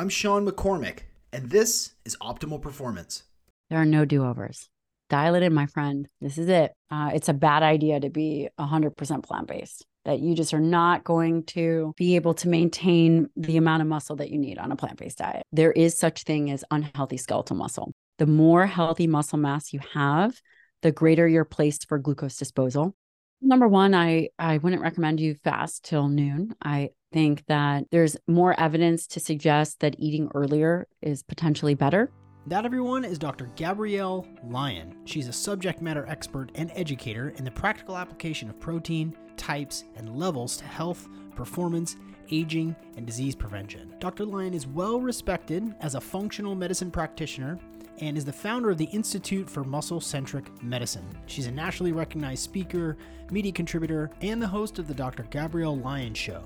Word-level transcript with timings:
I'm 0.00 0.08
Sean 0.08 0.48
McCormick, 0.48 1.00
and 1.30 1.50
this 1.50 1.92
is 2.06 2.16
Optimal 2.22 2.62
Performance. 2.62 3.24
There 3.68 3.78
are 3.78 3.84
no 3.84 4.06
do 4.06 4.24
overs. 4.24 4.70
Dial 5.10 5.34
it 5.34 5.42
in, 5.42 5.52
my 5.52 5.66
friend. 5.66 6.08
This 6.22 6.38
is 6.38 6.48
it. 6.48 6.72
Uh, 6.90 7.10
it's 7.12 7.28
a 7.28 7.34
bad 7.34 7.62
idea 7.62 8.00
to 8.00 8.08
be 8.08 8.48
100% 8.58 9.22
plant 9.22 9.46
based, 9.46 9.84
that 10.06 10.20
you 10.20 10.34
just 10.34 10.54
are 10.54 10.58
not 10.58 11.04
going 11.04 11.44
to 11.48 11.92
be 11.98 12.16
able 12.16 12.32
to 12.32 12.48
maintain 12.48 13.28
the 13.36 13.58
amount 13.58 13.82
of 13.82 13.88
muscle 13.88 14.16
that 14.16 14.30
you 14.30 14.38
need 14.38 14.56
on 14.56 14.72
a 14.72 14.76
plant 14.76 14.96
based 14.96 15.18
diet. 15.18 15.42
There 15.52 15.72
is 15.72 15.98
such 15.98 16.22
thing 16.22 16.50
as 16.50 16.64
unhealthy 16.70 17.18
skeletal 17.18 17.56
muscle. 17.56 17.92
The 18.16 18.26
more 18.26 18.64
healthy 18.64 19.06
muscle 19.06 19.38
mass 19.38 19.74
you 19.74 19.80
have, 19.92 20.34
the 20.80 20.92
greater 20.92 21.28
your 21.28 21.44
place 21.44 21.76
for 21.86 21.98
glucose 21.98 22.38
disposal. 22.38 22.94
Number 23.42 23.68
one, 23.68 23.94
I, 23.94 24.30
I 24.38 24.56
wouldn't 24.56 24.80
recommend 24.80 25.20
you 25.20 25.34
fast 25.34 25.84
till 25.84 26.08
noon. 26.08 26.54
I 26.62 26.88
think 27.12 27.44
that 27.46 27.84
there's 27.90 28.16
more 28.26 28.58
evidence 28.58 29.06
to 29.08 29.20
suggest 29.20 29.80
that 29.80 29.96
eating 29.98 30.30
earlier 30.34 30.86
is 31.02 31.22
potentially 31.22 31.74
better. 31.74 32.10
That, 32.46 32.64
everyone, 32.64 33.04
is 33.04 33.18
Dr. 33.18 33.50
Gabrielle 33.54 34.26
Lyon. 34.48 34.96
She's 35.04 35.28
a 35.28 35.32
subject 35.32 35.82
matter 35.82 36.06
expert 36.08 36.50
and 36.54 36.72
educator 36.74 37.30
in 37.36 37.44
the 37.44 37.50
practical 37.50 37.96
application 37.96 38.48
of 38.48 38.58
protein, 38.58 39.14
types, 39.36 39.84
and 39.96 40.16
levels 40.16 40.56
to 40.56 40.64
health, 40.64 41.06
performance, 41.36 41.96
aging, 42.30 42.74
and 42.96 43.06
disease 43.06 43.34
prevention. 43.34 43.94
Dr. 43.98 44.24
Lyon 44.24 44.54
is 44.54 44.66
well 44.66 45.00
respected 45.00 45.74
as 45.80 45.94
a 45.94 46.00
functional 46.00 46.54
medicine 46.54 46.90
practitioner 46.90 47.58
and 48.00 48.16
is 48.16 48.24
the 48.24 48.32
founder 48.32 48.70
of 48.70 48.78
the 48.78 48.86
Institute 48.86 49.48
for 49.48 49.62
Muscle 49.62 50.00
Centric 50.00 50.62
Medicine. 50.62 51.06
She's 51.26 51.46
a 51.46 51.50
nationally 51.50 51.92
recognized 51.92 52.42
speaker, 52.42 52.96
media 53.30 53.52
contributor, 53.52 54.10
and 54.22 54.40
the 54.40 54.48
host 54.48 54.78
of 54.78 54.88
the 54.88 54.94
Dr. 54.94 55.24
Gabrielle 55.24 55.76
Lyon 55.76 56.14
Show. 56.14 56.42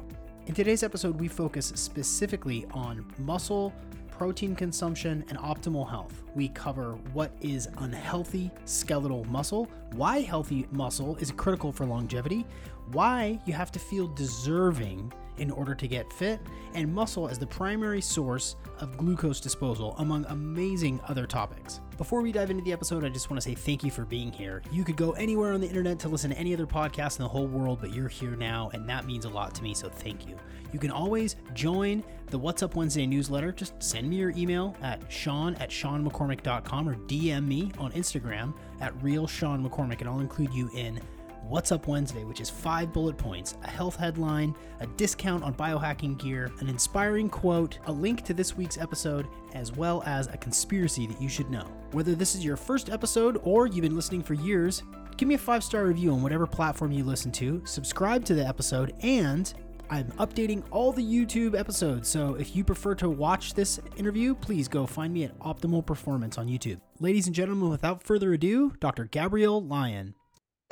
In 0.46 0.52
today's 0.52 0.82
episode, 0.82 1.18
we 1.18 1.26
focus 1.26 1.72
specifically 1.74 2.66
on 2.72 3.06
muscle, 3.16 3.72
protein 4.10 4.54
consumption, 4.54 5.24
and 5.30 5.38
optimal 5.38 5.88
health. 5.88 6.22
We 6.34 6.48
cover 6.48 6.98
what 7.14 7.32
is 7.40 7.66
unhealthy 7.78 8.50
skeletal 8.66 9.24
muscle, 9.24 9.70
why 9.92 10.20
healthy 10.20 10.66
muscle 10.70 11.16
is 11.16 11.32
critical 11.32 11.72
for 11.72 11.86
longevity, 11.86 12.44
why 12.92 13.40
you 13.46 13.54
have 13.54 13.72
to 13.72 13.78
feel 13.78 14.06
deserving 14.08 15.10
in 15.38 15.50
order 15.50 15.74
to 15.74 15.88
get 15.88 16.12
fit, 16.12 16.40
and 16.74 16.92
muscle 16.92 17.28
as 17.28 17.38
the 17.38 17.46
primary 17.46 18.00
source 18.00 18.56
of 18.80 18.96
glucose 18.96 19.40
disposal, 19.40 19.94
among 19.98 20.24
amazing 20.26 21.00
other 21.08 21.26
topics. 21.26 21.80
Before 21.96 22.22
we 22.22 22.32
dive 22.32 22.50
into 22.50 22.64
the 22.64 22.72
episode, 22.72 23.04
I 23.04 23.08
just 23.08 23.30
want 23.30 23.40
to 23.40 23.48
say 23.48 23.54
thank 23.54 23.84
you 23.84 23.90
for 23.90 24.04
being 24.04 24.32
here. 24.32 24.62
You 24.72 24.84
could 24.84 24.96
go 24.96 25.12
anywhere 25.12 25.52
on 25.52 25.60
the 25.60 25.68
internet 25.68 25.98
to 26.00 26.08
listen 26.08 26.30
to 26.30 26.38
any 26.38 26.52
other 26.52 26.66
podcast 26.66 27.18
in 27.18 27.22
the 27.22 27.28
whole 27.28 27.46
world, 27.46 27.78
but 27.80 27.92
you're 27.92 28.08
here 28.08 28.36
now, 28.36 28.70
and 28.72 28.88
that 28.88 29.06
means 29.06 29.24
a 29.24 29.28
lot 29.28 29.54
to 29.54 29.62
me, 29.62 29.74
so 29.74 29.88
thank 29.88 30.26
you. 30.26 30.36
You 30.72 30.80
can 30.80 30.90
always 30.90 31.36
join 31.52 32.02
the 32.30 32.38
What's 32.38 32.64
Up 32.64 32.74
Wednesday 32.74 33.06
newsletter. 33.06 33.52
Just 33.52 33.80
send 33.80 34.10
me 34.10 34.16
your 34.16 34.30
email 34.30 34.76
at 34.82 35.00
sean 35.08 35.54
at 35.56 35.70
seanmccormick.com 35.70 36.88
or 36.88 36.96
DM 36.96 37.46
me 37.46 37.70
on 37.78 37.92
Instagram 37.92 38.52
at 38.80 39.00
real 39.00 39.28
Sean 39.28 39.64
McCormick, 39.64 40.00
and 40.00 40.08
I'll 40.08 40.18
include 40.18 40.52
you 40.52 40.68
in 40.74 41.00
What's 41.48 41.72
Up 41.72 41.86
Wednesday, 41.86 42.24
which 42.24 42.40
is 42.40 42.48
five 42.48 42.92
bullet 42.92 43.18
points, 43.18 43.56
a 43.62 43.68
health 43.68 43.96
headline, 43.96 44.54
a 44.80 44.86
discount 44.86 45.44
on 45.44 45.52
biohacking 45.54 46.18
gear, 46.18 46.50
an 46.60 46.68
inspiring 46.68 47.28
quote, 47.28 47.78
a 47.86 47.92
link 47.92 48.24
to 48.24 48.32
this 48.32 48.56
week's 48.56 48.78
episode, 48.78 49.28
as 49.52 49.70
well 49.70 50.02
as 50.06 50.26
a 50.26 50.38
conspiracy 50.38 51.06
that 51.06 51.20
you 51.20 51.28
should 51.28 51.50
know. 51.50 51.66
Whether 51.92 52.14
this 52.14 52.34
is 52.34 52.44
your 52.44 52.56
first 52.56 52.88
episode 52.88 53.40
or 53.44 53.66
you've 53.66 53.82
been 53.82 53.94
listening 53.94 54.22
for 54.22 54.32
years, 54.34 54.82
give 55.18 55.28
me 55.28 55.34
a 55.34 55.38
five 55.38 55.62
star 55.62 55.84
review 55.84 56.12
on 56.12 56.22
whatever 56.22 56.46
platform 56.46 56.92
you 56.92 57.04
listen 57.04 57.30
to, 57.32 57.60
subscribe 57.66 58.24
to 58.24 58.34
the 58.34 58.46
episode, 58.46 58.94
and 59.02 59.52
I'm 59.90 60.10
updating 60.12 60.64
all 60.70 60.92
the 60.92 61.04
YouTube 61.04 61.56
episodes, 61.58 62.08
so 62.08 62.36
if 62.36 62.56
you 62.56 62.64
prefer 62.64 62.94
to 62.96 63.10
watch 63.10 63.52
this 63.52 63.80
interview, 63.98 64.34
please 64.34 64.66
go 64.66 64.86
find 64.86 65.12
me 65.12 65.24
at 65.24 65.38
Optimal 65.40 65.84
Performance 65.84 66.38
on 66.38 66.48
YouTube. 66.48 66.80
Ladies 67.00 67.26
and 67.26 67.34
gentlemen, 67.34 67.68
without 67.68 68.02
further 68.02 68.32
ado, 68.32 68.72
Dr. 68.80 69.04
Gabrielle 69.04 69.62
Lyon. 69.62 70.14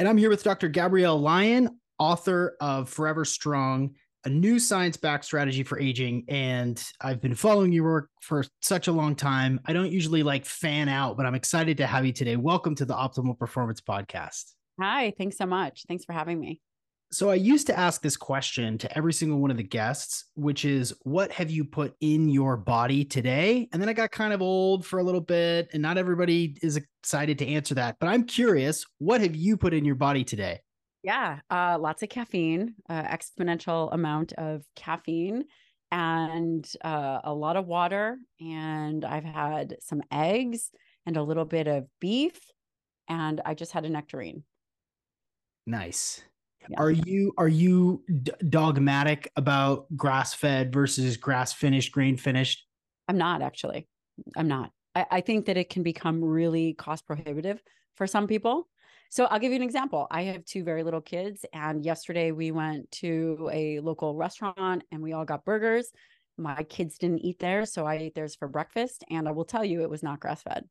And 0.03 0.09
I'm 0.09 0.19
here 0.19 0.31
with 0.31 0.43
Dr. 0.43 0.67
Gabrielle 0.67 1.17
Lyon, 1.17 1.79
author 1.97 2.57
of 2.61 2.89
Forever 2.89 3.25
Strong, 3.25 3.95
a 4.25 4.29
new 4.29 4.59
science 4.59 4.97
backed 4.97 5.25
strategy 5.25 5.63
for 5.63 5.79
aging. 5.79 6.25
And 6.27 6.85
I've 7.01 7.21
been 7.21 7.37
following 7.37 7.71
your 7.71 7.85
work 7.85 8.11
for 8.21 8.45
such 8.63 8.89
a 8.89 8.93
long 8.93 9.15
time. 9.15 9.61
I 9.65 9.73
don't 9.73 9.93
usually 9.93 10.25
like 10.25 10.45
fan 10.45 10.89
out, 10.89 11.17
but 11.17 11.25
I'm 11.25 11.37
excited 11.37 11.77
to 11.77 11.87
have 11.87 12.05
you 12.05 12.13
today. 12.13 12.35
Welcome 12.35 12.75
to 12.75 12.85
the 12.85 12.95
Optimal 12.95 13.39
Performance 13.39 13.81
Podcast. 13.81 14.55
Hi, 14.81 15.13
thanks 15.17 15.39
so 15.39 15.47
much. 15.47 15.85
Thanks 15.87 16.05
for 16.05 16.15
having 16.15 16.41
me. 16.41 16.61
So 17.13 17.29
I 17.29 17.35
used 17.35 17.67
to 17.67 17.79
ask 17.79 18.01
this 18.01 18.17
question 18.17 18.79
to 18.79 18.97
every 18.97 19.13
single 19.13 19.39
one 19.39 19.51
of 19.51 19.59
the 19.59 19.63
guests, 19.63 20.25
which 20.35 20.65
is 20.65 20.95
what 21.03 21.31
have 21.31 21.51
you 21.51 21.63
put 21.63 21.95
in 22.01 22.31
your 22.31 22.57
body 22.57 23.05
today? 23.05 23.69
And 23.71 23.83
then 23.83 23.91
I 23.91 23.93
got 23.93 24.11
kind 24.11 24.33
of 24.33 24.41
old 24.41 24.87
for 24.87 24.99
a 24.99 25.03
little 25.03 25.21
bit 25.21 25.69
and 25.75 25.83
not 25.83 25.99
everybody 25.99 26.57
is 26.63 26.79
excited 26.79 27.39
to 27.41 27.47
answer 27.47 27.75
that. 27.75 27.97
But 28.01 28.09
I'm 28.09 28.25
curious, 28.25 28.87
what 28.97 29.21
have 29.21 29.37
you 29.37 29.59
put 29.59 29.75
in 29.75 29.85
your 29.85 29.95
body 29.95 30.25
today? 30.25 30.61
Yeah, 31.03 31.41
uh, 31.51 31.77
lots 31.79 32.03
of 32.03 32.09
caffeine, 32.09 32.77
uh, 32.89 33.03
exponential 33.03 33.93
amount 33.93 34.33
of 34.35 34.65
caffeine 34.75 35.45
and 35.91 36.67
uh, 36.83 37.21
a 37.25 37.35
lot 37.35 37.59
of 37.59 37.67
water 37.67 38.17
and 38.41 39.05
I've 39.05 39.25
had 39.25 39.77
some 39.81 40.01
eggs 40.11 40.71
and 41.05 41.19
a 41.19 41.23
little 41.23 41.45
bit 41.45 41.67
of 41.67 41.85
beef 42.01 42.41
and 43.07 43.43
I 43.45 43.53
just 43.53 43.73
had 43.73 43.85
a 43.85 43.91
nectarine. 43.91 44.45
Nice. 45.67 46.23
Yeah. 46.69 46.81
Are 46.81 46.91
you 46.91 47.33
are 47.39 47.49
you 47.49 48.03
d- 48.23 48.33
dogmatic 48.49 49.31
about 49.37 49.87
grass 49.97 50.35
fed 50.35 50.73
versus 50.73 51.17
grass 51.17 51.53
finished, 51.53 51.93
grain 51.93 52.17
finished? 52.17 52.67
I'm 53.09 53.19
not 53.19 53.43
actually. 53.43 53.89
I'm 54.37 54.49
not. 54.49 54.71
I, 54.95 55.07
I 55.11 55.21
think 55.21 55.47
that 55.47 55.57
it 55.57 55.71
can 55.71 55.83
become 55.83 56.23
really 56.23 56.75
cost 56.75 57.07
prohibitive 57.07 57.63
for 57.97 58.07
some 58.07 58.27
people. 58.27 58.69
So 59.11 59.27
I'll 59.27 59.39
give 59.39 59.51
you 59.53 59.57
an 59.57 59.63
example. 59.63 60.07
I 60.11 60.23
have 60.23 60.45
two 60.45 60.65
very 60.65 60.83
little 60.83 61.03
kids, 61.03 61.45
and 61.53 61.85
yesterday 61.85 62.33
we 62.33 62.51
went 62.51 62.91
to 62.93 63.51
a 63.53 63.81
local 63.81 64.15
restaurant 64.17 64.85
and 64.91 65.03
we 65.03 65.13
all 65.13 65.27
got 65.27 65.45
burgers. 65.45 65.91
My 66.39 66.63
kids 66.63 66.97
didn't 66.97 67.19
eat 67.19 67.39
there, 67.39 67.67
so 67.67 67.85
I 67.85 67.97
ate 67.97 68.15
theirs 68.15 68.35
for 68.35 68.49
breakfast. 68.49 69.05
And 69.11 69.29
I 69.29 69.33
will 69.33 69.45
tell 69.45 69.65
you, 69.65 69.83
it 69.83 69.91
was 69.91 70.03
not 70.03 70.21
grass 70.21 70.43
fed, 70.43 70.65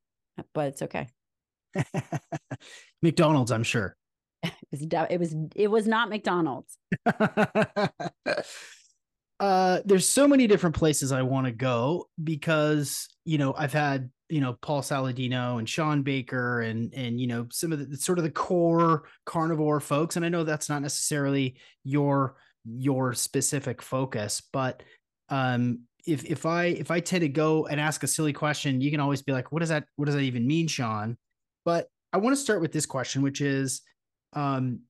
but 0.54 0.68
it's 0.68 0.82
okay. 0.82 1.06
McDonald's, 3.02 3.52
I'm 3.52 3.62
sure. 3.62 3.96
it 4.42 4.54
was 4.70 4.82
it 4.82 5.20
was 5.20 5.34
it 5.56 5.68
was 5.68 5.86
not 5.86 6.08
McDonald's. 6.08 6.76
uh 9.40 9.80
there's 9.84 10.08
so 10.08 10.28
many 10.28 10.46
different 10.46 10.76
places 10.76 11.10
I 11.12 11.22
want 11.22 11.46
to 11.46 11.52
go 11.52 12.06
because 12.22 13.08
you 13.24 13.38
know 13.38 13.54
I've 13.56 13.72
had 13.72 14.10
you 14.28 14.40
know 14.40 14.54
Paul 14.54 14.82
Saladino 14.82 15.58
and 15.58 15.68
Shawn 15.68 16.02
Baker 16.02 16.60
and 16.60 16.92
and 16.94 17.20
you 17.20 17.26
know 17.26 17.46
some 17.50 17.72
of 17.72 17.90
the 17.90 17.96
sort 17.96 18.18
of 18.18 18.24
the 18.24 18.30
core 18.30 19.04
carnivore 19.26 19.80
folks 19.80 20.16
and 20.16 20.24
I 20.24 20.28
know 20.28 20.44
that's 20.44 20.68
not 20.68 20.82
necessarily 20.82 21.56
your 21.84 22.36
your 22.64 23.12
specific 23.14 23.82
focus 23.82 24.42
but 24.52 24.82
um 25.28 25.80
if 26.06 26.24
if 26.24 26.46
I 26.46 26.66
if 26.66 26.90
I 26.90 27.00
tend 27.00 27.22
to 27.22 27.28
go 27.28 27.66
and 27.66 27.80
ask 27.80 28.02
a 28.02 28.08
silly 28.08 28.32
question 28.32 28.80
you 28.80 28.90
can 28.90 29.00
always 29.00 29.22
be 29.22 29.32
like 29.32 29.52
what 29.52 29.60
does 29.60 29.68
that 29.68 29.84
what 29.96 30.06
does 30.06 30.14
that 30.14 30.22
even 30.22 30.46
mean 30.46 30.66
Sean 30.66 31.16
but 31.64 31.88
I 32.12 32.18
want 32.18 32.36
to 32.36 32.42
start 32.42 32.60
with 32.60 32.72
this 32.72 32.86
question 32.86 33.22
which 33.22 33.40
is 33.40 33.82
um, 34.32 34.80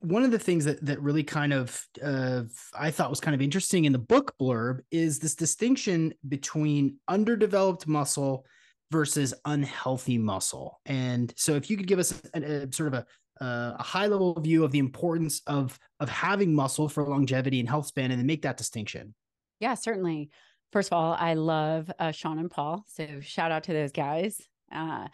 one 0.00 0.22
of 0.22 0.30
the 0.30 0.38
things 0.38 0.64
that 0.66 0.84
that 0.84 1.00
really 1.00 1.22
kind 1.22 1.52
of 1.52 1.82
uh, 2.02 2.42
I 2.78 2.90
thought 2.90 3.10
was 3.10 3.20
kind 3.20 3.34
of 3.34 3.40
interesting 3.40 3.86
in 3.86 3.92
the 3.92 3.98
book 3.98 4.34
blurb 4.40 4.80
is 4.90 5.18
this 5.18 5.34
distinction 5.34 6.12
between 6.28 6.98
underdeveloped 7.08 7.86
muscle 7.86 8.44
versus 8.90 9.32
unhealthy 9.44 10.18
muscle. 10.18 10.80
And 10.84 11.32
so, 11.36 11.54
if 11.54 11.70
you 11.70 11.76
could 11.76 11.86
give 11.86 11.98
us 11.98 12.20
a, 12.34 12.42
a 12.42 12.72
sort 12.72 12.88
of 12.88 12.94
a 12.94 13.06
a 13.40 13.82
high 13.82 14.06
level 14.06 14.38
view 14.40 14.64
of 14.64 14.70
the 14.70 14.78
importance 14.78 15.42
of 15.46 15.78
of 16.00 16.08
having 16.08 16.54
muscle 16.54 16.88
for 16.88 17.04
longevity 17.08 17.60
and 17.60 17.68
health 17.68 17.86
span, 17.86 18.10
and 18.10 18.20
then 18.20 18.26
make 18.26 18.42
that 18.42 18.56
distinction. 18.56 19.14
Yeah, 19.60 19.74
certainly. 19.74 20.30
First 20.72 20.88
of 20.88 20.94
all, 20.94 21.16
I 21.18 21.34
love 21.34 21.90
uh, 21.98 22.10
Shawn 22.10 22.38
and 22.38 22.50
Paul, 22.50 22.84
so 22.88 23.06
shout 23.20 23.52
out 23.52 23.64
to 23.64 23.72
those 23.72 23.92
guys. 23.92 24.40
Uh, 24.72 25.06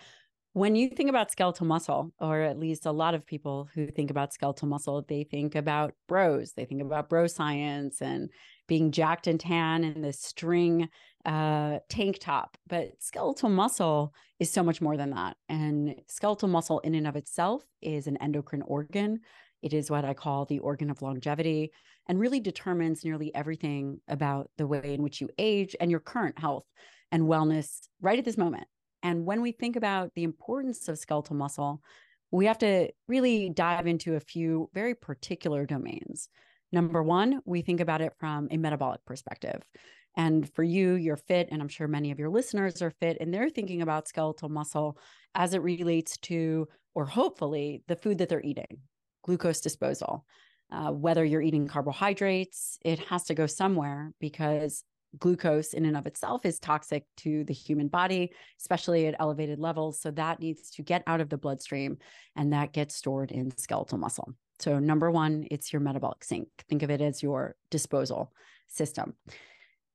when 0.52 0.74
you 0.74 0.88
think 0.88 1.08
about 1.08 1.30
skeletal 1.30 1.66
muscle, 1.66 2.12
or 2.18 2.40
at 2.40 2.58
least 2.58 2.86
a 2.86 2.90
lot 2.90 3.14
of 3.14 3.24
people 3.24 3.68
who 3.74 3.86
think 3.86 4.10
about 4.10 4.32
skeletal 4.32 4.66
muscle, 4.66 5.04
they 5.08 5.22
think 5.22 5.54
about 5.54 5.94
bros. 6.08 6.52
They 6.52 6.64
think 6.64 6.82
about 6.82 7.08
bro 7.08 7.28
science 7.28 8.02
and 8.02 8.30
being 8.66 8.90
jacked 8.90 9.28
and 9.28 9.38
tan 9.38 9.84
and 9.84 10.02
the 10.02 10.12
string 10.12 10.88
uh, 11.24 11.78
tank 11.88 12.18
top. 12.20 12.56
But 12.66 12.90
skeletal 12.98 13.48
muscle 13.48 14.12
is 14.40 14.50
so 14.50 14.64
much 14.64 14.80
more 14.80 14.96
than 14.96 15.10
that. 15.10 15.36
And 15.48 15.94
skeletal 16.08 16.48
muscle, 16.48 16.80
in 16.80 16.96
and 16.96 17.06
of 17.06 17.14
itself, 17.14 17.62
is 17.80 18.08
an 18.08 18.16
endocrine 18.16 18.62
organ. 18.62 19.20
It 19.62 19.72
is 19.72 19.90
what 19.90 20.04
I 20.04 20.14
call 20.14 20.46
the 20.46 20.58
organ 20.58 20.90
of 20.90 21.02
longevity 21.02 21.70
and 22.08 22.18
really 22.18 22.40
determines 22.40 23.04
nearly 23.04 23.32
everything 23.34 24.00
about 24.08 24.50
the 24.58 24.66
way 24.66 24.94
in 24.94 25.02
which 25.02 25.20
you 25.20 25.28
age 25.38 25.76
and 25.80 25.92
your 25.92 26.00
current 26.00 26.38
health 26.38 26.64
and 27.12 27.24
wellness 27.24 27.82
right 28.00 28.18
at 28.18 28.24
this 28.24 28.38
moment. 28.38 28.66
And 29.02 29.24
when 29.24 29.40
we 29.40 29.52
think 29.52 29.76
about 29.76 30.12
the 30.14 30.24
importance 30.24 30.88
of 30.88 30.98
skeletal 30.98 31.36
muscle, 31.36 31.82
we 32.30 32.46
have 32.46 32.58
to 32.58 32.90
really 33.08 33.50
dive 33.50 33.86
into 33.86 34.14
a 34.14 34.20
few 34.20 34.70
very 34.72 34.94
particular 34.94 35.66
domains. 35.66 36.28
Number 36.72 37.02
one, 37.02 37.40
we 37.44 37.62
think 37.62 37.80
about 37.80 38.00
it 38.00 38.12
from 38.18 38.48
a 38.50 38.56
metabolic 38.56 39.04
perspective. 39.04 39.62
And 40.16 40.52
for 40.54 40.62
you, 40.62 40.94
you're 40.94 41.16
fit, 41.16 41.48
and 41.50 41.60
I'm 41.60 41.68
sure 41.68 41.88
many 41.88 42.10
of 42.10 42.18
your 42.18 42.30
listeners 42.30 42.82
are 42.82 42.90
fit, 42.90 43.18
and 43.20 43.32
they're 43.32 43.50
thinking 43.50 43.82
about 43.82 44.08
skeletal 44.08 44.48
muscle 44.48 44.98
as 45.34 45.54
it 45.54 45.62
relates 45.62 46.16
to, 46.18 46.68
or 46.94 47.06
hopefully, 47.06 47.82
the 47.86 47.96
food 47.96 48.18
that 48.18 48.28
they're 48.28 48.42
eating, 48.42 48.78
glucose 49.22 49.60
disposal. 49.60 50.24
Uh, 50.72 50.92
whether 50.92 51.24
you're 51.24 51.42
eating 51.42 51.66
carbohydrates, 51.66 52.78
it 52.84 53.00
has 53.00 53.24
to 53.24 53.34
go 53.34 53.46
somewhere 53.46 54.12
because 54.20 54.84
glucose 55.18 55.74
in 55.74 55.84
and 55.84 55.96
of 55.96 56.06
itself 56.06 56.44
is 56.44 56.58
toxic 56.58 57.04
to 57.18 57.44
the 57.44 57.52
human 57.52 57.88
body, 57.88 58.30
especially 58.58 59.06
at 59.06 59.16
elevated 59.18 59.58
levels. 59.58 60.00
So 60.00 60.10
that 60.12 60.40
needs 60.40 60.70
to 60.72 60.82
get 60.82 61.02
out 61.06 61.20
of 61.20 61.28
the 61.28 61.38
bloodstream 61.38 61.98
and 62.36 62.52
that 62.52 62.72
gets 62.72 62.94
stored 62.94 63.32
in 63.32 63.56
skeletal 63.56 63.98
muscle. 63.98 64.34
So, 64.60 64.78
number 64.78 65.10
one, 65.10 65.46
it's 65.50 65.72
your 65.72 65.80
metabolic 65.80 66.22
sink. 66.22 66.48
Think 66.68 66.82
of 66.82 66.90
it 66.90 67.00
as 67.00 67.22
your 67.22 67.56
disposal 67.70 68.32
system. 68.68 69.14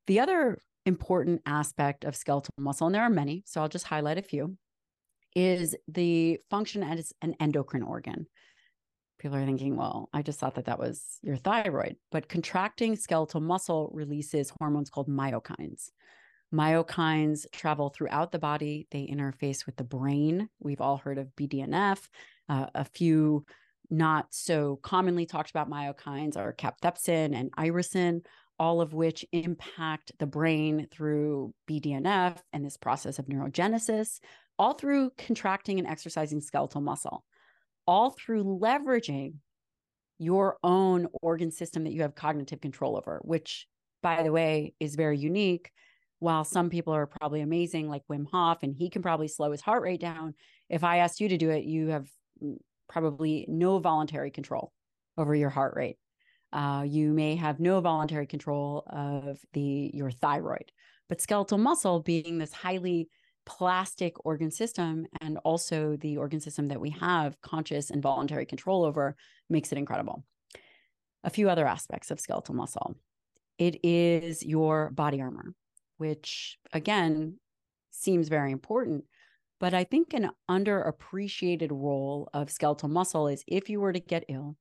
The 0.07 0.19
other 0.19 0.59
important 0.87 1.41
aspect 1.45 2.03
of 2.03 2.15
skeletal 2.15 2.53
muscle, 2.57 2.87
and 2.87 2.95
there 2.95 3.03
are 3.03 3.09
many, 3.09 3.43
so 3.45 3.61
I'll 3.61 3.69
just 3.69 3.85
highlight 3.85 4.17
a 4.17 4.23
few, 4.23 4.57
is 5.35 5.75
the 5.87 6.39
function 6.49 6.81
as 6.81 7.13
an 7.21 7.35
endocrine 7.39 7.83
organ. 7.83 8.25
People 9.19 9.37
are 9.37 9.45
thinking, 9.45 9.75
well, 9.77 10.09
I 10.13 10.21
just 10.21 10.39
thought 10.39 10.55
that 10.55 10.65
that 10.65 10.79
was 10.79 11.01
your 11.21 11.37
thyroid, 11.37 11.95
but 12.11 12.27
contracting 12.27 12.95
skeletal 12.95 13.41
muscle 13.41 13.89
releases 13.93 14.51
hormones 14.59 14.89
called 14.89 15.07
myokines. 15.07 15.89
Myokines 16.53 17.45
travel 17.51 17.89
throughout 17.89 18.31
the 18.31 18.39
body, 18.39 18.87
they 18.91 19.07
interface 19.07 19.65
with 19.65 19.75
the 19.77 19.83
brain. 19.83 20.49
We've 20.59 20.81
all 20.81 20.97
heard 20.97 21.17
of 21.17 21.35
BDNF. 21.35 21.99
Uh, 22.47 22.67
a 22.75 22.85
few 22.85 23.45
not 23.89 24.27
so 24.33 24.77
commonly 24.77 25.25
talked 25.25 25.49
about 25.49 25.69
myokines 25.69 26.37
are 26.37 26.53
cathepsin 26.53 27.35
and 27.35 27.51
irisin, 27.53 28.21
all 28.57 28.81
of 28.81 28.93
which 28.93 29.25
impact 29.31 30.11
the 30.19 30.25
brain 30.25 30.87
through 30.91 31.53
BDNF 31.69 32.37
and 32.53 32.65
this 32.65 32.77
process 32.77 33.19
of 33.19 33.25
neurogenesis, 33.25 34.19
all 34.57 34.73
through 34.73 35.11
contracting 35.17 35.79
and 35.79 35.87
exercising 35.87 36.41
skeletal 36.41 36.81
muscle, 36.81 37.23
all 37.87 38.11
through 38.11 38.43
leveraging 38.43 39.35
your 40.17 40.57
own 40.63 41.07
organ 41.21 41.51
system 41.51 41.83
that 41.83 41.93
you 41.93 42.01
have 42.01 42.15
cognitive 42.15 42.61
control 42.61 42.97
over, 42.97 43.19
which, 43.23 43.67
by 44.01 44.23
the 44.23 44.31
way, 44.31 44.73
is 44.79 44.95
very 44.95 45.17
unique. 45.17 45.71
While 46.19 46.45
some 46.45 46.69
people 46.69 46.93
are 46.93 47.05
probably 47.05 47.41
amazing, 47.41 47.89
like 47.89 48.03
Wim 48.09 48.25
Hof, 48.31 48.63
and 48.63 48.73
he 48.73 48.89
can 48.89 49.01
probably 49.01 49.27
slow 49.27 49.51
his 49.51 49.61
heart 49.61 49.83
rate 49.83 49.99
down. 49.99 50.33
If 50.69 50.83
I 50.83 50.97
asked 50.97 51.19
you 51.19 51.29
to 51.29 51.37
do 51.37 51.49
it, 51.49 51.65
you 51.65 51.89
have 51.89 52.07
probably 52.87 53.45
no 53.49 53.79
voluntary 53.79 54.31
control 54.31 54.71
over 55.17 55.35
your 55.35 55.49
heart 55.49 55.75
rate. 55.75 55.97
Uh, 56.53 56.85
you 56.87 57.11
may 57.11 57.35
have 57.35 57.59
no 57.59 57.81
voluntary 57.81 58.25
control 58.25 58.83
of 58.87 59.39
the 59.53 59.91
your 59.93 60.09
thyroid, 60.09 60.71
but 61.09 61.19
skeletal 61.19 61.57
muscle 61.57 61.99
being 61.99 62.37
this 62.37 62.53
highly 62.53 63.09
plastic 63.45 64.25
organ 64.25 64.51
system 64.51 65.05
and 65.21 65.37
also 65.43 65.95
the 65.97 66.17
organ 66.17 66.39
system 66.39 66.67
that 66.67 66.81
we 66.81 66.89
have 66.91 67.39
conscious 67.41 67.89
and 67.89 68.01
voluntary 68.01 68.45
control 68.45 68.83
over 68.83 69.15
makes 69.49 69.71
it 69.71 69.77
incredible. 69.77 70.23
A 71.23 71.29
few 71.29 71.49
other 71.49 71.65
aspects 71.65 72.11
of 72.11 72.19
skeletal 72.19 72.55
muscle. 72.55 72.95
It 73.57 73.79
is 73.83 74.43
your 74.43 74.89
body 74.91 75.21
armor, 75.21 75.53
which 75.97 76.57
again 76.73 77.39
seems 77.91 78.27
very 78.27 78.51
important. 78.51 79.05
But 79.59 79.73
I 79.73 79.85
think 79.85 80.13
an 80.13 80.31
underappreciated 80.49 81.71
role 81.71 82.29
of 82.33 82.51
skeletal 82.51 82.89
muscle 82.89 83.27
is 83.27 83.43
if 83.47 83.69
you 83.69 83.79
were 83.79 83.93
to 83.93 83.99
get 83.99 84.25
ill, 84.27 84.57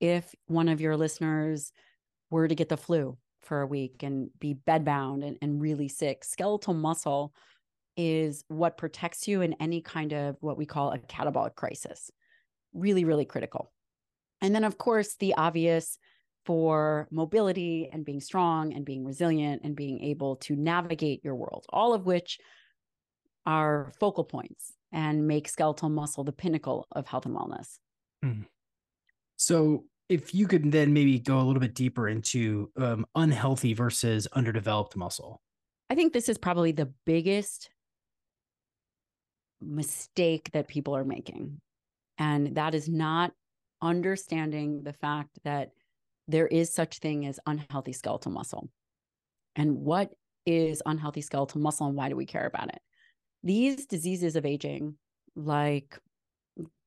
if 0.00 0.34
one 0.46 0.68
of 0.68 0.80
your 0.80 0.96
listeners 0.96 1.72
were 2.30 2.46
to 2.46 2.54
get 2.54 2.68
the 2.68 2.76
flu 2.76 3.18
for 3.42 3.60
a 3.60 3.66
week 3.66 4.02
and 4.02 4.30
be 4.38 4.54
bedbound 4.54 5.26
and, 5.26 5.36
and 5.42 5.60
really 5.60 5.88
sick, 5.88 6.24
skeletal 6.24 6.74
muscle 6.74 7.34
is 7.96 8.44
what 8.48 8.76
protects 8.76 9.26
you 9.26 9.40
in 9.42 9.54
any 9.54 9.80
kind 9.80 10.12
of 10.12 10.36
what 10.40 10.58
we 10.58 10.66
call 10.66 10.92
a 10.92 10.98
catabolic 10.98 11.54
crisis. 11.54 12.10
Really, 12.74 13.04
really 13.04 13.24
critical. 13.24 13.72
And 14.40 14.54
then, 14.54 14.64
of 14.64 14.78
course, 14.78 15.16
the 15.16 15.34
obvious 15.34 15.98
for 16.44 17.08
mobility 17.10 17.88
and 17.92 18.04
being 18.04 18.20
strong 18.20 18.72
and 18.72 18.84
being 18.84 19.04
resilient 19.04 19.62
and 19.64 19.74
being 19.74 20.00
able 20.02 20.36
to 20.36 20.54
navigate 20.54 21.24
your 21.24 21.34
world, 21.34 21.66
all 21.70 21.92
of 21.92 22.06
which 22.06 22.38
are 23.44 23.92
focal 23.98 24.24
points 24.24 24.74
and 24.92 25.26
make 25.26 25.48
skeletal 25.48 25.88
muscle 25.88 26.24
the 26.24 26.32
pinnacle 26.32 26.86
of 26.92 27.06
health 27.06 27.26
and 27.26 27.34
wellness. 27.34 27.78
Mm. 28.24 28.44
So, 29.36 29.84
if 30.08 30.32
you 30.32 30.46
could 30.46 30.70
then 30.70 30.92
maybe 30.92 31.18
go 31.18 31.40
a 31.40 31.42
little 31.42 31.60
bit 31.60 31.74
deeper 31.74 32.08
into 32.08 32.70
um, 32.76 33.04
unhealthy 33.16 33.74
versus 33.74 34.28
underdeveloped 34.32 34.96
muscle. 34.96 35.42
I 35.90 35.96
think 35.96 36.12
this 36.12 36.28
is 36.28 36.38
probably 36.38 36.70
the 36.70 36.92
biggest 37.04 37.70
mistake 39.60 40.50
that 40.52 40.68
people 40.68 40.96
are 40.96 41.04
making. 41.04 41.60
And 42.18 42.54
that 42.56 42.74
is 42.74 42.88
not 42.88 43.32
understanding 43.82 44.82
the 44.82 44.92
fact 44.92 45.38
that 45.44 45.70
there 46.28 46.46
is 46.46 46.72
such 46.72 46.98
thing 46.98 47.26
as 47.26 47.38
unhealthy 47.46 47.92
skeletal 47.92 48.32
muscle. 48.32 48.68
And 49.54 49.76
what 49.76 50.10
is 50.44 50.82
unhealthy 50.86 51.20
skeletal 51.20 51.60
muscle 51.60 51.86
and 51.86 51.96
why 51.96 52.08
do 52.08 52.16
we 52.16 52.26
care 52.26 52.46
about 52.46 52.68
it? 52.68 52.80
These 53.42 53.86
diseases 53.86 54.36
of 54.36 54.46
aging, 54.46 54.96
like 55.34 55.98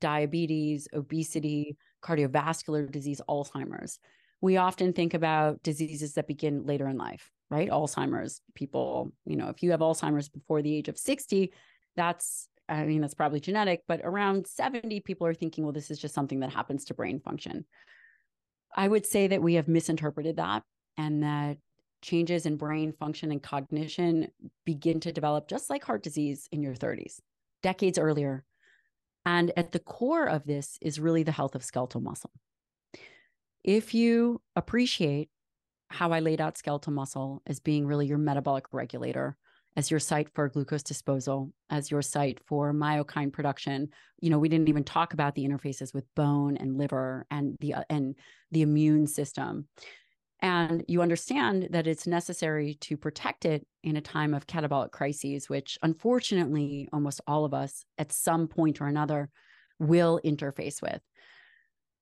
diabetes, 0.00 0.88
obesity, 0.92 1.76
cardiovascular 2.02 2.90
disease, 2.90 3.20
Alzheimer's. 3.28 3.98
We 4.40 4.56
often 4.56 4.92
think 4.92 5.14
about 5.14 5.62
diseases 5.62 6.14
that 6.14 6.26
begin 6.26 6.64
later 6.64 6.88
in 6.88 6.96
life, 6.96 7.30
right? 7.50 7.68
Alzheimer's, 7.70 8.40
people, 8.54 9.12
you 9.26 9.36
know, 9.36 9.48
if 9.48 9.62
you 9.62 9.70
have 9.70 9.80
Alzheimer's 9.80 10.28
before 10.28 10.62
the 10.62 10.74
age 10.74 10.88
of 10.88 10.98
60, 10.98 11.52
that's, 11.96 12.48
I 12.70 12.84
mean, 12.84 13.00
that's 13.00 13.14
probably 13.14 13.40
genetic, 13.40 13.82
but 13.88 14.00
around 14.04 14.46
70, 14.46 15.00
people 15.00 15.26
are 15.26 15.34
thinking, 15.34 15.64
well, 15.64 15.72
this 15.72 15.90
is 15.90 15.98
just 15.98 16.14
something 16.14 16.40
that 16.40 16.52
happens 16.52 16.84
to 16.86 16.94
brain 16.94 17.20
function. 17.20 17.66
I 18.74 18.86
would 18.86 19.04
say 19.04 19.26
that 19.26 19.42
we 19.42 19.54
have 19.54 19.66
misinterpreted 19.66 20.36
that 20.36 20.62
and 20.96 21.22
that 21.24 21.58
changes 22.00 22.46
in 22.46 22.56
brain 22.56 22.92
function 22.92 23.32
and 23.32 23.42
cognition 23.42 24.28
begin 24.64 25.00
to 25.00 25.12
develop 25.12 25.48
just 25.48 25.68
like 25.68 25.84
heart 25.84 26.02
disease 26.02 26.48
in 26.52 26.62
your 26.62 26.74
30s, 26.74 27.18
decades 27.62 27.98
earlier 27.98 28.44
and 29.26 29.52
at 29.56 29.72
the 29.72 29.78
core 29.78 30.26
of 30.26 30.44
this 30.44 30.78
is 30.80 31.00
really 31.00 31.22
the 31.22 31.32
health 31.32 31.54
of 31.54 31.64
skeletal 31.64 32.00
muscle. 32.00 32.30
If 33.62 33.92
you 33.92 34.40
appreciate 34.56 35.28
how 35.88 36.12
I 36.12 36.20
laid 36.20 36.40
out 36.40 36.56
skeletal 36.56 36.92
muscle 36.92 37.42
as 37.46 37.60
being 37.60 37.86
really 37.86 38.06
your 38.06 38.18
metabolic 38.18 38.66
regulator, 38.72 39.36
as 39.76 39.90
your 39.90 40.00
site 40.00 40.28
for 40.34 40.48
glucose 40.48 40.82
disposal, 40.82 41.52
as 41.70 41.90
your 41.90 42.02
site 42.02 42.40
for 42.46 42.72
myokine 42.72 43.32
production. 43.32 43.88
You 44.20 44.30
know, 44.30 44.38
we 44.38 44.48
didn't 44.48 44.68
even 44.68 44.84
talk 44.84 45.12
about 45.12 45.34
the 45.34 45.46
interfaces 45.46 45.94
with 45.94 46.04
bone 46.14 46.56
and 46.56 46.76
liver 46.76 47.26
and 47.30 47.56
the 47.60 47.74
uh, 47.74 47.84
and 47.88 48.16
the 48.50 48.62
immune 48.62 49.06
system 49.06 49.68
and 50.42 50.84
you 50.88 51.02
understand 51.02 51.68
that 51.70 51.86
it's 51.86 52.06
necessary 52.06 52.74
to 52.80 52.96
protect 52.96 53.44
it 53.44 53.66
in 53.82 53.96
a 53.96 54.00
time 54.00 54.34
of 54.34 54.46
catabolic 54.46 54.90
crises 54.90 55.48
which 55.48 55.78
unfortunately 55.82 56.88
almost 56.92 57.20
all 57.26 57.44
of 57.44 57.54
us 57.54 57.84
at 57.98 58.12
some 58.12 58.48
point 58.48 58.80
or 58.80 58.86
another 58.86 59.28
will 59.78 60.20
interface 60.24 60.82
with 60.82 61.00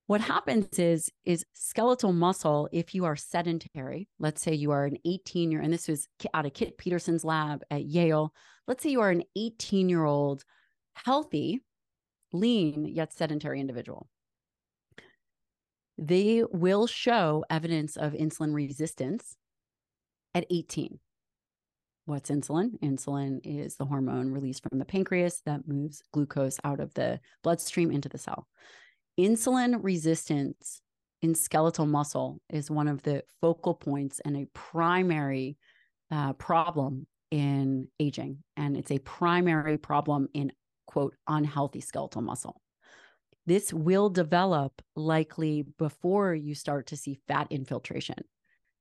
what 0.09 0.21
happens 0.21 0.79
is 0.79 1.11
is 1.23 1.45
skeletal 1.53 2.11
muscle 2.11 2.67
if 2.71 2.95
you 2.95 3.05
are 3.05 3.15
sedentary 3.15 4.07
let's 4.17 4.41
say 4.41 4.55
you 4.55 4.71
are 4.71 4.85
an 4.85 4.97
18 5.05 5.51
year 5.51 5.61
and 5.61 5.71
this 5.71 5.87
was 5.87 6.07
out 6.33 6.47
of 6.47 6.53
Kitt 6.55 6.79
Petersen's 6.79 7.23
lab 7.23 7.61
at 7.69 7.85
yale 7.85 8.33
let's 8.67 8.81
say 8.81 8.89
you 8.89 9.01
are 9.01 9.11
an 9.11 9.21
18 9.35 9.87
year 9.87 10.03
old 10.03 10.43
healthy 10.95 11.61
lean 12.33 12.85
yet 12.85 13.13
sedentary 13.13 13.59
individual 13.59 14.07
they 15.99 16.43
will 16.49 16.87
show 16.87 17.45
evidence 17.47 17.95
of 17.95 18.13
insulin 18.13 18.55
resistance 18.55 19.35
at 20.33 20.45
18. 20.49 20.97
What's 22.05 22.31
insulin? 22.31 22.79
Insulin 22.79 23.41
is 23.43 23.75
the 23.75 23.85
hormone 23.85 24.31
released 24.31 24.63
from 24.63 24.79
the 24.79 24.85
pancreas 24.85 25.41
that 25.45 25.67
moves 25.67 26.01
glucose 26.11 26.57
out 26.63 26.79
of 26.79 26.93
the 26.95 27.19
bloodstream 27.43 27.91
into 27.91 28.09
the 28.09 28.17
cell. 28.17 28.47
Insulin 29.17 29.79
resistance 29.81 30.81
in 31.21 31.35
skeletal 31.35 31.85
muscle 31.85 32.39
is 32.49 32.71
one 32.71 32.87
of 32.87 33.01
the 33.03 33.23
focal 33.41 33.73
points 33.73 34.19
and 34.23 34.37
a 34.37 34.47
primary 34.53 35.57
uh, 36.11 36.33
problem 36.33 37.05
in 37.31 37.87
aging. 37.99 38.43
And 38.57 38.77
it's 38.77 38.91
a 38.91 38.99
primary 38.99 39.77
problem 39.77 40.29
in, 40.33 40.51
quote, 40.87 41.15
unhealthy 41.27 41.81
skeletal 41.81 42.21
muscle. 42.21 42.61
This 43.45 43.73
will 43.73 44.09
develop 44.09 44.81
likely 44.95 45.63
before 45.77 46.33
you 46.33 46.55
start 46.55 46.87
to 46.87 46.97
see 46.97 47.19
fat 47.27 47.47
infiltration. 47.49 48.23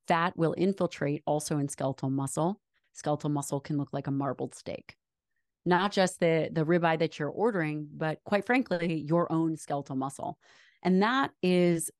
Fat 0.06 0.36
will 0.36 0.54
infiltrate 0.56 1.22
also 1.26 1.58
in 1.58 1.68
skeletal 1.68 2.10
muscle. 2.10 2.60
Skeletal 2.92 3.30
muscle 3.30 3.60
can 3.60 3.76
look 3.78 3.92
like 3.92 4.06
a 4.06 4.12
marbled 4.12 4.54
steak. 4.54 4.96
Not 5.68 5.92
just 5.92 6.18
the, 6.18 6.48
the 6.50 6.64
ribeye 6.64 6.98
that 6.98 7.18
you're 7.18 7.28
ordering, 7.28 7.88
but 7.94 8.24
quite 8.24 8.46
frankly, 8.46 9.04
your 9.06 9.30
own 9.30 9.54
skeletal 9.58 9.96
muscle. 9.96 10.38
And 10.82 11.02
that 11.02 11.30
is 11.42 11.90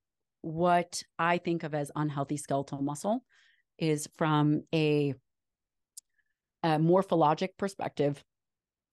what 0.40 1.02
I 1.18 1.36
think 1.36 1.64
of 1.64 1.74
as 1.74 1.90
unhealthy 1.94 2.38
skeletal 2.38 2.80
muscle 2.80 3.24
is 3.78 4.08
from 4.16 4.62
a 4.74 5.12
a 6.62 6.78
morphologic 6.78 7.50
perspective, 7.58 8.24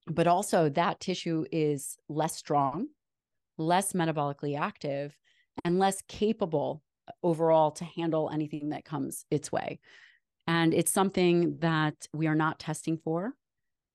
but 0.08 0.28
also 0.28 0.68
that 0.70 1.00
tissue 1.00 1.46
is 1.54 1.98
less 2.10 2.36
strong, 2.36 2.88
less 3.58 3.94
metabolically 3.94 4.60
active, 4.60 5.16
and 5.64 5.80
less 5.80 6.04
capable 6.10 6.84
uh, 7.08 7.12
overall 7.24 7.72
to 7.72 7.86
handle 7.86 8.30
anything 8.32 8.70
that 8.70 8.84
comes 8.84 9.26
its 9.32 9.54
way. 9.54 9.80
And 10.48 10.74
it's 10.74 10.92
something 10.92 11.60
that 11.60 11.96
we 12.14 12.28
are 12.28 12.36
not 12.36 12.60
testing 12.60 12.98
for 12.98 13.34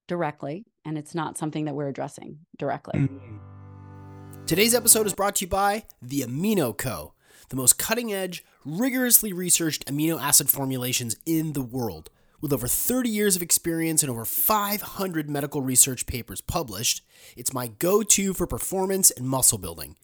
directly, 0.08 0.64
and 0.84 0.98
it's 0.98 1.14
not 1.14 1.38
something 1.38 1.64
that 1.64 1.74
we're 1.74 1.88
addressing 1.88 2.38
directly. 2.58 3.08
Today's 4.46 4.74
episode 4.74 5.06
is 5.06 5.14
brought 5.14 5.36
to 5.36 5.44
you 5.44 5.48
by 5.48 5.84
The 6.02 6.22
Amino 6.22 6.76
Co., 6.76 7.14
the 7.50 7.56
most 7.56 7.78
cutting 7.78 8.12
edge, 8.12 8.44
rigorously 8.64 9.32
researched 9.32 9.86
amino 9.86 10.20
acid 10.20 10.48
formulations 10.48 11.16
in 11.26 11.52
the 11.52 11.62
world. 11.62 12.10
With 12.40 12.52
over 12.52 12.66
30 12.66 13.10
years 13.10 13.36
of 13.36 13.42
experience 13.42 14.02
and 14.02 14.10
over 14.10 14.24
500 14.24 15.28
medical 15.28 15.60
research 15.60 16.06
papers 16.06 16.40
published, 16.40 17.02
it's 17.36 17.52
my 17.52 17.68
go 17.68 18.02
to 18.02 18.32
for 18.32 18.46
performance 18.46 19.10
and 19.10 19.28
muscle 19.28 19.58
building. 19.58 19.96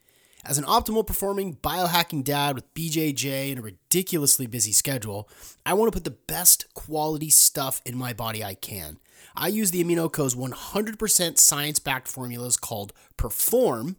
As 0.49 0.59
an 0.59 0.65
optimal 0.65 1.05
performing 1.05 1.57
biohacking 1.57 2.23
dad 2.23 2.55
with 2.55 2.73
BJJ 2.73 3.51
and 3.51 3.59
a 3.59 3.63
ridiculously 3.63 4.47
busy 4.47 4.71
schedule, 4.71 5.29
I 5.65 5.75
want 5.75 5.93
to 5.93 5.97
put 5.97 6.05
the 6.05 6.17
best 6.29 6.73
quality 6.73 7.31
stuff 7.31 7.83
in 7.85 7.99
my 7.99 8.13
body 8.13 8.45
I 8.45 8.55
can. 8.55 8.99
I 9.35 9.49
use 9.49 9.73
the 9.73 9.83
AminoCo's 9.83 10.37
100% 10.37 11.39
science 11.39 11.81
backed 11.81 12.07
formulas 12.07 12.57
called 12.57 12.93
Perform 13.17 13.97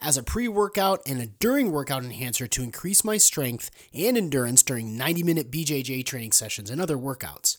as 0.00 0.16
a 0.16 0.22
pre 0.22 0.48
workout 0.48 1.02
and 1.06 1.20
a 1.20 1.26
during 1.26 1.70
workout 1.70 2.02
enhancer 2.02 2.46
to 2.46 2.62
increase 2.62 3.04
my 3.04 3.18
strength 3.18 3.70
and 3.92 4.16
endurance 4.16 4.62
during 4.62 4.96
90 4.96 5.22
minute 5.22 5.50
BJJ 5.50 6.06
training 6.06 6.32
sessions 6.32 6.70
and 6.70 6.80
other 6.80 6.96
workouts. 6.96 7.58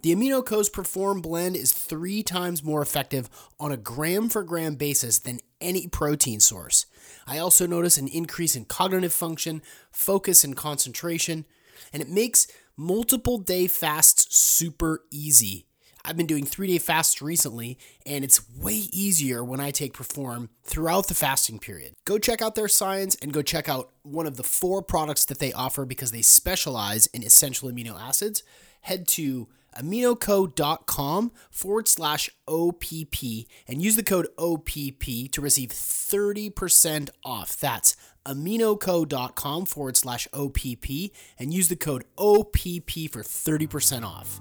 The 0.00 0.14
AminoCo's 0.14 0.70
Perform 0.70 1.20
blend 1.20 1.56
is 1.56 1.74
three 1.74 2.22
times 2.22 2.64
more 2.64 2.80
effective 2.80 3.28
on 3.60 3.70
a 3.70 3.76
gram 3.76 4.30
for 4.30 4.44
gram 4.44 4.76
basis 4.76 5.18
than 5.18 5.40
any 5.60 5.88
protein 5.88 6.40
source. 6.40 6.86
I 7.26 7.38
also 7.38 7.66
notice 7.66 7.98
an 7.98 8.08
increase 8.08 8.56
in 8.56 8.64
cognitive 8.64 9.12
function, 9.12 9.62
focus, 9.90 10.44
and 10.44 10.56
concentration, 10.56 11.44
and 11.92 12.02
it 12.02 12.08
makes 12.08 12.46
multiple 12.76 13.38
day 13.38 13.66
fasts 13.66 14.36
super 14.36 15.02
easy. 15.10 15.66
I've 16.06 16.16
been 16.16 16.26
doing 16.26 16.44
three 16.44 16.68
day 16.68 16.78
fasts 16.78 17.20
recently, 17.20 17.78
and 18.06 18.24
it's 18.24 18.48
way 18.56 18.84
easier 18.92 19.44
when 19.44 19.58
I 19.58 19.72
take 19.72 19.92
Perform 19.92 20.50
throughout 20.62 21.08
the 21.08 21.14
fasting 21.14 21.58
period. 21.58 21.94
Go 22.04 22.18
check 22.18 22.40
out 22.40 22.54
their 22.54 22.68
science 22.68 23.16
and 23.20 23.32
go 23.32 23.42
check 23.42 23.68
out 23.68 23.90
one 24.02 24.26
of 24.26 24.36
the 24.36 24.44
four 24.44 24.82
products 24.82 25.24
that 25.24 25.40
they 25.40 25.52
offer 25.52 25.84
because 25.84 26.12
they 26.12 26.22
specialize 26.22 27.06
in 27.08 27.24
essential 27.24 27.68
amino 27.68 28.00
acids. 28.00 28.44
Head 28.82 29.08
to 29.08 29.48
aminoco.com 29.76 31.32
forward 31.50 31.88
slash 31.88 32.30
OPP 32.48 33.46
and 33.68 33.82
use 33.82 33.96
the 33.96 34.02
code 34.02 34.28
OPP 34.38 35.30
to 35.32 35.40
receive 35.40 35.70
30% 35.70 37.10
off. 37.24 37.56
That's 37.58 37.96
aminoco.com 38.26 39.66
forward 39.66 39.96
slash 39.96 40.26
OPP 40.32 41.12
and 41.38 41.54
use 41.54 41.68
the 41.68 41.76
code 41.76 42.04
OPP 42.18 43.10
for 43.10 43.22
30% 43.22 44.04
off. 44.04 44.40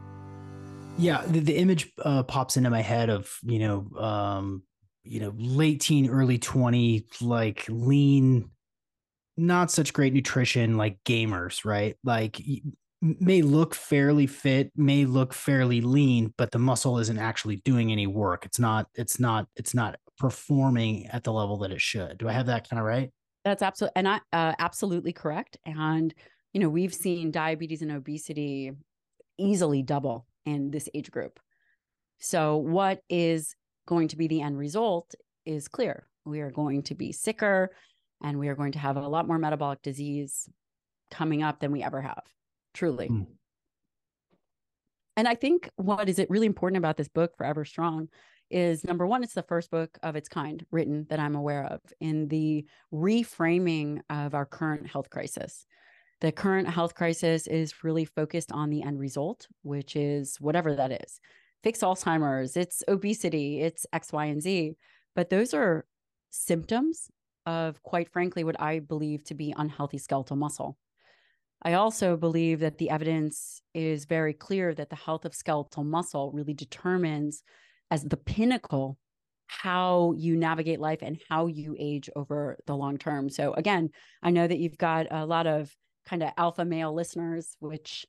Yeah, 0.98 1.24
the, 1.28 1.40
the 1.40 1.58
image 1.58 1.92
uh, 2.04 2.24
pops 2.24 2.58
into 2.58 2.70
my 2.70 2.82
head 2.82 3.10
of, 3.10 3.38
you 3.44 3.60
know, 3.60 4.00
um, 4.00 4.64
you 5.04 5.20
know, 5.20 5.34
late 5.38 5.82
teen, 5.82 6.10
early 6.10 6.38
20, 6.38 7.06
like 7.22 7.66
lean, 7.70 8.50
not 9.38 9.72
such 9.72 9.94
great 9.94 10.14
nutrition, 10.14 10.78
like 10.78 11.04
gamers, 11.04 11.66
right? 11.66 11.96
Like 12.04 12.42
may 13.02 13.42
look 13.42 13.76
fairly 13.76 14.28
fit, 14.28 14.72
may 14.76 15.06
look 15.06 15.34
fairly 15.34 15.82
lean, 15.82 16.34
but 16.38 16.52
the 16.52 16.60
muscle 16.60 16.98
isn't 17.00 17.18
actually 17.18 17.58
doing 17.58 17.92
any 17.92 18.08
work. 18.08 18.46
It's 18.46 18.60
not, 18.60 18.88
it's 18.96 19.20
not, 19.20 19.48
it's 19.56 19.74
not 19.74 19.98
performing 20.18 21.08
at 21.08 21.24
the 21.24 21.34
level 21.34 21.58
that 21.60 21.72
it 21.72 21.82
should. 21.82 22.18
Do 22.18 22.28
I 22.28 22.32
have 22.32 22.48
that 22.48 22.70
kind 22.70 22.80
of 22.80 22.86
right? 22.86 23.12
That's 23.44 23.62
absolutely, 23.62 23.94
and 23.98 24.08
I, 24.08 24.20
uh, 24.34 24.54
absolutely 24.60 25.14
correct. 25.14 25.58
And, 25.66 26.14
you 26.54 26.62
know, 26.62 26.70
we've 26.70 26.94
seen 26.94 27.32
diabetes 27.32 27.82
and 27.82 27.92
obesity 27.92 28.72
easily 29.38 29.84
double 29.84 30.26
in 30.46 30.72
this 30.72 30.90
age 30.94 31.12
group. 31.12 31.40
So, 32.20 32.58
what 32.58 33.02
is 33.10 33.56
going 33.88 34.08
to 34.08 34.18
be 34.18 34.28
the 34.28 34.42
end 34.42 34.58
result 34.58 35.14
is 35.46 35.68
clear. 35.68 36.08
We 36.26 36.40
are 36.40 36.50
going 36.50 36.84
to 36.84 36.96
be 36.96 37.12
sicker 37.12 37.72
and 38.24 38.40
we 38.40 38.48
are 38.48 38.56
going 38.56 38.72
to 38.72 38.80
have 38.80 38.98
a 38.98 39.08
lot 39.08 39.28
more 39.28 39.38
metabolic 39.38 39.82
disease 39.82 40.50
coming 41.12 41.44
up 41.44 41.60
than 41.60 41.72
we 41.72 41.84
ever 41.84 42.02
have 42.02 42.24
truly. 42.76 43.10
Mm. 43.10 43.28
And 45.18 45.28
I 45.28 45.36
think 45.36 45.70
what 45.78 46.10
is 46.10 46.20
it 46.20 46.30
really 46.30 46.46
important 46.46 46.78
about 46.78 46.98
this 46.98 47.08
book, 47.08 47.38
Forever 47.38 47.66
Strong, 47.66 48.10
is 48.52 48.84
number 48.84 49.08
one, 49.08 49.24
it's 49.24 49.34
the 49.34 49.42
first 49.42 49.72
book 49.72 49.98
of 50.04 50.16
its 50.16 50.30
kind 50.30 50.64
written 50.72 51.08
that 51.10 51.20
I'm 51.20 51.36
aware 51.36 51.66
of 51.66 51.82
in 52.00 52.28
the 52.28 52.66
reframing 52.94 54.02
of 54.10 54.36
our 54.36 54.46
current 54.46 54.88
health 54.88 55.10
crisis. 55.10 55.66
The 56.22 56.32
current 56.32 56.70
health 56.70 56.94
crisis 56.94 57.48
is 57.48 57.84
really 57.84 58.06
focused 58.06 58.52
on 58.52 58.70
the 58.70 58.84
end 58.84 59.00
result, 59.00 59.48
which 59.64 59.96
is 59.96 60.38
whatever 60.40 60.76
that 60.76 60.92
is 60.92 61.20
fix 61.66 61.80
Alzheimer's, 61.80 62.56
it's 62.56 62.84
obesity, 62.88 63.60
it's 63.60 63.88
X, 63.92 64.14
Y, 64.14 64.26
and 64.26 64.40
Z. 64.40 64.76
But 65.16 65.32
those 65.32 65.52
are 65.52 65.84
symptoms 66.30 67.10
of, 67.48 67.82
quite 67.82 68.08
frankly, 68.14 68.44
what 68.44 68.62
I 68.62 68.78
believe 68.78 69.24
to 69.26 69.34
be 69.34 69.52
unhealthy 69.58 69.98
skeletal 69.98 70.36
muscle. 70.36 70.78
I 71.62 71.74
also 71.74 72.16
believe 72.16 72.60
that 72.60 72.78
the 72.78 72.90
evidence 72.90 73.62
is 73.74 74.06
very 74.06 74.34
clear 74.34 74.74
that 74.74 74.90
the 74.90 74.96
health 74.96 75.26
of 75.26 75.34
skeletal 75.34 75.84
muscle 75.84 76.32
really 76.32 76.54
determines, 76.54 77.44
as 77.90 78.04
the 78.04 78.18
pinnacle, 78.18 78.98
how 79.48 80.14
you 80.18 80.36
navigate 80.36 80.80
life 80.80 81.00
and 81.02 81.20
how 81.30 81.48
you 81.48 81.76
age 81.80 82.10
over 82.16 82.58
the 82.68 82.76
long 82.76 82.98
term. 82.98 83.30
So, 83.30 83.54
again, 83.54 83.90
I 84.22 84.32
know 84.32 84.48
that 84.48 84.60
you've 84.60 84.78
got 84.78 85.08
a 85.12 85.26
lot 85.26 85.48
of 85.48 85.74
kind 86.06 86.24
of 86.24 86.32
alpha 86.38 86.66
male 86.66 86.94
listeners, 86.94 87.56
which 87.60 88.06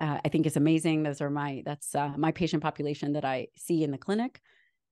uh, 0.00 0.18
I 0.24 0.28
think 0.28 0.46
is 0.46 0.56
amazing. 0.56 1.02
Those 1.02 1.20
are 1.20 1.30
my 1.30 1.62
that's 1.64 1.94
uh, 1.94 2.12
my 2.16 2.32
patient 2.32 2.62
population 2.62 3.12
that 3.14 3.24
I 3.24 3.48
see 3.56 3.84
in 3.84 3.90
the 3.90 3.98
clinic, 3.98 4.40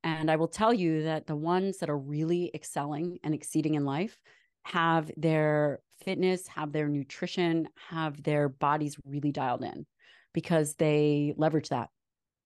and 0.02 0.30
I 0.30 0.36
will 0.36 0.48
tell 0.48 0.72
you 0.72 1.04
that 1.04 1.26
the 1.26 1.36
ones 1.36 1.78
that 1.78 1.90
are 1.90 1.98
really 1.98 2.50
excelling 2.54 3.18
and 3.24 3.34
exceeding 3.34 3.74
in 3.74 3.84
life 3.84 4.18
have 4.64 5.10
their 5.16 5.80
fitness, 6.04 6.46
have 6.48 6.72
their 6.72 6.88
nutrition, 6.88 7.68
have 7.88 8.22
their 8.22 8.48
bodies 8.48 8.96
really 9.04 9.32
dialed 9.32 9.62
in 9.62 9.86
because 10.32 10.74
they 10.74 11.34
leverage 11.36 11.68
that 11.70 11.90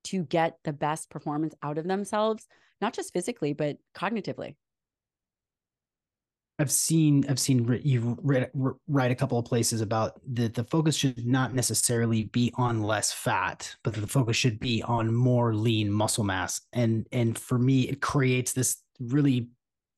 to 0.04 0.24
get 0.24 0.58
the 0.64 0.72
best 0.72 1.10
performance 1.10 1.54
out 1.62 1.78
of 1.78 1.86
themselves, 1.86 2.46
not 2.80 2.92
just 2.92 3.12
physically, 3.12 3.52
but 3.52 3.76
cognitively. 3.94 4.56
I've 6.58 6.70
seen 6.70 7.24
I've 7.28 7.40
seen 7.40 7.80
you 7.82 8.16
write 8.86 9.10
a 9.10 9.14
couple 9.16 9.38
of 9.38 9.44
places 9.44 9.80
about 9.80 10.20
that 10.34 10.54
the 10.54 10.64
focus 10.64 10.94
should 10.94 11.26
not 11.26 11.54
necessarily 11.54 12.24
be 12.24 12.52
on 12.54 12.82
less 12.82 13.12
fat, 13.12 13.74
but 13.82 13.94
the 13.94 14.06
focus 14.06 14.36
should 14.36 14.60
be 14.60 14.82
on 14.82 15.12
more 15.12 15.54
lean 15.54 15.90
muscle 15.90 16.24
mass. 16.24 16.60
And 16.72 17.06
and 17.10 17.36
for 17.36 17.58
me, 17.58 17.88
it 17.88 18.00
creates 18.00 18.52
this 18.52 18.76
really 19.00 19.48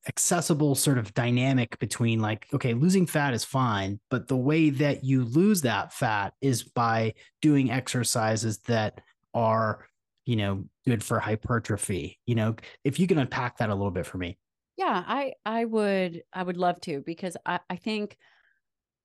accessible 0.07 0.75
sort 0.75 0.97
of 0.99 1.13
dynamic 1.15 1.79
between 1.79 2.19
like 2.19 2.45
okay 2.53 2.75
losing 2.75 3.07
fat 3.07 3.33
is 3.33 3.43
fine 3.43 3.99
but 4.11 4.27
the 4.27 4.37
way 4.37 4.69
that 4.69 5.03
you 5.03 5.23
lose 5.23 5.61
that 5.61 5.91
fat 5.91 6.33
is 6.41 6.61
by 6.63 7.11
doing 7.41 7.71
exercises 7.71 8.59
that 8.59 9.01
are 9.33 9.87
you 10.25 10.35
know 10.35 10.65
good 10.85 11.03
for 11.03 11.19
hypertrophy. 11.19 12.19
You 12.25 12.35
know 12.35 12.55
if 12.83 12.99
you 12.99 13.07
can 13.07 13.17
unpack 13.17 13.57
that 13.57 13.69
a 13.69 13.75
little 13.75 13.91
bit 13.91 14.05
for 14.05 14.17
me. 14.17 14.37
Yeah 14.77 15.03
i 15.07 15.33
i 15.45 15.65
would 15.65 16.23
i 16.33 16.43
would 16.43 16.57
love 16.57 16.81
to 16.81 17.01
because 17.05 17.37
i 17.45 17.59
i 17.69 17.75
think 17.75 18.17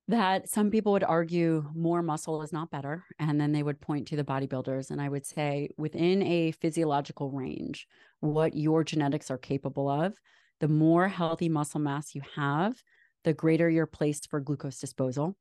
that 0.08 0.48
some 0.48 0.72
people 0.72 0.90
would 0.92 1.04
argue 1.04 1.64
more 1.72 2.02
muscle 2.02 2.42
is 2.42 2.52
not 2.52 2.70
better 2.72 3.04
and 3.20 3.40
then 3.40 3.52
they 3.52 3.62
would 3.62 3.80
point 3.80 4.08
to 4.08 4.16
the 4.16 4.24
bodybuilders 4.24 4.90
and 4.90 5.00
i 5.00 5.08
would 5.08 5.24
say 5.24 5.68
within 5.76 6.22
a 6.22 6.50
physiological 6.52 7.30
range 7.30 7.86
what 8.18 8.56
your 8.56 8.82
genetics 8.82 9.30
are 9.30 9.38
capable 9.38 9.88
of 9.88 10.18
the 10.60 10.68
more 10.68 11.08
healthy 11.08 11.48
muscle 11.48 11.80
mass 11.80 12.14
you 12.14 12.22
have, 12.36 12.74
the 13.24 13.32
greater 13.32 13.68
your 13.68 13.86
place 13.86 14.20
for 14.28 14.40
glucose 14.40 14.78
disposal. 14.78 15.36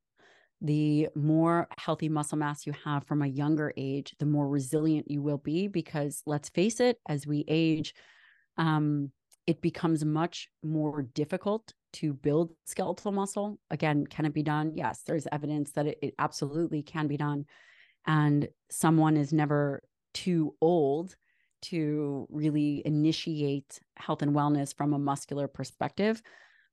The 0.61 1.07
more 1.15 1.67
healthy 1.77 2.09
muscle 2.09 2.38
mass 2.38 2.65
you 2.65 2.73
have 2.83 3.05
from 3.05 3.21
a 3.21 3.27
younger 3.27 3.73
age, 3.77 4.13
the 4.19 4.25
more 4.25 4.47
resilient 4.47 5.09
you 5.09 5.21
will 5.21 5.38
be. 5.38 5.67
Because 5.67 6.21
let's 6.25 6.49
face 6.49 6.79
it, 6.79 6.97
as 7.07 7.25
we 7.25 7.45
age, 7.47 7.93
um, 8.57 9.11
it 9.47 9.61
becomes 9.61 10.03
much 10.03 10.49
more 10.61 11.01
difficult 11.01 11.73
to 11.93 12.13
build 12.13 12.51
skeletal 12.65 13.11
muscle. 13.11 13.57
Again, 13.71 14.05
can 14.05 14.25
it 14.25 14.33
be 14.33 14.43
done? 14.43 14.73
Yes, 14.75 15.01
there's 15.07 15.27
evidence 15.31 15.71
that 15.71 15.88
it, 15.88 15.97
it 16.01 16.13
absolutely 16.19 16.83
can 16.83 17.07
be 17.07 17.17
done. 17.17 17.45
And 18.05 18.49
someone 18.69 19.17
is 19.17 19.31
never 19.33 19.81
too 20.13 20.55
old 20.61 21.15
to 21.63 22.28
really 22.30 22.82
initiate 22.86 23.80
health 23.98 24.22
and 24.22 24.36
wellness 24.36 24.75
from 24.75 24.94
a 24.94 25.00
muscular 25.00 25.48
perspective. 25.48 26.22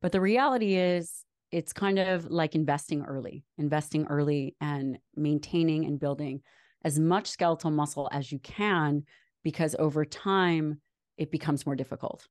But 0.02 0.12
the 0.12 0.21
reality 0.21 0.76
is, 0.76 1.25
it's 1.52 1.73
kind 1.73 1.99
of 1.99 2.31
like 2.31 2.55
investing 2.55 3.05
early, 3.05 3.45
investing 3.57 4.07
early 4.09 4.57
and 4.61 4.99
maintaining 5.14 5.85
and 5.85 5.99
building 5.99 6.43
as 6.85 6.99
much 6.99 7.28
skeletal 7.28 7.71
muscle 7.71 8.09
as 8.12 8.31
you 8.31 8.38
can 8.40 9.05
because 9.45 9.76
over 9.78 10.05
time 10.05 10.81
it 11.16 11.31
becomes 11.31 11.64
more 11.64 11.76
difficult. 11.76 12.26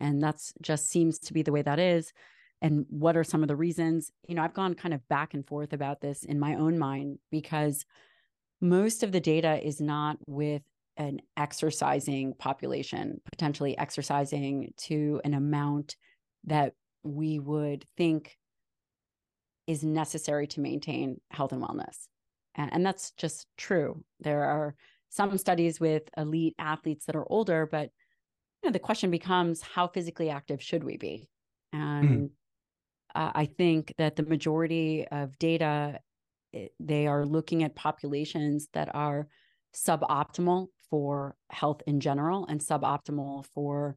And 0.00 0.20
that's 0.22 0.52
just 0.60 0.88
seems 0.88 1.18
to 1.20 1.32
be 1.32 1.42
the 1.42 1.52
way 1.52 1.62
that 1.62 1.78
is. 1.78 2.12
And 2.60 2.84
what 2.90 3.16
are 3.16 3.24
some 3.24 3.42
of 3.42 3.48
the 3.48 3.56
reasons? 3.56 4.10
You 4.26 4.34
know, 4.34 4.42
I've 4.42 4.54
gone 4.54 4.74
kind 4.74 4.92
of 4.92 5.06
back 5.08 5.34
and 5.34 5.46
forth 5.46 5.72
about 5.72 6.00
this 6.00 6.24
in 6.24 6.40
my 6.40 6.56
own 6.56 6.78
mind 6.78 7.18
because 7.30 7.84
most 8.60 9.04
of 9.04 9.12
the 9.12 9.20
data 9.20 9.64
is 9.64 9.80
not 9.80 10.18
with 10.26 10.62
an 10.98 11.20
exercising 11.36 12.34
population, 12.34 13.20
potentially 13.30 13.78
exercising 13.78 14.74
to 14.76 15.20
an 15.24 15.32
amount 15.32 15.96
that 16.44 16.74
we 17.04 17.38
would 17.38 17.84
think 17.96 18.36
is 19.66 19.84
necessary 19.84 20.46
to 20.48 20.60
maintain 20.60 21.20
health 21.30 21.52
and 21.52 21.62
wellness. 21.62 22.08
And, 22.54 22.84
that's 22.84 23.12
just 23.12 23.46
true. 23.56 24.02
There 24.18 24.44
are 24.44 24.74
some 25.10 25.38
studies 25.38 25.78
with 25.78 26.02
elite 26.16 26.56
athletes 26.58 27.06
that 27.06 27.14
are 27.14 27.30
older, 27.30 27.68
but 27.70 27.90
you 28.62 28.68
know, 28.68 28.72
the 28.72 28.80
question 28.80 29.12
becomes 29.12 29.62
how 29.62 29.86
physically 29.86 30.28
active 30.28 30.60
should 30.60 30.82
we 30.82 30.96
be? 30.96 31.28
Hmm. 31.72 31.80
And 31.80 32.30
mm. 32.30 32.30
uh, 33.14 33.30
I 33.32 33.46
think 33.46 33.94
that 33.98 34.16
the 34.16 34.24
majority 34.24 35.06
of 35.06 35.38
data, 35.38 36.00
eh, 36.52 36.66
they 36.80 37.06
are 37.06 37.24
looking 37.24 37.62
at 37.62 37.76
populations 37.76 38.66
that 38.72 38.92
are 38.92 39.28
suboptimal 39.76 40.66
for 40.90 41.36
health 41.50 41.82
in 41.86 42.00
general 42.00 42.46
and 42.46 42.60
suboptimal 42.60 43.46
for 43.54 43.96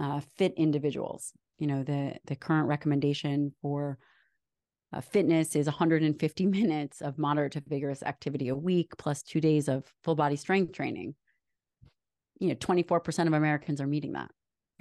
uh, 0.00 0.20
fit 0.36 0.54
individuals. 0.56 1.32
You 1.58 1.66
know, 1.66 1.82
the 1.82 2.16
the 2.26 2.36
current 2.36 2.68
recommendation 2.68 3.52
for 3.62 3.98
uh, 4.92 5.00
fitness 5.00 5.56
is 5.56 5.66
150 5.66 6.46
minutes 6.60 7.00
of 7.00 7.18
moderate 7.18 7.52
to 7.52 7.62
vigorous 7.66 8.02
activity 8.02 8.48
a 8.48 8.56
week 8.56 8.92
plus 8.96 9.22
two 9.22 9.40
days 9.40 9.68
of 9.68 9.84
full 10.02 10.14
body 10.14 10.36
strength 10.36 10.72
training. 10.72 11.14
You 12.40 12.48
know, 12.48 12.54
24% 12.56 13.26
of 13.26 13.32
Americans 13.32 13.80
are 13.80 13.86
meeting 13.86 14.12
that. 14.12 14.30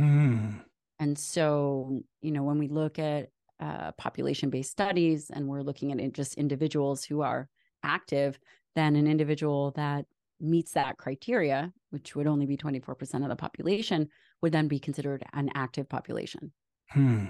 Mm. 0.01 0.61
And 0.99 1.17
so, 1.17 2.01
you 2.21 2.31
know, 2.31 2.43
when 2.43 2.57
we 2.57 2.67
look 2.67 2.97
at 2.97 3.29
uh, 3.59 3.91
population 3.93 4.49
based 4.49 4.71
studies 4.71 5.29
and 5.29 5.47
we're 5.47 5.61
looking 5.61 5.91
at 5.91 6.13
just 6.13 6.35
individuals 6.35 7.03
who 7.03 7.21
are 7.21 7.47
active, 7.83 8.39
then 8.75 8.95
an 8.95 9.07
individual 9.07 9.71
that 9.71 10.05
meets 10.43 10.73
that 10.73 10.97
criteria, 10.97 11.71
which 11.89 12.15
would 12.15 12.27
only 12.27 12.45
be 12.45 12.57
24% 12.57 13.23
of 13.23 13.29
the 13.29 13.35
population, 13.35 14.09
would 14.41 14.51
then 14.51 14.67
be 14.67 14.79
considered 14.79 15.23
an 15.33 15.49
active 15.55 15.89
population. 15.89 16.51
Hmm. 16.91 17.25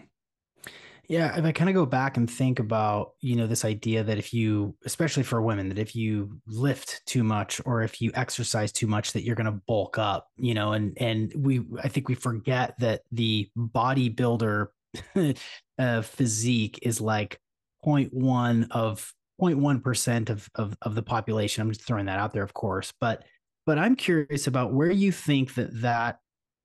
Yeah, 1.09 1.37
if 1.37 1.43
I 1.43 1.51
kind 1.51 1.69
of 1.69 1.75
go 1.75 1.85
back 1.85 2.15
and 2.15 2.31
think 2.31 2.59
about, 2.59 3.11
you 3.19 3.35
know, 3.35 3.45
this 3.45 3.65
idea 3.65 4.03
that 4.05 4.17
if 4.17 4.33
you, 4.33 4.73
especially 4.85 5.23
for 5.23 5.41
women, 5.41 5.67
that 5.67 5.77
if 5.77 5.95
you 5.95 6.39
lift 6.47 7.01
too 7.05 7.25
much 7.25 7.59
or 7.65 7.81
if 7.81 8.01
you 8.01 8.11
exercise 8.13 8.71
too 8.71 8.87
much, 8.87 9.11
that 9.11 9.23
you're 9.23 9.35
going 9.35 9.51
to 9.51 9.61
bulk 9.67 9.97
up, 9.97 10.29
you 10.37 10.53
know, 10.53 10.71
and 10.71 10.97
and 11.01 11.33
we, 11.35 11.65
I 11.81 11.89
think 11.89 12.07
we 12.07 12.15
forget 12.15 12.75
that 12.79 13.01
the 13.11 13.49
bodybuilder 13.57 14.67
uh, 15.77 16.01
physique 16.03 16.79
is 16.83 17.01
like 17.01 17.37
0.1 17.85 18.67
of 18.71 19.13
0.1 19.41 19.83
percent 19.83 20.29
of, 20.29 20.49
of 20.55 20.77
of 20.81 20.95
the 20.95 21.03
population. 21.03 21.61
I'm 21.61 21.69
just 21.69 21.81
throwing 21.81 22.05
that 22.05 22.19
out 22.19 22.33
there, 22.33 22.43
of 22.43 22.53
course, 22.53 22.93
but 22.99 23.23
but 23.65 23.77
I'm 23.77 23.95
curious 23.95 24.47
about 24.47 24.73
where 24.73 24.91
you 24.91 25.11
think 25.11 25.55
that 25.55 25.81
that 25.81 26.19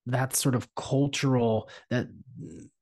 that 0.06 0.34
sort 0.34 0.54
of 0.54 0.74
cultural 0.74 1.68
that 1.90 2.08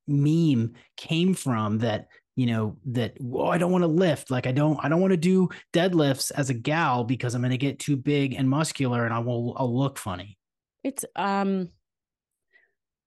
meme 0.06 0.74
came 0.96 1.34
from 1.34 1.78
that 1.78 2.06
you 2.36 2.46
know 2.46 2.76
that 2.86 3.16
oh 3.32 3.46
i 3.46 3.58
don't 3.58 3.72
want 3.72 3.82
to 3.82 3.88
lift. 3.88 4.30
Like 4.30 4.46
i 4.46 4.52
don't 4.52 4.78
i 4.84 4.88
don't 4.88 5.00
want 5.00 5.12
to 5.12 5.16
do 5.16 5.48
deadlifts 5.72 6.30
as 6.36 6.50
a 6.50 6.54
gal 6.54 7.02
because 7.02 7.34
i'm 7.34 7.40
going 7.40 7.50
to 7.50 7.56
get 7.56 7.78
too 7.78 7.96
big 7.96 8.34
and 8.34 8.48
muscular 8.48 9.04
and 9.04 9.12
i 9.12 9.18
will 9.18 9.56
i'll 9.58 9.76
look 9.76 9.98
funny. 9.98 10.38
It's 10.84 11.04
um 11.16 11.70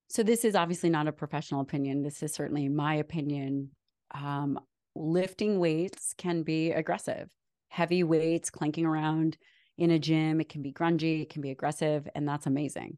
so 0.09 0.24
this 0.24 0.43
is 0.43 0.55
obviously 0.55 0.89
not 0.89 1.07
a 1.07 1.11
professional 1.11 1.61
opinion. 1.61 2.01
This 2.01 2.24
is 2.24 2.33
certainly 2.33 2.68
my 2.68 2.96
opinion. 2.96 3.70
Um 4.13 4.59
lifting 4.96 5.60
weights 5.60 6.14
can 6.18 6.44
be 6.44 6.72
aggressive. 6.72 7.30
Heavy 7.70 8.04
weights 8.04 8.50
clanking 8.50 8.86
around 8.86 9.38
in 9.78 9.92
a 9.92 10.00
gym 10.00 10.42
it 10.42 10.50
can 10.50 10.62
be 10.62 10.74
grungy 10.74 11.22
it 11.22 11.30
can 11.30 11.42
be 11.42 11.52
aggressive 11.52 12.08
and 12.16 12.28
that's 12.28 12.48
amazing. 12.48 12.98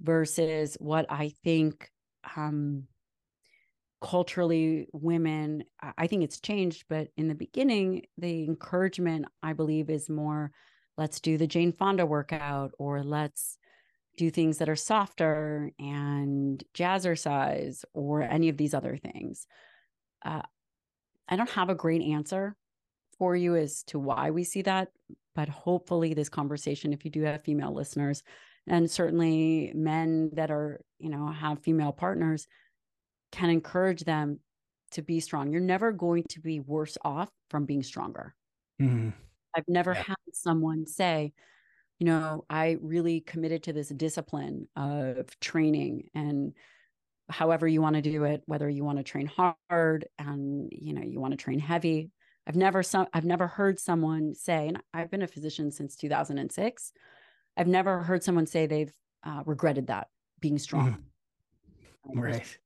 Versus 0.00 0.76
what 0.80 1.06
i 1.08 1.32
think 1.44 1.90
um 2.36 2.84
culturally 4.00 4.88
women 4.92 5.62
i 5.96 6.08
think 6.08 6.24
it's 6.24 6.40
changed 6.40 6.84
but 6.88 7.06
in 7.16 7.28
the 7.28 7.36
beginning 7.36 8.02
the 8.18 8.44
encouragement 8.44 9.26
i 9.44 9.52
believe 9.52 9.88
is 9.88 10.10
more 10.10 10.50
let's 10.98 11.20
do 11.20 11.38
the 11.38 11.46
jane 11.46 11.70
fonda 11.70 12.04
workout 12.04 12.72
or 12.80 13.04
let's 13.04 13.58
do 14.16 14.30
things 14.30 14.58
that 14.58 14.68
are 14.68 14.76
softer 14.76 15.70
and 15.78 16.62
jazzercise 16.74 17.84
or 17.94 18.22
any 18.22 18.48
of 18.48 18.56
these 18.56 18.74
other 18.74 18.96
things. 18.96 19.46
Uh, 20.24 20.42
i 21.32 21.36
don't 21.36 21.50
have 21.50 21.68
a 21.68 21.74
great 21.74 22.02
answer 22.02 22.54
for 23.18 23.34
you 23.36 23.56
as 23.56 23.82
to 23.84 23.98
why 23.98 24.30
we 24.30 24.44
see 24.44 24.62
that 24.62 24.88
but 25.34 25.48
hopefully 25.48 26.14
this 26.14 26.28
conversation 26.28 26.92
if 26.92 27.04
you 27.04 27.10
do 27.10 27.22
have 27.22 27.42
female 27.44 27.74
listeners 27.74 28.22
and 28.66 28.90
certainly 28.90 29.72
men 29.74 30.30
that 30.34 30.50
are 30.50 30.80
you 30.98 31.10
know 31.10 31.26
have 31.28 31.62
female 31.62 31.92
partners 31.92 32.46
can 33.32 33.50
encourage 33.50 34.04
them 34.04 34.38
to 34.92 35.02
be 35.02 35.20
strong. 35.20 35.50
You're 35.50 35.60
never 35.60 35.90
going 35.90 36.24
to 36.30 36.40
be 36.40 36.60
worse 36.60 36.96
off 37.02 37.28
from 37.50 37.64
being 37.64 37.82
stronger. 37.82 38.34
Mm-hmm. 38.80 39.10
I've 39.56 39.68
never 39.68 39.92
yeah. 39.92 40.04
had 40.06 40.16
someone 40.32 40.86
say, 40.86 41.32
you 41.98 42.06
know, 42.06 42.44
I 42.48 42.76
really 42.80 43.20
committed 43.20 43.64
to 43.64 43.72
this 43.72 43.88
discipline 43.88 44.68
of 44.76 45.38
training 45.40 46.08
and 46.14 46.52
however 47.32 47.66
you 47.66 47.82
want 47.82 47.96
to 47.96 48.02
do 48.02 48.24
it, 48.24 48.42
whether 48.46 48.68
you 48.68 48.84
want 48.84 48.98
to 48.98 49.04
train 49.04 49.26
hard 49.26 50.06
and 50.18 50.68
you 50.70 50.92
know 50.92 51.02
you 51.02 51.20
want 51.20 51.32
to 51.32 51.36
train 51.36 51.58
heavy. 51.58 52.10
I've 52.46 52.56
never 52.56 52.82
some 52.82 53.06
I've 53.12 53.24
never 53.24 53.46
heard 53.46 53.78
someone 53.78 54.34
say, 54.34 54.68
and 54.68 54.82
I've 54.92 55.10
been 55.10 55.22
a 55.22 55.28
physician 55.28 55.70
since 55.70 55.96
2006. 55.96 56.92
I've 57.56 57.66
never 57.66 58.02
heard 58.02 58.22
someone 58.22 58.46
say 58.46 58.66
they've 58.66 58.92
uh, 59.24 59.42
regretted 59.46 59.88
that 59.88 60.08
being 60.40 60.58
strong. 60.58 60.98
Mm-hmm. 62.06 62.20
Right. 62.20 62.58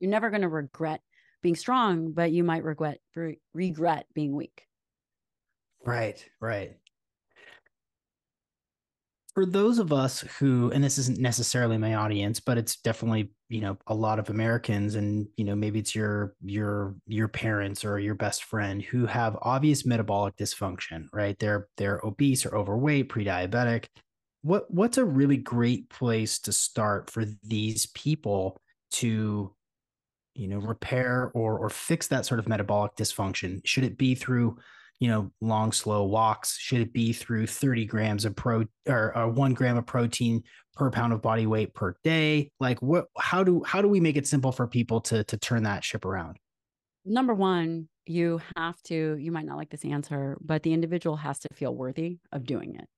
You're 0.00 0.10
never 0.10 0.30
going 0.30 0.42
to 0.42 0.48
regret 0.48 1.00
being 1.42 1.56
strong, 1.56 2.12
but 2.12 2.32
you 2.32 2.42
might 2.42 2.64
regret 2.64 2.98
re- 3.14 3.40
regret 3.52 4.06
being 4.14 4.34
weak. 4.34 4.66
Right, 5.84 6.24
right. 6.40 6.76
For 9.34 9.46
those 9.46 9.78
of 9.78 9.92
us 9.92 10.20
who, 10.38 10.70
and 10.72 10.82
this 10.82 10.98
isn't 10.98 11.18
necessarily 11.18 11.78
my 11.78 11.94
audience, 11.94 12.40
but 12.40 12.58
it's 12.58 12.76
definitely 12.76 13.30
you 13.48 13.60
know 13.60 13.78
a 13.86 13.94
lot 13.94 14.18
of 14.18 14.30
Americans, 14.30 14.94
and 14.94 15.26
you 15.36 15.44
know 15.44 15.54
maybe 15.54 15.78
it's 15.78 15.94
your 15.94 16.34
your 16.42 16.94
your 17.06 17.28
parents 17.28 17.84
or 17.84 17.98
your 17.98 18.14
best 18.14 18.44
friend 18.44 18.82
who 18.82 19.06
have 19.06 19.38
obvious 19.42 19.86
metabolic 19.86 20.36
dysfunction. 20.36 21.06
Right, 21.12 21.38
they're 21.38 21.68
they're 21.76 22.00
obese 22.04 22.44
or 22.44 22.54
overweight, 22.56 23.08
pre-diabetic. 23.08 23.86
What 24.42 24.70
what's 24.70 24.98
a 24.98 25.04
really 25.04 25.36
great 25.36 25.88
place 25.90 26.38
to 26.40 26.52
start 26.52 27.10
for 27.10 27.24
these 27.42 27.86
people 27.86 28.60
to 28.92 29.54
you 30.34 30.48
know 30.48 30.58
repair 30.58 31.30
or 31.34 31.58
or 31.58 31.68
fix 31.68 32.06
that 32.06 32.24
sort 32.24 32.40
of 32.40 32.48
metabolic 32.48 32.94
dysfunction 32.96 33.60
should 33.64 33.84
it 33.84 33.98
be 33.98 34.14
through 34.14 34.56
you 35.00 35.08
know 35.08 35.30
long 35.40 35.72
slow 35.72 36.04
walks 36.04 36.56
should 36.58 36.80
it 36.80 36.92
be 36.92 37.12
through 37.12 37.46
30 37.46 37.84
grams 37.86 38.24
of 38.24 38.36
pro 38.36 38.64
or, 38.88 39.16
or 39.16 39.28
one 39.28 39.52
gram 39.52 39.76
of 39.76 39.84
protein 39.84 40.42
per 40.78 40.90
pound 40.90 41.12
of 41.12 41.20
body 41.20 41.46
weight 41.46 41.74
per 41.74 41.96
day? 42.04 42.50
Like 42.60 42.80
what 42.80 43.06
how 43.18 43.44
do 43.44 43.62
how 43.66 43.82
do 43.82 43.88
we 43.88 44.00
make 44.00 44.16
it 44.16 44.26
simple 44.26 44.52
for 44.52 44.66
people 44.66 45.00
to 45.02 45.24
to 45.24 45.36
turn 45.36 45.64
that 45.64 45.84
ship 45.84 46.04
around? 46.04 46.38
Number 47.04 47.34
one 47.34 47.88
you 48.06 48.40
have 48.56 48.80
to 48.84 49.16
you 49.18 49.30
might 49.32 49.44
not 49.44 49.58
like 49.58 49.70
this 49.70 49.84
answer 49.84 50.38
but 50.40 50.62
the 50.62 50.72
individual 50.72 51.16
has 51.16 51.38
to 51.40 51.48
feel 51.54 51.74
worthy 51.74 52.18
of 52.32 52.46
doing 52.46 52.76
it. 52.76 52.88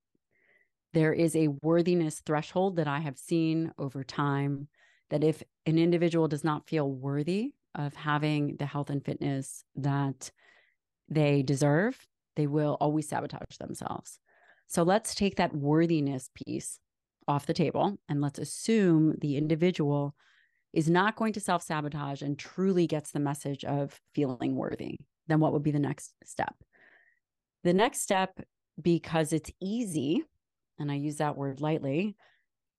There 0.93 1.13
is 1.13 1.35
a 1.35 1.49
worthiness 1.63 2.21
threshold 2.25 2.77
that 2.77 2.89
i 2.89 2.99
have 2.99 3.19
seen 3.19 3.73
over 3.79 4.05
time 4.05 4.69
that 5.09 5.25
if 5.25 5.43
an 5.67 5.79
individual 5.79 6.29
does 6.29 6.45
not 6.45 6.69
feel 6.69 6.91
worthy 6.91 7.53
of 7.75 7.95
having 7.95 8.57
the 8.59 8.67
health 8.67 8.91
and 8.91 9.05
fitness 9.05 9.65
that 9.77 10.31
they 11.09 11.43
deserve, 11.43 11.99
they 12.37 12.47
will 12.47 12.77
always 12.81 13.09
sabotage 13.09 13.57
themselves. 13.59 14.19
So 14.69 14.85
let's 14.85 15.15
take 15.15 15.37
that 15.37 15.55
worthiness 15.55 16.31
piece 16.35 16.79
off 17.29 17.47
the 17.47 17.55
table 17.55 17.99
and 18.09 18.21
let's 18.21 18.39
assume 18.39 19.15
the 19.21 19.37
individual 19.37 20.15
is 20.73 20.89
not 20.89 21.17
going 21.17 21.33
to 21.33 21.41
self 21.41 21.63
sabotage 21.63 22.23
and 22.23 22.39
truly 22.39 22.87
gets 22.87 23.11
the 23.11 23.21
message 23.21 23.65
of 23.65 23.99
feeling 24.15 24.57
worthy. 24.57 24.97
Then 25.27 25.41
what 25.41 25.53
would 25.53 25.63
be 25.63 25.71
the 25.71 25.79
next 25.79 26.13
step? 26.25 26.55
The 27.65 27.73
next 27.75 28.01
step, 28.01 28.41
because 28.81 29.33
it's 29.33 29.51
easy, 29.61 30.23
and 30.79 30.91
I 30.91 30.95
use 30.95 31.17
that 31.17 31.37
word 31.37 31.61
lightly, 31.61 32.17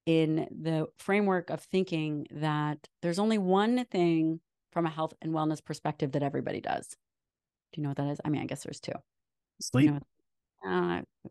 in 0.05 0.47
the 0.51 0.87
framework 0.97 1.49
of 1.49 1.61
thinking 1.61 2.25
that 2.31 2.79
there's 3.01 3.19
only 3.19 3.37
one 3.37 3.85
thing 3.85 4.39
from 4.71 4.85
a 4.85 4.89
health 4.89 5.13
and 5.21 5.33
wellness 5.33 5.63
perspective 5.63 6.13
that 6.13 6.23
everybody 6.23 6.61
does. 6.61 6.87
Do 7.71 7.79
you 7.79 7.83
know 7.83 7.89
what 7.89 7.97
that 7.97 8.09
is? 8.09 8.21
I 8.25 8.29
mean, 8.29 8.41
I 8.41 8.45
guess 8.45 8.63
there's 8.63 8.79
two. 8.79 8.93
Sleep. 9.61 9.85
You 9.85 9.99
know, 10.65 11.01
uh, 11.25 11.29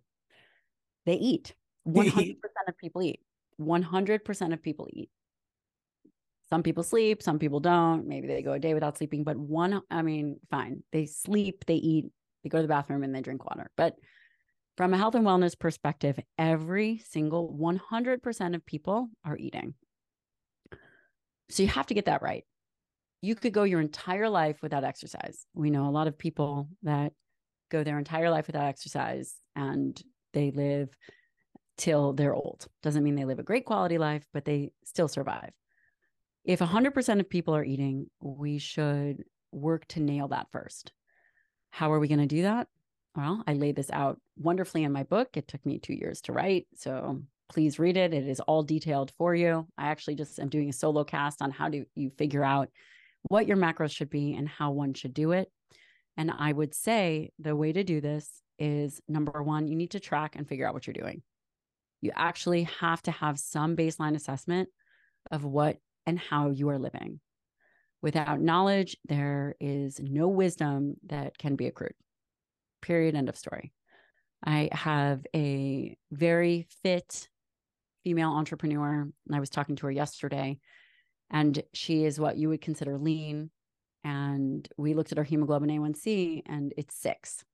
they 1.07 1.15
eat. 1.15 1.55
100% 1.93 2.37
of 2.69 2.77
people 2.79 3.03
eat. 3.03 3.21
100% 3.61 4.53
of 4.53 4.63
people 4.63 4.89
eat. 4.91 5.11
Some 6.49 6.63
people 6.63 6.83
sleep, 6.83 7.23
some 7.23 7.39
people 7.39 7.61
don't. 7.61 8.09
Maybe 8.09 8.27
they 8.27 8.43
go 8.43 8.55
a 8.55 8.59
day 8.59 8.75
without 8.75 8.99
sleeping, 8.99 9.23
but 9.23 9.37
one, 9.37 9.83
I 9.91 10.03
mean, 10.03 10.41
fine. 10.51 10.83
They 10.91 11.07
sleep, 11.07 11.65
they 11.67 11.77
eat, 11.77 12.07
they 12.43 12.49
go 12.49 12.59
to 12.59 12.63
the 12.63 12.69
bathroom, 12.69 13.05
and 13.05 13.15
they 13.15 13.21
drink 13.21 13.45
water. 13.45 13.71
But 13.77 13.95
from 14.77 14.93
a 14.93 14.97
health 14.97 15.15
and 15.15 15.25
wellness 15.25 15.57
perspective, 15.57 16.19
every 16.39 17.03
single 17.09 17.55
100% 17.55 18.55
of 18.55 18.67
people 18.67 19.11
are 19.25 19.37
eating. 19.37 19.75
So 21.51 21.63
you 21.63 21.69
have 21.69 21.87
to 21.87 21.95
get 21.95 22.07
that 22.07 22.23
right. 22.23 22.45
You 23.23 23.35
could 23.35 23.53
go 23.53 23.65
your 23.65 23.81
entire 23.81 24.29
life 24.29 24.63
without 24.63 24.83
exercise. 24.83 25.47
We 25.55 25.71
know 25.71 25.87
a 25.87 25.91
lot 25.91 26.09
of 26.09 26.19
people 26.19 26.69
that 26.83 27.13
go 27.71 27.85
their 27.85 27.99
entire 27.99 28.31
life 28.31 28.47
without 28.47 28.65
exercise 28.65 29.35
and 29.55 30.01
they 30.33 30.51
live 30.51 30.89
till 31.81 32.13
they're 32.13 32.35
old. 32.35 32.67
Doesn't 32.83 33.03
mean 33.03 33.15
they 33.15 33.25
live 33.25 33.39
a 33.39 33.43
great 33.43 33.65
quality 33.65 33.97
life, 33.97 34.27
but 34.35 34.45
they 34.45 34.71
still 34.85 35.09
survive. 35.09 35.51
If 36.45 36.61
100% 36.61 37.21
of 37.21 37.31
people 37.31 37.57
are 37.57 37.65
eating, 37.65 38.11
we 38.21 38.59
should 38.59 39.25
work 39.51 39.89
to 39.89 40.01
nail 40.01 40.29
that 40.29 40.49
first. 40.53 40.93
How 41.71 41.91
are 41.93 41.99
we 41.99 42.09
going 42.09 42.21
to 42.21 42.27
do 42.27 42.43
that? 42.43 42.69
Well, 43.17 43.43
I 43.47 43.55
laid 43.55 43.77
this 43.77 43.91
out 43.91 44.21
wonderfully 44.37 44.85
in 44.85 44.93
my 44.93 45.05
book. 45.05 45.37
It 45.37 45.49
took 45.49 45.65
me 45.65 45.79
two 45.79 45.95
years 45.95 46.21
to 46.23 46.33
write. 46.33 46.67
So 46.77 47.23
please 47.49 47.79
read 47.79 47.97
it. 47.97 48.13
It 48.13 48.29
is 48.29 48.41
all 48.41 48.63
detailed 48.63 49.13
for 49.17 49.35
you. 49.35 49.67
I 49.79 49.87
actually 49.87 50.17
just 50.17 50.39
am 50.39 50.51
doing 50.51 50.69
a 50.69 50.75
solo 50.75 51.03
cast 51.03 51.41
on 51.41 51.51
how 51.51 51.71
do 51.71 51.87
you 51.95 52.11
figure 52.11 52.45
out 52.45 52.69
what 53.23 53.47
your 53.47 53.57
macros 53.57 53.91
should 53.91 54.11
be 54.11 54.35
and 54.35 54.47
how 54.47 54.71
one 54.71 54.93
should 54.93 55.15
do 55.15 55.33
it. 55.33 55.51
And 56.19 56.31
I 56.31 56.53
would 56.53 56.75
say 56.75 57.31
the 57.39 57.57
way 57.57 57.73
to 57.73 57.83
do 57.85 58.03
this 58.03 58.43
is 58.59 59.01
number 59.09 59.43
one, 59.43 59.67
you 59.67 59.77
need 59.77 59.93
to 59.93 60.01
track 60.01 60.37
and 60.37 60.47
figure 60.47 60.69
out 60.69 60.75
what 60.75 60.87
you're 60.87 60.93
doing. 60.93 61.23
You 62.01 62.13
actually 62.15 62.65
have 62.81 63.03
to 63.03 63.11
have 63.11 63.39
some 63.39 63.77
baseline 63.77 64.17
assessment 64.17 64.69
of 65.31 65.45
what 65.45 65.79
and 66.07 66.19
how 66.19 66.51
you 66.51 66.69
are 66.71 66.79
living. 66.79 67.21
Without 68.03 68.41
knowledge, 68.41 68.97
there 69.07 69.55
is 69.61 70.01
no 70.01 70.29
wisdom 70.29 70.95
that 71.07 71.37
can 71.37 71.57
be 71.57 71.67
accrued. 71.67 71.95
Period. 72.81 73.15
End 73.15 73.29
of 73.29 73.37
story. 73.37 73.73
I 74.43 74.71
have 74.73 75.27
a 75.37 75.97
very 76.11 76.67
fit 76.83 77.29
female 78.03 78.31
entrepreneur, 78.31 79.03
and 79.03 79.37
I 79.37 79.41
was 79.41 79.51
talking 79.51 79.77
to 79.77 79.87
her 79.87 79.93
yesterday, 79.93 80.59
and 81.31 81.63
she 81.75 82.05
is 82.05 82.19
what 82.19 82.39
you 82.39 82.49
would 82.49 82.63
consider 82.63 82.97
lean. 82.97 83.51
And 84.03 84.67
we 84.79 84.95
looked 84.95 85.13
at 85.13 85.19
her 85.19 85.25
hemoglobin 85.25 85.69
A1C, 85.69 86.43
and 86.47 86.73
it's 86.79 86.97
six. 86.97 87.45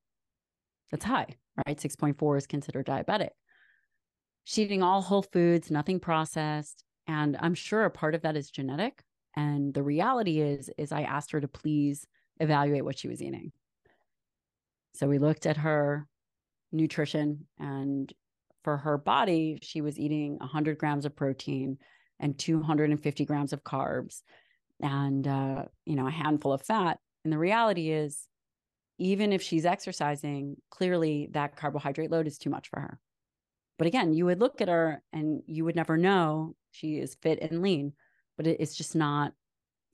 That's 0.93 1.05
high, 1.05 1.35
right? 1.67 1.77
6.4 1.77 2.39
is 2.39 2.47
considered 2.47 2.87
diabetic. 2.87 3.31
She's 4.49 4.65
eating 4.65 4.83
all 4.83 5.03
whole 5.03 5.23
foods, 5.23 5.73
nothing 5.73 5.99
processed. 5.99 6.85
And 7.09 7.37
I'm 7.41 7.55
sure 7.55 7.85
a 7.85 7.91
part 7.91 8.15
of 8.15 8.23
that 8.23 8.37
is 8.37 8.49
genetic. 8.49 9.03
And 9.35 9.75
the 9.75 9.83
reality 9.83 10.41
is, 10.41 10.71
is 10.79 10.93
I 10.93 11.03
asked 11.03 11.33
her 11.33 11.41
to 11.41 11.49
please 11.49 12.07
evaluate 12.39 12.85
what 12.85 12.97
she 12.97 13.09
was 13.09 13.21
eating. 13.21 13.51
So 14.95 15.09
we 15.09 15.19
looked 15.19 15.47
at 15.47 15.57
her 15.57 16.07
nutrition 16.71 17.49
and 17.59 18.13
for 18.63 18.77
her 18.77 18.97
body, 18.97 19.59
she 19.63 19.81
was 19.81 19.99
eating 19.99 20.39
100 20.39 20.79
grams 20.79 21.05
of 21.05 21.17
protein 21.17 21.79
and 22.21 22.39
250 22.39 23.25
grams 23.25 23.53
of 23.53 23.65
carbs 23.65 24.23
and 24.81 25.27
uh, 25.27 25.65
you 25.85 25.97
know 25.97 26.07
a 26.07 26.11
handful 26.11 26.53
of 26.53 26.63
fat 26.63 26.99
and 27.25 27.33
the 27.33 27.39
reality 27.39 27.91
is 27.91 28.29
even 28.99 29.33
if 29.33 29.43
she's 29.43 29.67
exercising 29.67 30.57
clearly 30.71 31.29
that 31.33 31.57
carbohydrate 31.57 32.11
load 32.11 32.27
is 32.27 32.39
too 32.39 32.51
much 32.51 32.69
for 32.69 32.81
her 32.81 32.99
but 33.79 33.87
again 33.87 34.13
you 34.13 34.25
would 34.27 34.41
look 34.41 34.61
at 34.61 34.69
her 34.69 35.03
and 35.13 35.43
you 35.47 35.65
would 35.65 35.77
never 35.77 35.97
know 35.97 36.55
she 36.71 36.99
is 36.99 37.17
fit 37.17 37.39
and 37.41 37.63
lean 37.63 37.93
but 38.37 38.47
it's 38.47 38.77
just 38.77 38.95
not 38.95 39.33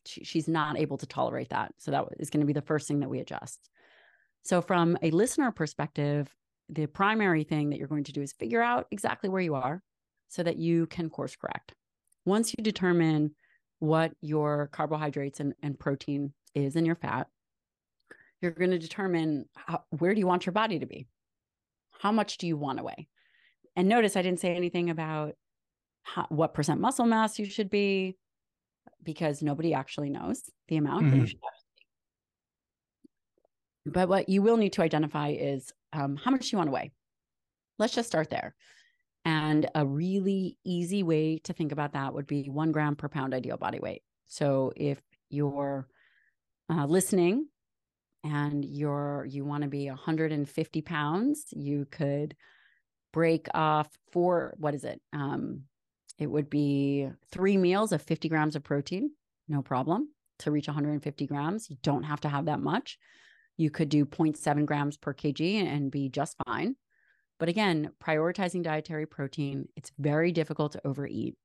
she, 0.04 0.24
she's 0.24 0.48
not 0.48 0.78
able 0.78 0.98
to 0.98 1.06
tolerate 1.06 1.50
that 1.50 1.72
so 1.78 1.90
that 1.90 2.04
is 2.18 2.30
going 2.30 2.40
to 2.40 2.46
be 2.46 2.52
the 2.52 2.62
first 2.62 2.88
thing 2.88 3.00
that 3.00 3.10
we 3.10 3.20
adjust 3.20 3.68
so 4.42 4.60
from 4.60 4.98
a 5.02 5.10
listener 5.10 5.50
perspective 5.50 6.28
the 6.68 6.86
primary 6.86 7.44
thing 7.44 7.70
that 7.70 7.78
you're 7.78 7.88
going 7.88 8.04
to 8.04 8.12
do 8.12 8.22
is 8.22 8.32
figure 8.32 8.62
out 8.62 8.86
exactly 8.90 9.28
where 9.28 9.42
you 9.42 9.54
are 9.54 9.82
so 10.28 10.42
that 10.42 10.56
you 10.56 10.86
can 10.86 11.10
course 11.10 11.36
correct 11.36 11.74
once 12.24 12.54
you 12.56 12.62
determine 12.62 13.34
what 13.82 14.12
your 14.20 14.68
carbohydrates 14.68 15.40
and, 15.40 15.54
and 15.60 15.76
protein 15.76 16.32
is 16.54 16.76
and 16.76 16.86
your 16.86 16.94
fat, 16.94 17.26
you're 18.40 18.52
going 18.52 18.70
to 18.70 18.78
determine 18.78 19.46
how, 19.56 19.82
where 19.90 20.14
do 20.14 20.20
you 20.20 20.26
want 20.26 20.46
your 20.46 20.52
body 20.52 20.78
to 20.78 20.86
be? 20.86 21.08
How 21.98 22.12
much 22.12 22.38
do 22.38 22.46
you 22.46 22.56
want 22.56 22.78
to 22.78 22.84
weigh? 22.84 23.08
And 23.76 23.88
notice 23.88 24.16
I 24.16 24.22
didn't 24.22 24.40
say 24.40 24.54
anything 24.54 24.90
about 24.90 25.34
how, 26.02 26.26
what 26.28 26.54
percent 26.54 26.80
muscle 26.80 27.06
mass 27.06 27.38
you 27.38 27.46
should 27.46 27.70
be 27.70 28.16
because 29.02 29.42
nobody 29.42 29.74
actually 29.74 30.10
knows 30.10 30.42
the 30.68 30.76
amount 30.76 31.02
mm-hmm. 31.02 31.10
that 31.10 31.16
you 31.18 31.26
should 31.26 31.40
have. 31.42 31.52
But 33.94 34.08
what 34.08 34.28
you 34.28 34.42
will 34.42 34.56
need 34.56 34.74
to 34.74 34.82
identify 34.82 35.30
is 35.30 35.72
um, 35.92 36.16
how 36.16 36.30
much 36.30 36.52
you 36.52 36.58
want 36.58 36.68
to 36.68 36.72
weigh. 36.72 36.92
Let's 37.78 37.94
just 37.94 38.08
start 38.08 38.30
there. 38.30 38.54
And 39.24 39.68
a 39.74 39.86
really 39.86 40.58
easy 40.64 41.02
way 41.02 41.38
to 41.38 41.52
think 41.52 41.72
about 41.72 41.92
that 41.92 42.14
would 42.14 42.26
be 42.26 42.48
one 42.48 42.72
gram 42.72 42.96
per 42.96 43.08
pound 43.08 43.34
ideal 43.34 43.56
body 43.56 43.80
weight. 43.80 44.02
So 44.26 44.72
if 44.76 45.00
you're 45.30 45.88
uh, 46.68 46.86
listening 46.86 47.48
and 48.24 48.64
you're 48.64 49.26
you 49.28 49.44
want 49.44 49.62
to 49.62 49.68
be 49.68 49.88
150 49.88 50.82
pounds, 50.82 51.46
you 51.50 51.86
could 51.90 52.36
break 53.12 53.46
off 53.54 53.88
four. 54.10 54.54
What 54.58 54.74
is 54.74 54.84
it? 54.84 55.00
Um, 55.12 55.62
it 56.18 56.26
would 56.26 56.50
be 56.50 57.08
three 57.30 57.56
meals 57.56 57.92
of 57.92 58.02
50 58.02 58.28
grams 58.28 58.56
of 58.56 58.62
protein, 58.62 59.10
no 59.48 59.62
problem. 59.62 60.08
To 60.40 60.50
reach 60.50 60.66
150 60.66 61.26
grams, 61.26 61.70
you 61.70 61.76
don't 61.82 62.02
have 62.02 62.20
to 62.22 62.28
have 62.28 62.46
that 62.46 62.60
much. 62.60 62.98
You 63.56 63.70
could 63.70 63.88
do 63.88 64.04
0.7 64.04 64.66
grams 64.66 64.96
per 64.96 65.14
kg 65.14 65.64
and 65.66 65.90
be 65.90 66.08
just 66.08 66.36
fine. 66.46 66.74
But 67.38 67.48
again, 67.48 67.90
prioritizing 68.02 68.62
dietary 68.62 69.06
protein, 69.06 69.68
it's 69.76 69.92
very 69.98 70.32
difficult 70.32 70.72
to 70.72 70.86
overeat. 70.86 71.36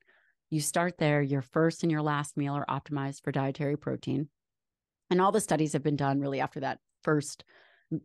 You 0.49 0.61
start 0.61 0.97
there, 0.97 1.21
your 1.21 1.41
first 1.41 1.83
and 1.83 1.91
your 1.91 2.01
last 2.01 2.37
meal 2.37 2.53
are 2.53 2.65
optimized 2.67 3.23
for 3.23 3.31
dietary 3.31 3.77
protein. 3.77 4.29
And 5.09 5.21
all 5.21 5.31
the 5.31 5.41
studies 5.41 5.73
have 5.73 5.83
been 5.83 5.95
done 5.95 6.19
really 6.19 6.39
after 6.39 6.59
that 6.61 6.79
first 7.03 7.43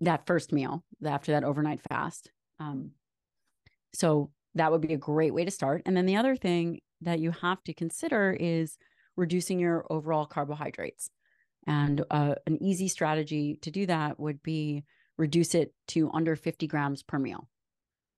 that 0.00 0.26
first 0.26 0.52
meal, 0.52 0.84
after 1.04 1.32
that 1.32 1.44
overnight 1.44 1.80
fast. 1.90 2.30
Um, 2.60 2.92
so 3.92 4.30
that 4.54 4.70
would 4.70 4.80
be 4.80 4.94
a 4.94 4.98
great 4.98 5.34
way 5.34 5.44
to 5.44 5.50
start. 5.50 5.82
And 5.86 5.96
then 5.96 6.06
the 6.06 6.16
other 6.16 6.36
thing 6.36 6.80
that 7.00 7.20
you 7.20 7.30
have 7.30 7.62
to 7.64 7.74
consider 7.74 8.36
is 8.38 8.76
reducing 9.16 9.58
your 9.58 9.86
overall 9.90 10.26
carbohydrates. 10.26 11.10
And 11.66 12.04
uh, 12.10 12.34
an 12.46 12.62
easy 12.62 12.88
strategy 12.88 13.58
to 13.62 13.70
do 13.70 13.86
that 13.86 14.18
would 14.18 14.42
be 14.42 14.84
reduce 15.18 15.54
it 15.54 15.72
to 15.88 16.10
under 16.12 16.34
50 16.34 16.66
grams 16.66 17.02
per 17.02 17.18
meal 17.18 17.48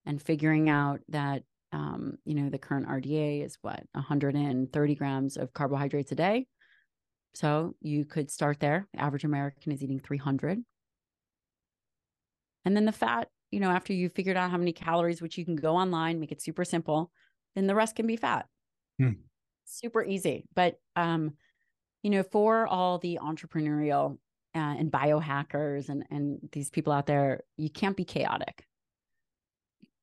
and 0.06 0.22
figuring 0.22 0.68
out 0.68 1.00
that 1.08 1.42
um, 1.72 2.18
you 2.24 2.34
know 2.34 2.50
the 2.50 2.58
current 2.58 2.88
RDA 2.88 3.44
is 3.44 3.58
what 3.60 3.82
130 3.92 4.94
grams 4.94 5.36
of 5.36 5.52
carbohydrates 5.52 6.12
a 6.12 6.14
day. 6.14 6.46
So 7.34 7.74
you 7.80 8.04
could 8.04 8.30
start 8.30 8.60
there. 8.60 8.86
The 8.94 9.00
average 9.00 9.24
American 9.24 9.72
is 9.72 9.82
eating 9.82 9.98
300. 9.98 10.60
And 12.64 12.76
then 12.76 12.84
the 12.84 12.92
fat, 12.92 13.28
you 13.54 13.60
know, 13.60 13.70
after 13.70 13.92
you've 13.92 14.12
figured 14.12 14.36
out 14.36 14.50
how 14.50 14.58
many 14.58 14.72
calories, 14.72 15.22
which 15.22 15.38
you 15.38 15.44
can 15.44 15.56
go 15.56 15.76
online, 15.76 16.20
make 16.20 16.32
it 16.32 16.42
super 16.42 16.64
simple, 16.64 17.10
then 17.54 17.66
the 17.66 17.74
rest 17.74 17.96
can 17.96 18.06
be 18.06 18.16
fat. 18.16 18.46
Hmm. 18.98 19.12
Super 19.64 20.04
easy. 20.04 20.44
But 20.54 20.78
um, 20.96 21.34
you 22.02 22.10
know, 22.10 22.22
for 22.22 22.66
all 22.66 22.98
the 22.98 23.18
entrepreneurial 23.22 24.18
uh, 24.54 24.74
and 24.78 24.90
biohackers 24.90 25.88
and 25.88 26.04
and 26.10 26.38
these 26.52 26.70
people 26.70 26.92
out 26.92 27.06
there, 27.06 27.44
you 27.56 27.70
can't 27.70 27.96
be 27.96 28.04
chaotic 28.04 28.64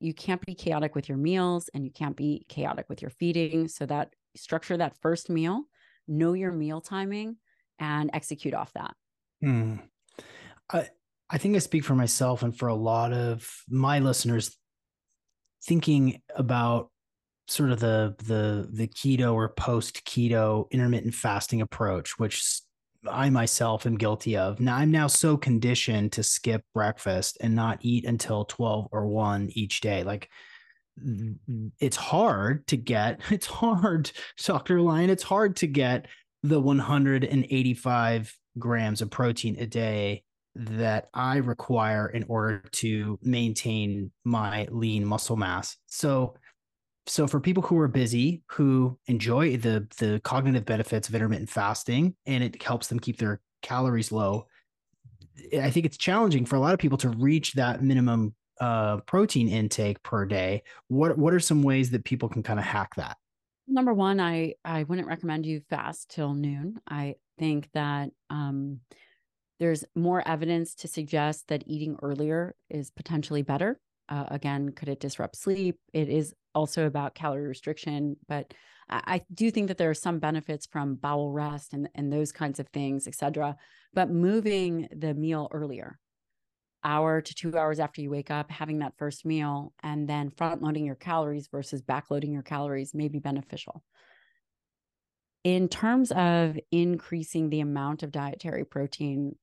you 0.01 0.13
can't 0.13 0.43
be 0.45 0.55
chaotic 0.55 0.95
with 0.95 1.07
your 1.07 1.17
meals 1.17 1.69
and 1.73 1.85
you 1.85 1.91
can't 1.91 2.17
be 2.17 2.45
chaotic 2.49 2.89
with 2.89 3.01
your 3.01 3.11
feeding. 3.11 3.67
So 3.67 3.85
that 3.85 4.13
structure 4.35 4.75
that 4.75 4.97
first 5.01 5.29
meal, 5.29 5.63
know 6.07 6.33
your 6.33 6.51
meal 6.51 6.81
timing 6.81 7.37
and 7.79 8.09
execute 8.13 8.55
off 8.55 8.73
that. 8.73 8.95
Hmm. 9.41 9.75
I 10.71 10.89
I 11.31 11.37
think 11.37 11.55
I 11.55 11.59
speak 11.59 11.85
for 11.85 11.95
myself 11.95 12.43
and 12.43 12.55
for 12.55 12.67
a 12.67 12.75
lot 12.75 13.13
of 13.13 13.49
my 13.69 13.99
listeners 13.99 14.55
thinking 15.63 16.21
about 16.35 16.89
sort 17.47 17.71
of 17.71 17.79
the 17.79 18.15
the 18.25 18.69
the 18.71 18.87
keto 18.87 19.33
or 19.33 19.49
post 19.49 20.05
keto 20.05 20.69
intermittent 20.71 21.13
fasting 21.13 21.61
approach 21.61 22.17
which 22.17 22.61
I 23.09 23.29
myself 23.29 23.85
am 23.85 23.97
guilty 23.97 24.37
of. 24.37 24.59
Now 24.59 24.75
I'm 24.75 24.91
now 24.91 25.07
so 25.07 25.37
conditioned 25.37 26.11
to 26.13 26.23
skip 26.23 26.63
breakfast 26.73 27.37
and 27.41 27.55
not 27.55 27.79
eat 27.81 28.05
until 28.05 28.45
12 28.45 28.89
or 28.91 29.07
1 29.07 29.49
each 29.53 29.81
day. 29.81 30.03
Like 30.03 30.29
mm, 31.03 31.37
it's 31.79 31.97
hard 31.97 32.67
to 32.67 32.77
get, 32.77 33.21
it's 33.31 33.47
hard, 33.47 34.11
Dr. 34.43 34.81
Lyon, 34.81 35.09
it's 35.09 35.23
hard 35.23 35.55
to 35.57 35.67
get 35.67 36.07
the 36.43 36.59
185 36.59 38.37
grams 38.59 39.01
of 39.01 39.09
protein 39.09 39.57
a 39.59 39.65
day 39.65 40.23
that 40.55 41.09
I 41.13 41.37
require 41.37 42.07
in 42.07 42.25
order 42.27 42.63
to 42.71 43.19
maintain 43.21 44.11
my 44.23 44.67
lean 44.71 45.05
muscle 45.05 45.37
mass. 45.37 45.77
So 45.87 46.35
so 47.07 47.25
for 47.25 47.39
people 47.39 47.63
who 47.63 47.79
are 47.79 47.87
busy 47.87 48.43
who 48.47 48.97
enjoy 49.07 49.57
the 49.57 49.87
the 49.97 50.21
cognitive 50.23 50.65
benefits 50.65 51.09
of 51.09 51.15
intermittent 51.15 51.49
fasting 51.49 52.15
and 52.27 52.43
it 52.43 52.61
helps 52.61 52.87
them 52.87 52.99
keep 52.99 53.17
their 53.17 53.41
calories 53.63 54.11
low 54.11 54.45
i 55.59 55.71
think 55.71 55.83
it's 55.87 55.97
challenging 55.97 56.45
for 56.45 56.57
a 56.57 56.59
lot 56.59 56.75
of 56.75 56.79
people 56.79 56.99
to 56.99 57.09
reach 57.09 57.53
that 57.53 57.81
minimum 57.81 58.35
uh, 58.61 58.97
protein 59.07 59.49
intake 59.49 60.01
per 60.03 60.23
day. 60.23 60.63
What 60.87 61.17
what 61.17 61.33
are 61.33 61.39
some 61.39 61.63
ways 61.63 61.89
that 61.89 62.05
people 62.05 62.29
can 62.29 62.43
kind 62.43 62.59
of 62.59 62.65
hack 62.65 62.95
that? 62.95 63.17
Number 63.67 63.93
one 63.93 64.19
i 64.19 64.53
i 64.63 64.83
wouldn't 64.83 65.07
recommend 65.07 65.45
you 65.45 65.61
fast 65.69 66.11
till 66.11 66.33
noon. 66.33 66.79
I 66.87 67.15
think 67.39 67.69
that 67.73 68.11
um 68.29 68.79
there's 69.61 69.85
more 69.95 70.27
evidence 70.27 70.75
to 70.75 70.89
suggest 70.89 71.47
that 71.47 71.63
eating 71.65 71.95
earlier 72.01 72.53
is 72.69 72.91
potentially 72.91 73.43
better 73.43 73.79
uh, 74.09 74.25
again 74.29 74.73
could 74.73 74.89
it 74.89 74.99
disrupt 74.99 75.37
sleep 75.37 75.77
it 75.93 76.09
is 76.09 76.33
also 76.53 76.85
about 76.85 77.15
calorie 77.15 77.47
restriction, 77.47 78.17
but 78.27 78.53
I, 78.89 79.21
do 79.33 79.49
think 79.51 79.69
that 79.69 79.77
there 79.77 79.89
are 79.89 79.93
some 79.93 80.19
benefits 80.19 80.65
from 80.65 80.95
bowel 80.95 81.31
rest 81.31 81.73
and, 81.73 81.87
and 81.95 82.11
those 82.11 82.31
kinds 82.31 82.59
of 82.59 82.67
things, 82.69 83.07
et 83.07 83.15
cetera. 83.15 83.55
But 83.93 84.09
moving 84.09 84.89
the 84.93 85.13
meal 85.13 85.47
earlier, 85.51 85.97
hour 86.83 87.21
to 87.21 87.35
two 87.35 87.57
hours 87.57 87.79
after 87.79 88.01
you 88.01 88.09
wake 88.09 88.31
up, 88.31 88.51
having 88.51 88.79
that 88.79 88.97
first 88.97 89.25
meal, 89.25 89.73
and 89.81 90.09
then 90.09 90.29
front 90.29 90.61
loading 90.61 90.85
your 90.85 90.95
calories 90.95 91.47
versus 91.47 91.81
backloading 91.81 92.33
your 92.33 92.41
calories 92.41 92.93
may 92.93 93.07
be 93.07 93.19
beneficial. 93.19 93.81
In 95.43 95.69
terms 95.69 96.11
of 96.11 96.59
increasing 96.71 97.49
the 97.49 97.61
amount 97.61 98.03
of 98.03 98.11
dietary 98.11 98.65
protein, 98.65 99.35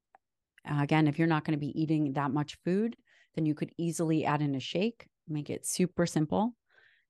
Uh, 0.71 0.83
again, 0.83 1.09
if 1.09 1.19
you're 1.19 1.29
not 1.29 1.45
going 1.45 1.59
to 1.59 1.67
be 1.67 1.81
eating 1.81 2.13
that 2.13 2.31
much 2.31 2.59
food, 2.65 2.97
then 3.35 3.47
you 3.47 3.55
could 3.55 3.73
easily 3.79 4.25
add 4.25 4.43
in 4.43 4.55
a 4.55 4.61
shake, 4.61 5.07
make 5.29 5.51
it 5.51 5.67
super 5.67 6.07
simple. 6.07 6.55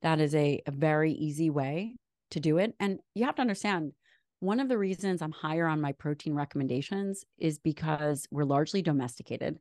That 0.02 0.20
is 0.20 0.34
a, 0.34 0.62
a 0.66 0.70
very 0.70 1.12
easy 1.12 1.50
way 1.50 1.96
to 2.30 2.40
do 2.40 2.58
it. 2.58 2.74
And 2.78 2.98
you 3.14 3.24
have 3.24 3.36
to 3.36 3.40
understand 3.40 3.92
one 4.40 4.60
of 4.60 4.68
the 4.68 4.78
reasons 4.78 5.20
I'm 5.20 5.32
higher 5.32 5.66
on 5.66 5.80
my 5.80 5.92
protein 5.92 6.34
recommendations 6.34 7.24
is 7.38 7.58
because 7.58 8.26
we're 8.30 8.44
largely 8.44 8.82
domesticated. 8.82 9.58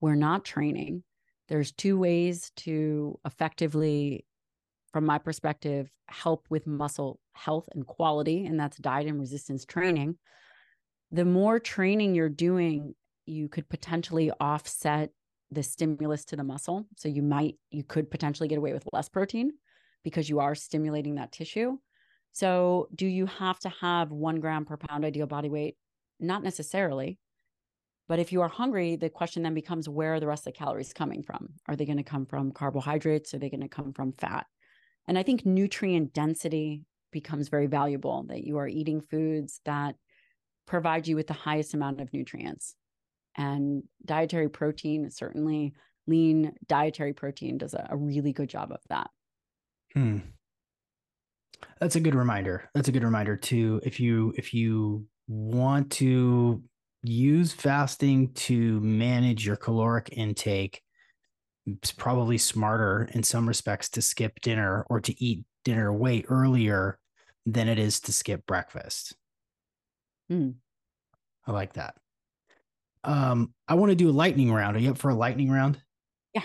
We're 0.00 0.14
not 0.14 0.44
training. 0.44 1.02
There's 1.48 1.72
two 1.72 1.98
ways 1.98 2.52
to 2.58 3.18
effectively, 3.26 4.24
from 4.92 5.06
my 5.06 5.18
perspective, 5.18 5.90
help 6.06 6.46
with 6.50 6.66
muscle 6.66 7.18
health 7.32 7.68
and 7.74 7.86
quality, 7.86 8.46
and 8.46 8.60
that's 8.60 8.76
diet 8.76 9.08
and 9.08 9.18
resistance 9.18 9.64
training. 9.64 10.18
The 11.10 11.24
more 11.24 11.58
training 11.58 12.14
you're 12.14 12.28
doing, 12.28 12.94
you 13.26 13.48
could 13.48 13.68
potentially 13.68 14.30
offset 14.40 15.10
the 15.50 15.62
stimulus 15.62 16.24
to 16.26 16.36
the 16.36 16.44
muscle. 16.44 16.86
So 16.96 17.08
you 17.08 17.22
might, 17.22 17.56
you 17.70 17.84
could 17.84 18.10
potentially 18.10 18.48
get 18.48 18.58
away 18.58 18.72
with 18.72 18.88
less 18.92 19.08
protein 19.08 19.52
because 20.02 20.28
you 20.28 20.40
are 20.40 20.54
stimulating 20.54 21.16
that 21.16 21.32
tissue. 21.32 21.76
So, 22.34 22.88
do 22.94 23.06
you 23.06 23.26
have 23.26 23.58
to 23.60 23.68
have 23.68 24.10
one 24.10 24.40
gram 24.40 24.64
per 24.64 24.78
pound 24.78 25.04
ideal 25.04 25.26
body 25.26 25.50
weight? 25.50 25.76
Not 26.18 26.42
necessarily. 26.42 27.18
But 28.08 28.18
if 28.18 28.32
you 28.32 28.40
are 28.40 28.48
hungry, 28.48 28.96
the 28.96 29.10
question 29.10 29.42
then 29.42 29.54
becomes 29.54 29.88
where 29.88 30.14
are 30.14 30.20
the 30.20 30.26
rest 30.26 30.46
of 30.46 30.54
the 30.54 30.58
calories 30.58 30.92
coming 30.92 31.22
from? 31.22 31.50
Are 31.68 31.76
they 31.76 31.84
going 31.84 31.98
to 31.98 32.02
come 32.02 32.26
from 32.26 32.50
carbohydrates? 32.50 33.34
Are 33.34 33.38
they 33.38 33.50
going 33.50 33.60
to 33.60 33.68
come 33.68 33.92
from 33.92 34.12
fat? 34.12 34.46
And 35.06 35.18
I 35.18 35.22
think 35.22 35.44
nutrient 35.44 36.12
density 36.12 36.84
becomes 37.10 37.48
very 37.48 37.66
valuable 37.66 38.24
that 38.28 38.44
you 38.44 38.56
are 38.58 38.68
eating 38.68 39.00
foods 39.00 39.60
that 39.64 39.96
provide 40.66 41.06
you 41.06 41.16
with 41.16 41.26
the 41.26 41.34
highest 41.34 41.74
amount 41.74 42.00
of 42.00 42.12
nutrients. 42.12 42.74
And 43.36 43.84
dietary 44.04 44.48
protein, 44.48 45.10
certainly 45.10 45.74
lean 46.06 46.52
dietary 46.66 47.12
protein, 47.12 47.58
does 47.58 47.74
a, 47.74 47.88
a 47.90 47.96
really 47.96 48.32
good 48.32 48.48
job 48.48 48.72
of 48.72 48.80
that. 48.88 49.10
Hmm. 49.94 50.18
That's 51.80 51.96
a 51.96 52.00
good 52.00 52.14
reminder. 52.14 52.68
That's 52.74 52.88
a 52.88 52.92
good 52.92 53.04
reminder 53.04 53.36
too. 53.36 53.80
If 53.84 54.00
you 54.00 54.32
if 54.36 54.52
you 54.52 55.06
want 55.28 55.90
to 55.92 56.62
use 57.02 57.52
fasting 57.52 58.32
to 58.34 58.80
manage 58.80 59.46
your 59.46 59.56
caloric 59.56 60.10
intake, 60.12 60.82
it's 61.66 61.92
probably 61.92 62.38
smarter 62.38 63.08
in 63.12 63.22
some 63.22 63.46
respects 63.46 63.88
to 63.90 64.02
skip 64.02 64.40
dinner 64.40 64.84
or 64.88 65.00
to 65.00 65.24
eat 65.24 65.44
dinner 65.64 65.92
way 65.92 66.24
earlier 66.28 66.98
than 67.46 67.68
it 67.68 67.78
is 67.78 68.00
to 68.00 68.12
skip 68.12 68.46
breakfast. 68.46 69.14
Hmm. 70.28 70.50
I 71.46 71.52
like 71.52 71.74
that. 71.74 71.94
Um, 73.04 73.52
I 73.68 73.74
want 73.74 73.90
to 73.90 73.96
do 73.96 74.08
a 74.08 74.12
lightning 74.12 74.52
round. 74.52 74.76
Are 74.76 74.80
you 74.80 74.90
up 74.90 74.98
for 74.98 75.10
a 75.10 75.14
lightning 75.14 75.50
round? 75.50 75.80
Yeah. 76.34 76.42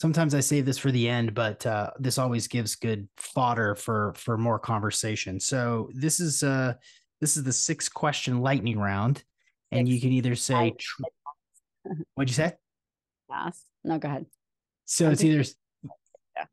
Sometimes 0.00 0.34
I 0.34 0.40
save 0.40 0.66
this 0.66 0.78
for 0.78 0.90
the 0.90 1.08
end, 1.08 1.34
but 1.34 1.64
uh, 1.64 1.90
this 1.98 2.18
always 2.18 2.48
gives 2.48 2.74
good 2.74 3.08
fodder 3.16 3.74
for 3.74 4.14
for 4.16 4.36
more 4.36 4.58
conversation. 4.58 5.38
So 5.38 5.90
this 5.94 6.20
is 6.20 6.42
uh 6.42 6.74
this 7.20 7.36
is 7.36 7.44
the 7.44 7.52
six 7.52 7.88
question 7.88 8.40
lightning 8.40 8.78
round, 8.78 9.22
and 9.70 9.86
six. 9.86 9.94
you 9.94 10.00
can 10.00 10.12
either 10.12 10.34
say 10.34 10.74
what'd 12.14 12.30
you 12.30 12.34
say? 12.34 12.54
Yes. 13.30 13.64
No, 13.84 13.98
go 13.98 14.08
ahead. 14.08 14.26
So 14.84 15.06
I'm 15.06 15.12
it's 15.12 15.24
either 15.24 15.44
yeah. 16.36 16.44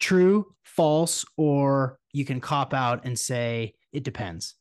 true, 0.00 0.54
false, 0.64 1.24
or 1.36 1.98
you 2.12 2.24
can 2.24 2.40
cop 2.40 2.74
out 2.74 3.04
and 3.04 3.18
say 3.18 3.74
it 3.92 4.04
depends. 4.04 4.54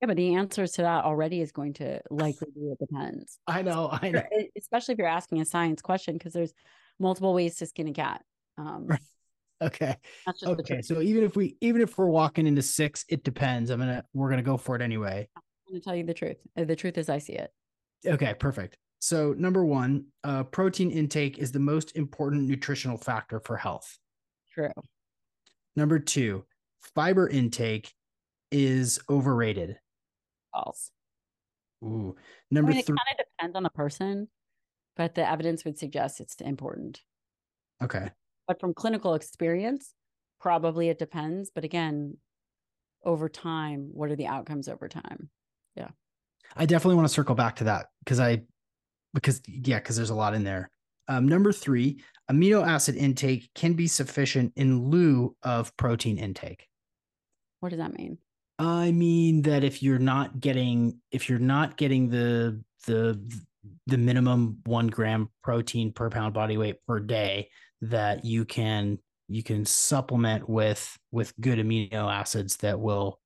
Yeah, 0.00 0.06
but 0.06 0.16
the 0.16 0.34
answer 0.34 0.66
to 0.66 0.82
that 0.82 1.04
already 1.04 1.40
is 1.40 1.52
going 1.52 1.74
to 1.74 2.00
likely 2.10 2.48
be 2.54 2.60
it 2.70 2.78
depends. 2.78 3.38
I 3.46 3.62
know, 3.62 3.88
I 3.90 4.10
know. 4.10 4.22
Especially 4.56 4.92
if 4.92 4.98
you're 4.98 5.08
asking 5.08 5.40
a 5.40 5.44
science 5.44 5.82
question, 5.82 6.14
because 6.14 6.32
there's 6.32 6.52
multiple 6.98 7.34
ways 7.34 7.56
to 7.56 7.66
skin 7.66 7.88
a 7.88 7.92
cat. 7.92 8.22
Um, 8.56 8.88
okay. 9.62 9.96
okay. 10.44 10.82
So 10.82 11.00
even 11.00 11.24
if 11.24 11.36
we 11.36 11.56
even 11.60 11.80
if 11.82 11.98
we're 11.98 12.06
walking 12.06 12.46
into 12.46 12.62
six, 12.62 13.04
it 13.08 13.24
depends. 13.24 13.70
I'm 13.70 13.80
gonna 13.80 14.04
we're 14.12 14.30
gonna 14.30 14.42
go 14.42 14.56
for 14.56 14.76
it 14.76 14.82
anyway. 14.82 15.28
I'm 15.36 15.42
gonna 15.72 15.80
tell 15.80 15.96
you 15.96 16.04
the 16.04 16.14
truth. 16.14 16.38
Uh, 16.56 16.64
the 16.64 16.76
truth 16.76 16.98
is 16.98 17.08
I 17.08 17.18
see 17.18 17.34
it. 17.34 17.52
Okay, 18.06 18.34
perfect. 18.34 18.76
So 19.00 19.34
number 19.36 19.64
one, 19.64 20.06
uh, 20.24 20.44
protein 20.44 20.90
intake 20.90 21.38
is 21.38 21.52
the 21.52 21.60
most 21.60 21.96
important 21.96 22.48
nutritional 22.48 22.96
factor 22.96 23.40
for 23.40 23.56
health. 23.56 23.98
True. 24.52 24.72
Number 25.76 26.00
two, 26.00 26.44
fiber 26.94 27.28
intake 27.28 27.92
is 28.50 28.98
overrated. 29.08 29.78
False. 30.52 30.90
Ooh. 31.84 32.16
Number 32.50 32.72
I 32.72 32.74
mean, 32.74 32.82
three. 32.82 32.96
It 32.96 33.04
kind 33.06 33.20
of 33.20 33.26
depends 33.26 33.56
on 33.56 33.62
the 33.62 33.70
person 33.70 34.28
but 34.98 35.14
the 35.14 35.26
evidence 35.26 35.64
would 35.64 35.78
suggest 35.78 36.20
it's 36.20 36.34
important. 36.40 37.02
Okay. 37.82 38.10
But 38.48 38.60
from 38.60 38.74
clinical 38.74 39.14
experience, 39.14 39.94
probably 40.40 40.88
it 40.88 40.98
depends. 40.98 41.50
But 41.54 41.64
again, 41.64 42.16
over 43.04 43.28
time, 43.28 43.90
what 43.92 44.10
are 44.10 44.16
the 44.16 44.26
outcomes 44.26 44.68
over 44.68 44.88
time? 44.88 45.30
Yeah. 45.76 45.88
I 46.56 46.66
definitely 46.66 46.96
want 46.96 47.06
to 47.06 47.14
circle 47.14 47.36
back 47.36 47.56
to 47.56 47.64
that 47.64 47.86
because 48.00 48.18
I, 48.18 48.42
because 49.14 49.40
yeah, 49.46 49.78
because 49.78 49.96
there's 49.96 50.10
a 50.10 50.14
lot 50.14 50.34
in 50.34 50.42
there. 50.42 50.68
Um, 51.06 51.28
number 51.28 51.52
three, 51.52 52.02
amino 52.30 52.66
acid 52.66 52.96
intake 52.96 53.48
can 53.54 53.74
be 53.74 53.86
sufficient 53.86 54.52
in 54.56 54.90
lieu 54.90 55.36
of 55.44 55.74
protein 55.76 56.18
intake. 56.18 56.66
What 57.60 57.70
does 57.70 57.78
that 57.78 57.96
mean? 57.96 58.18
I 58.58 58.90
mean 58.90 59.42
that 59.42 59.62
if 59.62 59.82
you're 59.82 59.98
not 59.98 60.40
getting 60.40 60.98
if 61.12 61.28
you're 61.28 61.38
not 61.38 61.76
getting 61.76 62.08
the 62.08 62.60
the 62.86 63.20
the 63.86 63.98
minimum 63.98 64.58
one 64.64 64.88
gram 64.88 65.28
protein 65.42 65.92
per 65.92 66.10
pound 66.10 66.34
body 66.34 66.56
weight 66.56 66.84
per 66.86 66.98
day 66.98 67.50
that 67.82 68.24
you 68.24 68.44
can 68.44 68.98
you 69.28 69.42
can 69.42 69.64
supplement 69.64 70.48
with 70.48 70.98
with 71.12 71.32
good 71.40 71.58
amino 71.58 72.12
acids 72.12 72.56
that 72.58 72.80
will 72.80 73.20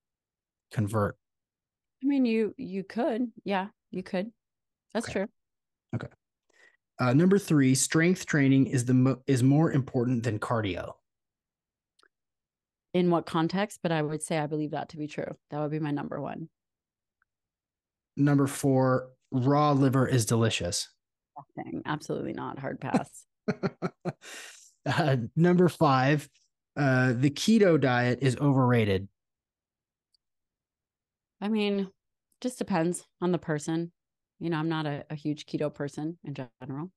convert. 0.71 1.17
I 2.03 2.07
mean 2.07 2.27
you 2.27 2.55
you 2.59 2.85
could. 2.85 3.33
Yeah 3.45 3.69
you 3.91 4.03
could. 4.03 4.31
That's 4.93 5.07
okay. 5.07 5.21
true. 5.21 5.27
Okay. 5.95 6.09
Uh, 6.99 7.15
number 7.15 7.39
three 7.39 7.75
strength 7.75 8.27
training 8.27 8.67
is 8.67 8.85
the 8.85 8.95
mo- 8.95 9.23
is 9.27 9.43
more 9.43 9.73
important 9.73 10.23
than 10.23 10.39
cardio 10.39 10.93
in 12.95 13.11
what 13.11 13.27
context 13.27 13.81
but 13.83 13.93
i 13.93 14.03
would 14.03 14.23
say 14.23 14.39
i 14.39 14.47
believe 14.47 14.73
that 14.73 14.89
to 14.91 14.97
be 14.97 15.07
true 15.07 15.37
that 15.51 15.61
would 15.61 15.71
be 15.71 15.79
my 15.79 15.91
number 15.91 16.21
one 16.21 16.49
number 18.17 18.47
four 18.47 19.09
raw 19.33 19.73
liver 19.73 20.07
is 20.07 20.27
delicious. 20.27 20.89
Nothing. 21.57 21.83
Absolutely 21.87 22.35
not. 22.35 22.59
Hard 22.59 22.81
pass. 22.81 23.09
uh, 24.87 25.17
number 25.35 25.69
five, 25.69 26.29
uh, 26.77 27.15
the 27.17 27.31
keto 27.31 27.81
diet 27.81 28.19
is 28.23 28.37
overrated. 28.37 29.09
I 31.41 31.49
mean, 31.49 31.89
just 32.41 32.59
depends 32.59 33.05
on 33.21 33.33
the 33.33 33.39
person. 33.39 33.91
You 34.39 34.51
know, 34.51 34.59
I'm 34.59 34.69
not 34.69 34.87
a, 34.87 35.05
a 35.11 35.15
huge 35.15 35.47
keto 35.47 35.73
person 35.73 36.19
in 36.25 36.35
general. 36.35 36.91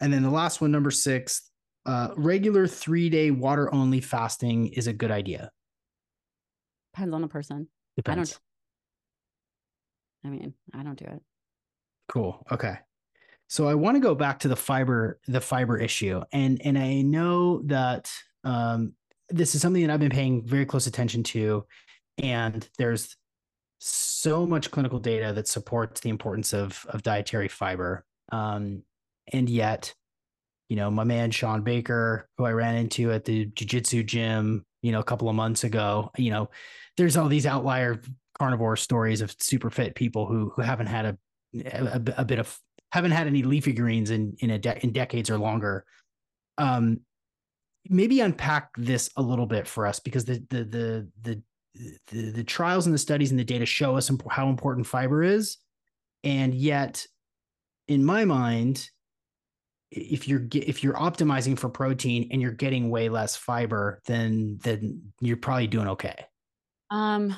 And 0.00 0.12
then 0.12 0.22
the 0.22 0.30
last 0.30 0.60
one, 0.60 0.70
number 0.70 0.90
six, 0.90 1.50
uh, 1.86 2.10
regular 2.16 2.66
three 2.66 3.08
day 3.08 3.30
water 3.30 3.72
only 3.72 4.00
fasting 4.00 4.68
is 4.68 4.86
a 4.86 4.92
good 4.92 5.10
idea. 5.10 5.50
Depends 6.94 7.14
on 7.14 7.22
the 7.22 7.28
person. 7.28 7.68
Depends. 7.96 8.32
I 8.32 8.32
don't 8.32 8.40
I 10.26 10.28
mean, 10.28 10.54
I 10.74 10.82
don't 10.82 10.98
do 10.98 11.04
it. 11.04 11.22
Cool. 12.08 12.44
Okay. 12.50 12.76
So 13.48 13.68
I 13.68 13.74
want 13.74 13.96
to 13.96 14.00
go 14.00 14.14
back 14.14 14.40
to 14.40 14.48
the 14.48 14.56
fiber, 14.56 15.20
the 15.28 15.40
fiber 15.40 15.78
issue, 15.78 16.20
and 16.32 16.60
and 16.64 16.76
I 16.76 17.02
know 17.02 17.62
that 17.66 18.10
um, 18.42 18.94
this 19.28 19.54
is 19.54 19.62
something 19.62 19.86
that 19.86 19.92
I've 19.92 20.00
been 20.00 20.10
paying 20.10 20.44
very 20.44 20.66
close 20.66 20.88
attention 20.88 21.22
to, 21.24 21.64
and 22.18 22.68
there's 22.76 23.16
so 23.78 24.46
much 24.46 24.70
clinical 24.70 24.98
data 24.98 25.32
that 25.32 25.46
supports 25.46 26.00
the 26.00 26.10
importance 26.10 26.52
of 26.52 26.84
of 26.88 27.02
dietary 27.02 27.48
fiber. 27.48 28.04
Um, 28.32 28.82
and 29.32 29.48
yet, 29.48 29.94
you 30.68 30.76
know, 30.76 30.90
my 30.90 31.04
man 31.04 31.30
Shawn 31.30 31.62
Baker, 31.62 32.28
who 32.36 32.44
I 32.44 32.52
ran 32.52 32.76
into 32.76 33.12
at 33.12 33.24
the 33.24 33.46
jiu-jitsu 33.46 34.02
gym, 34.02 34.64
you 34.82 34.92
know, 34.92 35.00
a 35.00 35.04
couple 35.04 35.28
of 35.28 35.34
months 35.34 35.64
ago, 35.64 36.10
you 36.16 36.30
know, 36.30 36.50
there's 36.96 37.16
all 37.16 37.28
these 37.28 37.46
outlier 37.46 38.00
carnivore 38.38 38.76
stories 38.76 39.20
of 39.20 39.34
super 39.38 39.70
fit 39.70 39.94
people 39.94 40.26
who 40.26 40.52
who 40.54 40.62
haven't 40.62 40.86
had 40.88 41.04
a 41.06 41.18
a, 41.64 42.02
a 42.18 42.24
bit 42.24 42.38
of 42.38 42.58
haven't 42.92 43.12
had 43.12 43.26
any 43.26 43.42
leafy 43.42 43.72
greens 43.72 44.10
in 44.10 44.36
in 44.40 44.50
a 44.50 44.58
de- 44.58 44.84
in 44.84 44.92
decades 44.92 45.30
or 45.30 45.38
longer. 45.38 45.84
Um, 46.58 47.00
maybe 47.88 48.20
unpack 48.20 48.70
this 48.76 49.10
a 49.16 49.22
little 49.22 49.46
bit 49.46 49.66
for 49.66 49.86
us 49.86 50.00
because 50.00 50.24
the 50.24 50.44
the 50.50 50.64
the 50.64 51.08
the 51.22 51.42
the, 52.08 52.30
the 52.30 52.44
trials 52.44 52.86
and 52.86 52.94
the 52.94 52.98
studies 52.98 53.30
and 53.30 53.38
the 53.38 53.44
data 53.44 53.66
show 53.66 53.96
us 53.96 54.10
how 54.30 54.48
important 54.48 54.86
fiber 54.86 55.22
is, 55.22 55.58
and 56.24 56.54
yet, 56.54 57.06
in 57.86 58.04
my 58.04 58.24
mind, 58.24 58.88
if 59.90 60.26
you're 60.26 60.46
if 60.52 60.82
you're 60.82 60.94
optimizing 60.94 61.58
for 61.58 61.68
protein 61.68 62.28
and 62.30 62.42
you're 62.42 62.52
getting 62.52 62.90
way 62.90 63.08
less 63.08 63.36
fiber, 63.36 64.00
then 64.06 64.58
then 64.62 65.12
you're 65.20 65.36
probably 65.36 65.66
doing 65.66 65.88
okay. 65.88 66.26
Um, 66.90 67.36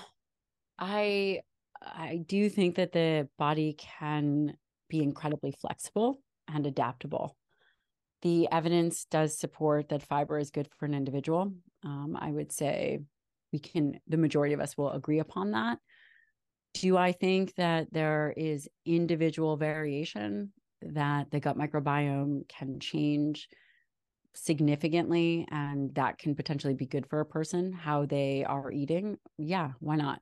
I 0.79 1.41
I 1.83 2.25
do 2.27 2.49
think 2.49 2.77
that 2.77 2.93
the 2.93 3.29
body 3.39 3.77
can 3.79 4.57
be 4.89 5.03
incredibly 5.03 5.53
flexible 5.53 6.21
and 6.53 6.67
adaptable. 6.67 7.37
The 8.23 8.49
evidence 8.51 9.05
does 9.05 9.39
support 9.39 9.91
that 9.91 10.03
fiber 10.03 10.39
is 10.39 10.51
good 10.51 10.69
for 10.79 10.87
an 10.87 10.95
individual. 10.95 11.53
Um, 11.85 12.17
I 12.19 12.31
would 12.31 12.51
say 12.51 13.01
we 13.53 13.61
can, 13.61 14.01
the 14.09 14.17
majority 14.17 14.55
of 14.55 14.61
us 14.61 14.77
will 14.77 14.91
agree 14.91 15.21
upon 15.21 15.53
that. 15.53 15.79
Do 16.75 16.97
I 16.97 17.13
think 17.13 17.55
that 17.55 17.93
there 17.93 18.35
is 18.37 18.69
individual 18.85 19.57
variation 19.57 20.53
that 20.83 21.31
the 21.31 21.41
gut 21.41 21.59
microbiome 21.59 22.49
can 22.49 22.81
change 22.81 23.49
significantly 24.35 25.47
and 25.51 25.95
that 25.95 26.19
can 26.19 26.35
potentially 26.35 26.75
be 26.75 26.87
good 26.87 27.07
for 27.07 27.21
a 27.21 27.27
person, 27.27 27.73
how 27.73 28.07
they 28.07 28.45
are 28.45 28.71
eating? 28.71 29.19
Yeah, 29.37 29.73
why 29.81 29.97
not? 29.97 30.21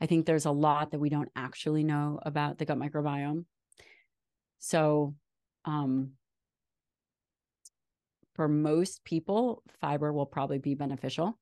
I 0.00 0.06
think 0.06 0.26
there's 0.26 0.44
a 0.44 0.50
lot 0.50 0.90
that 0.90 1.00
we 1.00 1.08
don't 1.08 1.30
actually 1.34 1.82
know 1.84 2.20
about 2.22 2.58
the 2.58 2.64
gut 2.64 2.78
microbiome. 2.78 3.44
So, 4.58 5.14
um, 5.64 6.12
for 8.34 8.48
most 8.48 9.04
people, 9.04 9.62
fiber 9.80 10.12
will 10.12 10.26
probably 10.26 10.58
be 10.58 10.74
beneficial. 10.74 11.36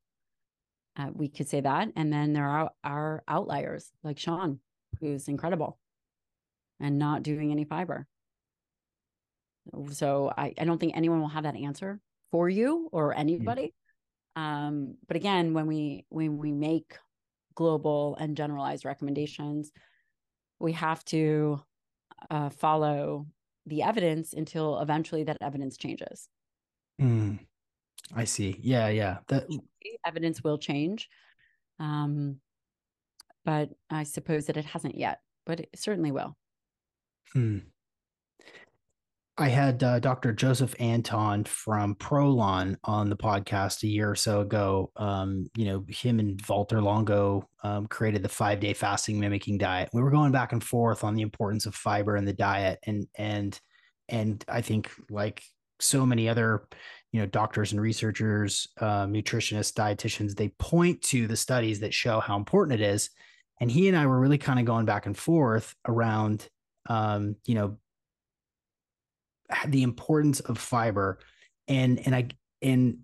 Uh, 0.96 1.10
we 1.12 1.28
could 1.28 1.48
say 1.48 1.60
that. 1.60 1.88
And 1.94 2.10
then 2.10 2.32
there 2.32 2.48
are, 2.48 2.70
are 2.82 3.22
outliers 3.28 3.90
like 4.02 4.18
Shawn 4.18 4.60
who's 5.00 5.28
incredible 5.28 5.78
and 6.80 6.98
not 6.98 7.22
doing 7.22 7.52
any 7.52 7.64
fiber. 7.64 8.06
So 9.92 10.32
I, 10.36 10.54
I 10.58 10.64
don't 10.64 10.78
think 10.78 10.96
anyone 10.96 11.20
will 11.20 11.28
have 11.28 11.44
that 11.44 11.56
answer 11.56 12.00
for 12.30 12.48
you 12.48 12.88
or 12.92 13.14
mm. 13.14 13.18
anybody. 13.18 13.74
Mm-hmm. 14.36 14.42
Um, 14.42 14.96
but 15.08 15.16
again, 15.16 15.54
when 15.54 15.66
we 15.66 16.04
when 16.10 16.38
we 16.38 16.52
make 16.52 16.98
global 17.54 18.16
and 18.20 18.36
generalized 18.36 18.84
recommendations, 18.84 19.72
we 20.58 20.72
have 20.72 21.04
to 21.06 21.60
uh, 22.30 22.50
follow 22.50 23.26
the 23.66 23.82
evidence 23.82 24.32
until 24.32 24.78
eventually 24.80 25.24
that 25.24 25.38
evidence 25.40 25.76
changes. 25.76 26.28
Mm, 27.00 27.38
I 28.14 28.24
see. 28.24 28.58
Yeah, 28.62 28.88
yeah. 28.88 29.18
That 29.28 29.48
evidence 30.04 30.44
will 30.44 30.58
change. 30.58 31.08
Um, 31.78 32.40
but 33.44 33.70
I 33.90 34.04
suppose 34.04 34.46
that 34.46 34.56
it 34.56 34.64
hasn't 34.64 34.96
yet, 34.96 35.20
but 35.44 35.60
it 35.60 35.68
certainly 35.74 36.12
will. 36.12 36.36
Hmm. 37.32 37.58
I 39.38 39.48
had 39.48 39.82
uh, 39.82 39.98
Dr. 39.98 40.32
Joseph 40.32 40.74
Antoun 40.78 41.46
from 41.46 41.94
Prolon 41.96 42.76
on 42.84 43.10
the 43.10 43.16
podcast 43.16 43.82
a 43.82 43.86
year 43.86 44.10
or 44.10 44.14
so 44.14 44.40
ago. 44.40 44.90
Um, 44.96 45.50
you 45.54 45.66
know, 45.66 45.84
him 45.88 46.20
and 46.20 46.40
Walter 46.48 46.80
Longo 46.80 47.46
um, 47.62 47.86
created 47.86 48.22
the 48.22 48.30
five 48.30 48.60
day 48.60 48.72
fasting 48.72 49.20
mimicking 49.20 49.58
diet. 49.58 49.90
We 49.92 50.00
were 50.00 50.10
going 50.10 50.32
back 50.32 50.52
and 50.52 50.64
forth 50.64 51.04
on 51.04 51.14
the 51.14 51.20
importance 51.20 51.66
of 51.66 51.74
fiber 51.74 52.16
in 52.16 52.24
the 52.24 52.32
diet, 52.32 52.78
and 52.86 53.06
and 53.14 53.60
and 54.08 54.42
I 54.48 54.62
think 54.62 54.90
like 55.10 55.42
so 55.80 56.06
many 56.06 56.30
other 56.30 56.66
you 57.12 57.20
know 57.20 57.26
doctors 57.26 57.72
and 57.72 57.80
researchers 57.80 58.68
um, 58.80 59.12
nutritionists 59.12 59.72
dietitians 59.74 60.34
they 60.34 60.48
point 60.58 61.02
to 61.02 61.26
the 61.26 61.36
studies 61.36 61.80
that 61.80 61.92
show 61.92 62.20
how 62.20 62.36
important 62.36 62.80
it 62.80 62.84
is 62.84 63.10
and 63.60 63.70
he 63.70 63.88
and 63.88 63.96
i 63.96 64.06
were 64.06 64.18
really 64.18 64.38
kind 64.38 64.58
of 64.58 64.64
going 64.64 64.86
back 64.86 65.06
and 65.06 65.16
forth 65.16 65.74
around 65.86 66.48
um, 66.88 67.36
you 67.44 67.54
know 67.54 67.76
the 69.68 69.82
importance 69.82 70.40
of 70.40 70.58
fiber 70.58 71.18
and 71.68 72.00
and 72.06 72.14
i 72.14 72.26
and 72.62 72.98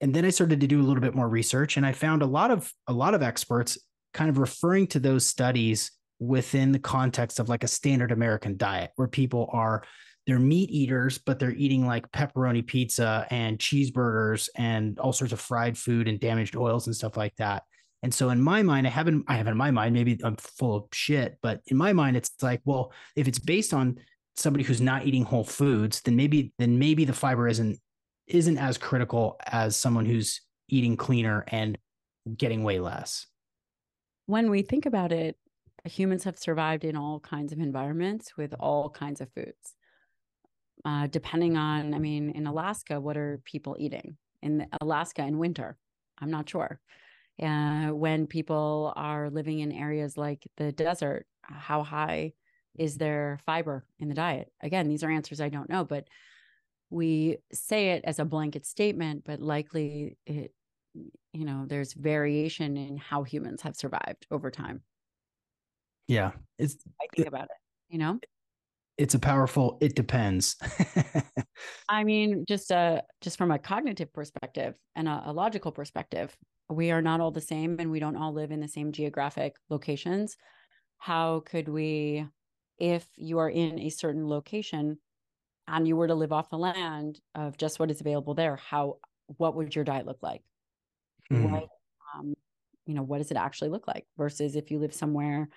and 0.00 0.14
then 0.14 0.24
i 0.24 0.30
started 0.30 0.60
to 0.60 0.66
do 0.66 0.80
a 0.80 0.84
little 0.84 1.00
bit 1.00 1.14
more 1.14 1.28
research 1.28 1.76
and 1.76 1.86
i 1.86 1.92
found 1.92 2.22
a 2.22 2.26
lot 2.26 2.50
of 2.50 2.72
a 2.86 2.92
lot 2.92 3.14
of 3.14 3.22
experts 3.22 3.78
kind 4.12 4.30
of 4.30 4.38
referring 4.38 4.86
to 4.86 4.98
those 4.98 5.24
studies 5.24 5.92
within 6.18 6.72
the 6.72 6.78
context 6.78 7.38
of 7.38 7.48
like 7.48 7.64
a 7.64 7.68
standard 7.68 8.12
american 8.12 8.56
diet 8.56 8.90
where 8.96 9.08
people 9.08 9.48
are 9.52 9.82
they're 10.26 10.38
meat 10.38 10.70
eaters, 10.70 11.18
but 11.18 11.38
they're 11.38 11.54
eating 11.54 11.86
like 11.86 12.10
pepperoni 12.12 12.64
pizza 12.64 13.26
and 13.30 13.58
cheeseburgers 13.58 14.48
and 14.56 14.98
all 14.98 15.12
sorts 15.12 15.32
of 15.32 15.40
fried 15.40 15.76
food 15.76 16.08
and 16.08 16.20
damaged 16.20 16.56
oils 16.56 16.86
and 16.86 16.94
stuff 16.94 17.16
like 17.16 17.34
that. 17.36 17.64
And 18.02 18.14
so 18.14 18.30
in 18.30 18.40
my 18.40 18.62
mind, 18.62 18.86
I 18.86 18.90
haven't, 18.90 19.24
I 19.28 19.34
have 19.34 19.46
in 19.46 19.56
my 19.56 19.70
mind, 19.70 19.94
maybe 19.94 20.18
I'm 20.22 20.36
full 20.36 20.76
of 20.76 20.84
shit, 20.92 21.36
but 21.42 21.60
in 21.66 21.76
my 21.76 21.92
mind, 21.92 22.16
it's 22.16 22.30
like, 22.42 22.60
well, 22.64 22.92
if 23.16 23.28
it's 23.28 23.38
based 23.38 23.74
on 23.74 23.98
somebody 24.36 24.64
who's 24.64 24.80
not 24.80 25.06
eating 25.06 25.24
whole 25.24 25.44
foods, 25.44 26.00
then 26.02 26.16
maybe, 26.16 26.52
then 26.58 26.78
maybe 26.78 27.04
the 27.04 27.12
fiber 27.12 27.48
isn't, 27.48 27.78
isn't 28.26 28.58
as 28.58 28.78
critical 28.78 29.36
as 29.46 29.76
someone 29.76 30.06
who's 30.06 30.40
eating 30.68 30.96
cleaner 30.96 31.44
and 31.48 31.76
getting 32.36 32.62
way 32.62 32.78
less. 32.80 33.26
When 34.26 34.50
we 34.50 34.62
think 34.62 34.86
about 34.86 35.12
it, 35.12 35.36
humans 35.84 36.24
have 36.24 36.38
survived 36.38 36.84
in 36.84 36.96
all 36.96 37.20
kinds 37.20 37.52
of 37.52 37.58
environments 37.58 38.36
with 38.36 38.54
all 38.58 38.90
kinds 38.90 39.20
of 39.20 39.28
foods 39.32 39.74
uh, 40.84 41.06
depending 41.08 41.56
on, 41.56 41.94
I 41.94 41.98
mean, 41.98 42.30
in 42.30 42.46
Alaska, 42.46 43.00
what 43.00 43.16
are 43.16 43.40
people 43.44 43.76
eating 43.78 44.16
in 44.42 44.66
Alaska 44.80 45.22
in 45.22 45.38
winter? 45.38 45.76
I'm 46.18 46.30
not 46.30 46.48
sure. 46.48 46.80
Uh, 47.42 47.88
when 47.88 48.26
people 48.26 48.92
are 48.96 49.30
living 49.30 49.60
in 49.60 49.72
areas 49.72 50.16
like 50.16 50.46
the 50.56 50.72
desert, 50.72 51.26
how 51.42 51.82
high 51.82 52.32
is 52.78 52.96
there 52.96 53.38
fiber 53.44 53.84
in 53.98 54.08
the 54.08 54.14
diet? 54.14 54.52
Again, 54.62 54.88
these 54.88 55.02
are 55.04 55.10
answers 55.10 55.40
I 55.40 55.48
don't 55.48 55.68
know, 55.68 55.84
but 55.84 56.08
we 56.90 57.38
say 57.52 57.90
it 57.90 58.04
as 58.04 58.18
a 58.18 58.24
blanket 58.24 58.66
statement, 58.66 59.22
but 59.24 59.40
likely 59.40 60.16
it, 60.26 60.52
you 61.32 61.44
know, 61.44 61.64
there's 61.66 61.92
variation 61.92 62.76
in 62.76 62.96
how 62.96 63.22
humans 63.22 63.62
have 63.62 63.76
survived 63.76 64.26
over 64.30 64.50
time. 64.50 64.82
Yeah. 66.08 66.32
It's, 66.58 66.76
I 67.00 67.06
think 67.14 67.26
it, 67.26 67.28
about 67.28 67.44
it, 67.44 67.50
you 67.88 67.98
know? 67.98 68.18
it's 69.00 69.14
a 69.14 69.18
powerful 69.18 69.78
it 69.80 69.94
depends 69.94 70.56
i 71.88 72.04
mean 72.04 72.44
just 72.46 72.70
a 72.70 73.02
just 73.22 73.38
from 73.38 73.50
a 73.50 73.58
cognitive 73.58 74.12
perspective 74.12 74.74
and 74.94 75.08
a, 75.08 75.22
a, 75.26 75.32
logical 75.32 75.72
perspective 75.72 76.36
we 76.68 76.90
are 76.90 77.00
not 77.00 77.18
all 77.18 77.30
the 77.30 77.40
same 77.40 77.76
and 77.78 77.90
we 77.90 77.98
don't 77.98 78.16
all 78.16 78.34
live 78.34 78.50
in 78.50 78.60
the 78.60 78.68
same 78.68 78.92
geographic 78.92 79.56
locations 79.70 80.36
how 80.98 81.40
could 81.46 81.66
we 81.66 82.26
if 82.80 83.06
you 83.16 83.38
are 83.38 83.50
in 83.50 83.78
a 83.78 83.90
certain 83.90 84.28
location 84.28 84.98
and 85.68 85.86
you 85.86 85.96
were 85.96 86.08
to 86.08 86.14
live 86.14 86.32
off 86.32 86.50
the 86.50 86.58
land 86.58 87.20
of 87.34 87.56
just 87.56 87.78
what 87.78 87.90
is 87.90 88.00
available 88.00 88.34
there 88.34 88.56
how 88.56 88.96
what 89.36 89.54
would 89.54 89.74
your 89.74 89.84
diet 89.84 90.06
look 90.06 90.18
like 90.22 90.42
mm. 91.32 91.50
what 91.50 91.68
um, 92.14 92.34
you 92.86 92.94
know 92.94 93.02
what 93.02 93.18
does 93.18 93.30
it 93.30 93.36
actually 93.36 93.70
look 93.70 93.86
like 93.86 94.04
versus 94.16 94.56
if 94.56 94.70
you 94.70 94.78
live 94.78 94.94
somewhere 94.94 95.48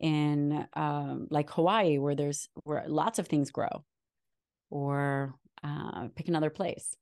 in 0.00 0.66
um, 0.74 1.26
like 1.30 1.50
Hawaii, 1.50 1.98
where 1.98 2.14
there's 2.14 2.48
where 2.64 2.84
lots 2.86 3.18
of 3.18 3.26
things 3.26 3.50
grow, 3.50 3.84
or 4.70 5.34
uh, 5.64 6.08
pick 6.14 6.28
another 6.28 6.50
place 6.50 6.96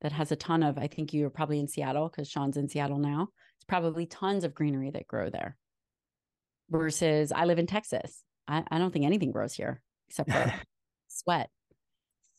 that 0.00 0.12
has 0.12 0.32
a 0.32 0.36
ton 0.36 0.62
of. 0.62 0.78
I 0.78 0.88
think 0.88 1.12
you're 1.12 1.30
probably 1.30 1.60
in 1.60 1.68
Seattle 1.68 2.08
because 2.08 2.28
Shawn's 2.28 2.56
in 2.56 2.68
Seattle 2.68 2.98
now. 2.98 3.28
It's 3.56 3.64
probably 3.66 4.06
tons 4.06 4.44
of 4.44 4.54
greenery 4.54 4.90
that 4.90 5.06
grow 5.06 5.30
there. 5.30 5.56
Versus, 6.70 7.30
I 7.30 7.44
live 7.44 7.58
in 7.58 7.66
Texas. 7.66 8.22
I, 8.46 8.64
I 8.70 8.78
don't 8.78 8.92
think 8.92 9.04
anything 9.04 9.30
grows 9.30 9.54
here 9.54 9.80
except 10.08 10.30
for 10.30 10.52
sweat. 11.08 11.50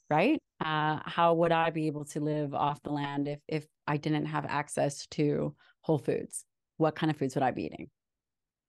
Right? 0.09 0.39
Uh, 0.63 0.99
how 1.03 1.33
would 1.33 1.51
I 1.51 1.71
be 1.71 1.87
able 1.87 2.05
to 2.05 2.19
live 2.19 2.53
off 2.53 2.81
the 2.83 2.91
land 2.91 3.27
if 3.27 3.39
if 3.47 3.65
I 3.87 3.97
didn't 3.97 4.27
have 4.27 4.45
access 4.45 5.07
to 5.07 5.55
Whole 5.81 5.97
Foods? 5.97 6.45
What 6.77 6.95
kind 6.95 7.09
of 7.09 7.17
foods 7.17 7.35
would 7.35 7.43
I 7.43 7.51
be 7.51 7.65
eating? 7.65 7.89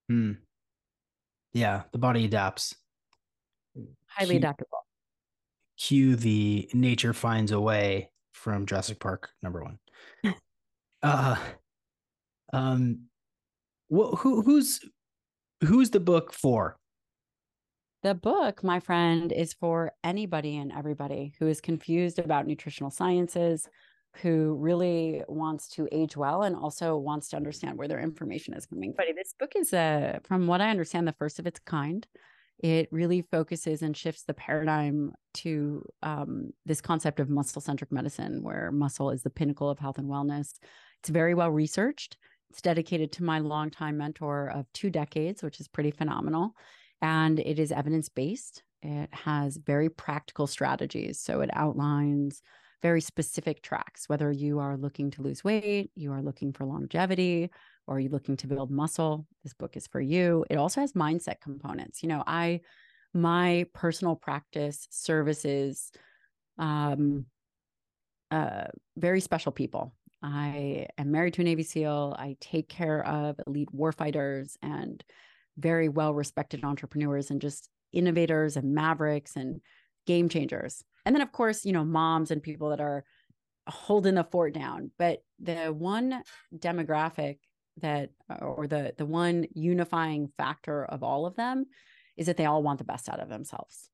Hmm. 0.09 0.32
Yeah, 1.53 1.82
the 1.93 1.99
body 1.99 2.24
adapts. 2.24 2.74
Highly 4.07 4.30
cue, 4.30 4.39
adaptable. 4.39 4.87
Cue 5.78 6.16
the 6.16 6.68
nature 6.72 7.12
finds 7.12 7.53
a 7.53 7.61
way 7.61 8.11
from 8.32 8.66
Jurassic 8.66 9.01
Park 9.01 9.30
number 9.43 9.62
one. 9.62 9.78
Uh, 11.03 11.37
um, 12.53 13.03
wh- 13.89 14.16
who 14.18 14.43
who's 14.43 14.80
who's 15.62 15.91
the 15.91 16.01
book 16.01 16.32
for? 16.32 16.78
The 18.03 18.14
book, 18.14 18.62
my 18.62 18.80
friend, 18.80 19.32
is 19.32 19.55
for 19.55 19.92
anybody 20.05 20.57
and 20.57 20.70
everybody 20.72 21.34
who 21.38 21.47
is 21.49 21.61
confused 21.61 22.18
about 22.18 22.47
nutritional 22.47 22.90
sciences, 22.90 23.68
who 24.22 24.57
really 24.61 25.22
wants 25.28 25.68
to 25.68 25.88
age 25.92 26.16
well 26.16 26.42
and 26.42 26.55
also 26.57 26.97
wants 26.97 27.28
to 27.30 27.36
understand 27.36 27.76
where 27.76 27.88
their 27.88 28.01
information 28.01 28.55
is 28.55 28.66
coming. 28.66 28.94
From. 28.94 29.07
This 29.16 29.34
book 29.38 29.53
is, 29.57 29.72
uh, 29.72 30.18
from 30.24 30.47
what 30.47 30.61
I 30.61 30.70
understand, 30.70 31.09
the 31.09 31.12
first 31.12 31.38
of 31.38 31.47
its 31.47 31.59
kind. 31.61 32.07
It 32.59 32.88
really 32.90 33.22
focuses 33.30 33.82
and 33.82 33.94
shifts 33.94 34.22
the 34.22 34.32
paradigm 34.32 35.12
to 35.34 35.84
um, 36.03 36.53
this 36.64 36.80
concept 36.80 37.20
of 37.20 37.28
muscle 37.28 37.61
centric 37.61 37.92
medicine, 37.92 38.42
where 38.42 38.72
muscle 38.72 39.11
is 39.11 39.22
the 39.22 39.30
pinnacle 39.30 39.68
of 39.68 39.78
health 39.78 39.99
and 39.99 40.09
wellness. 40.09 40.55
It's 41.01 41.11
very 41.11 41.34
well 41.34 41.51
researched. 41.51 42.16
It's 42.49 42.62
dedicated 42.62 43.12
to 43.12 43.24
my 43.24 43.40
longtime 43.40 43.99
mentor 43.99 44.49
of 44.49 44.72
two 44.72 44.88
decades, 44.88 45.42
which 45.42 45.61
is 45.61 45.68
pretty 45.68 45.90
phenomenal. 45.90 46.55
And 47.03 47.38
it 47.38 47.59
is 47.59 47.72
evidence 47.72 48.09
based. 48.09 48.62
It 48.82 49.09
has 49.12 49.57
very 49.57 49.88
practical 49.88 50.47
strategies. 50.47 51.20
So 51.20 51.40
it 51.40 51.51
outlines 51.53 52.42
very 52.82 53.01
specific 53.01 53.62
tracks, 53.62 54.09
whether 54.09 54.30
you 54.30 54.59
are 54.59 54.76
looking 54.76 55.11
to 55.12 55.22
lose 55.22 55.42
weight, 55.42 55.90
you 55.94 56.12
are 56.12 56.22
looking 56.22 56.53
for 56.53 56.64
longevity, 56.64 57.51
or 57.86 57.99
you're 57.99 58.09
you 58.09 58.09
looking 58.11 58.36
to 58.38 58.47
build 58.47 58.70
muscle? 58.70 59.26
This 59.42 59.55
book 59.55 59.76
is 59.76 59.86
for 59.86 60.01
you. 60.01 60.44
It 60.51 60.57
also 60.57 60.80
has 60.80 60.92
mindset 60.92 61.40
components. 61.40 62.03
You 62.03 62.09
know, 62.11 62.22
I, 62.26 62.61
my 63.14 63.66
personal 63.72 64.14
practice 64.14 64.86
services 64.90 65.90
um, 66.59 67.26
uh, 68.30 68.64
very 68.97 69.20
special 69.20 69.53
people. 69.53 69.94
I 70.22 70.86
am 70.99 71.11
married 71.11 71.34
to 71.34 71.42
a 71.42 71.44
Navy 71.44 71.62
SEAL. 71.62 72.16
I 72.18 72.36
take 72.40 72.68
care 72.68 73.07
of 73.07 73.38
elite 73.47 73.68
warfighters 73.74 74.57
and 74.62 75.03
very 75.59 75.89
well 75.89 76.15
respected 76.15 76.65
entrepreneurs 76.65 77.31
and 77.31 77.41
just 77.41 77.69
innovators 77.93 78.57
and 78.57 78.75
mavericks 78.75 79.37
and 79.37 79.61
game 80.07 80.29
changers. 80.29 80.83
And 81.05 81.15
then, 81.15 81.23
of 81.23 81.33
course, 81.33 81.65
you 81.65 81.73
know, 81.73 81.85
moms 81.85 82.31
and 82.31 82.43
people 82.43 82.71
that 82.71 82.81
are 82.81 83.05
holding 83.69 84.15
the 84.15 84.25
fort 84.25 84.55
down. 84.55 84.91
But 84.99 85.21
the 85.41 85.73
one 85.73 86.23
demographic 86.57 87.39
that, 87.79 88.11
or 88.41 88.67
the 88.67 88.95
the 88.97 89.07
one 89.07 89.47
unifying 89.55 90.33
factor 90.37 90.85
of 90.85 91.03
all 91.03 91.27
of 91.27 91.37
them, 91.37 91.67
is 92.17 92.27
that 92.27 92.37
they 92.37 92.47
all 92.47 92.63
want 92.63 92.79
the 92.79 92.85
best 92.85 93.09
out 93.09 93.21
of 93.21 93.29
themselves. 93.29 93.89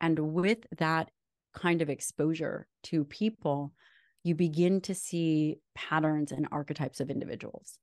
And 0.00 0.18
with 0.18 0.58
that 0.78 1.10
kind 1.54 1.82
of 1.82 1.90
exposure 1.90 2.66
to 2.84 3.04
people, 3.04 3.72
you 4.22 4.34
begin 4.34 4.80
to 4.82 4.94
see 4.94 5.58
patterns 5.74 6.32
and 6.32 6.48
archetypes 6.50 7.00
of 7.00 7.10
individuals. 7.10 7.78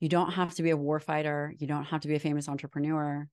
You 0.00 0.08
don't 0.08 0.32
have 0.32 0.54
to 0.54 0.62
be 0.62 0.70
a 0.70 0.76
warfighter, 0.76 1.52
you 1.58 1.66
don't 1.66 1.84
have 1.84 2.00
to 2.00 2.08
be 2.08 2.14
a 2.14 2.20
famous 2.20 2.48
entrepreneur, 2.48 3.28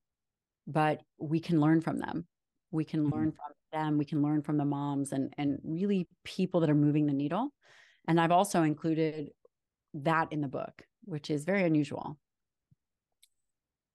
but 0.66 1.00
we 1.18 1.40
can 1.40 1.60
learn 1.60 1.80
from 1.80 1.98
them. 1.98 2.26
We 2.70 2.84
can 2.84 3.00
mm-hmm. 3.00 3.14
learn 3.14 3.32
from 3.32 3.52
them, 3.72 3.98
we 3.98 4.04
can 4.04 4.22
learn 4.22 4.42
from 4.42 4.58
the 4.58 4.64
moms 4.64 5.12
and 5.12 5.32
and 5.38 5.58
really 5.64 6.06
people 6.24 6.60
that 6.60 6.70
are 6.70 6.74
moving 6.74 7.06
the 7.06 7.14
needle. 7.14 7.52
And 8.06 8.20
I've 8.20 8.32
also 8.32 8.62
included 8.62 9.30
that 9.94 10.32
in 10.32 10.40
the 10.40 10.48
book, 10.48 10.82
which 11.04 11.30
is 11.30 11.44
very 11.44 11.64
unusual. 11.64 12.18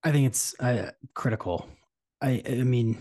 I 0.04 0.12
think 0.12 0.28
it's 0.28 0.60
uh, 0.60 0.92
critical. 1.14 1.68
I 2.22 2.42
I 2.48 2.64
mean, 2.64 2.98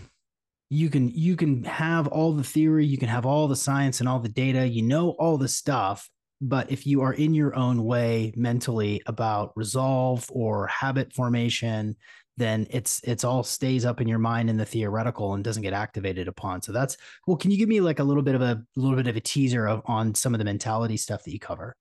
you 0.69 0.89
can 0.89 1.09
you 1.09 1.35
can 1.35 1.63
have 1.63 2.07
all 2.07 2.33
the 2.33 2.43
theory, 2.43 2.85
you 2.85 2.97
can 2.97 3.09
have 3.09 3.25
all 3.25 3.47
the 3.47 3.55
science 3.55 3.99
and 3.99 4.07
all 4.07 4.19
the 4.19 4.29
data, 4.29 4.67
you 4.67 4.83
know 4.83 5.11
all 5.19 5.37
the 5.37 5.47
stuff, 5.47 6.09
but 6.43 6.69
if 6.69 6.85
you 6.85 7.01
are 7.01 7.13
in 7.13 7.33
your 7.33 7.55
own 7.55 7.85
way 7.85 8.33
mentally 8.35 9.01
about 9.05 9.53
resolve 9.55 10.27
or 10.29 10.67
habit 10.67 11.13
formation, 11.13 11.95
then 12.35 12.67
it's 12.69 12.99
it's 13.05 13.23
all 13.23 13.43
stays 13.43 13.85
up 13.85 14.01
in 14.01 14.09
your 14.09 14.19
mind 14.19 14.49
in 14.49 14.57
the 14.57 14.65
theoretical 14.65 15.33
and 15.33 15.43
doesn't 15.43 15.63
get 15.63 15.71
activated 15.71 16.27
upon. 16.27 16.61
So 16.61 16.73
that's 16.73 16.97
well. 17.25 17.37
Can 17.37 17.49
you 17.51 17.57
give 17.57 17.69
me 17.69 17.79
like 17.79 17.99
a 17.99 18.03
little 18.03 18.23
bit 18.23 18.35
of 18.35 18.41
a, 18.41 18.61
little 18.75 18.97
bit 18.97 19.07
of 19.07 19.15
a 19.15 19.21
teaser 19.21 19.65
of 19.67 19.81
on 19.85 20.13
some 20.15 20.33
of 20.33 20.39
the 20.39 20.43
mentality 20.43 20.97
stuff 20.97 21.23
that 21.23 21.31
you 21.31 21.39
cover? 21.39 21.77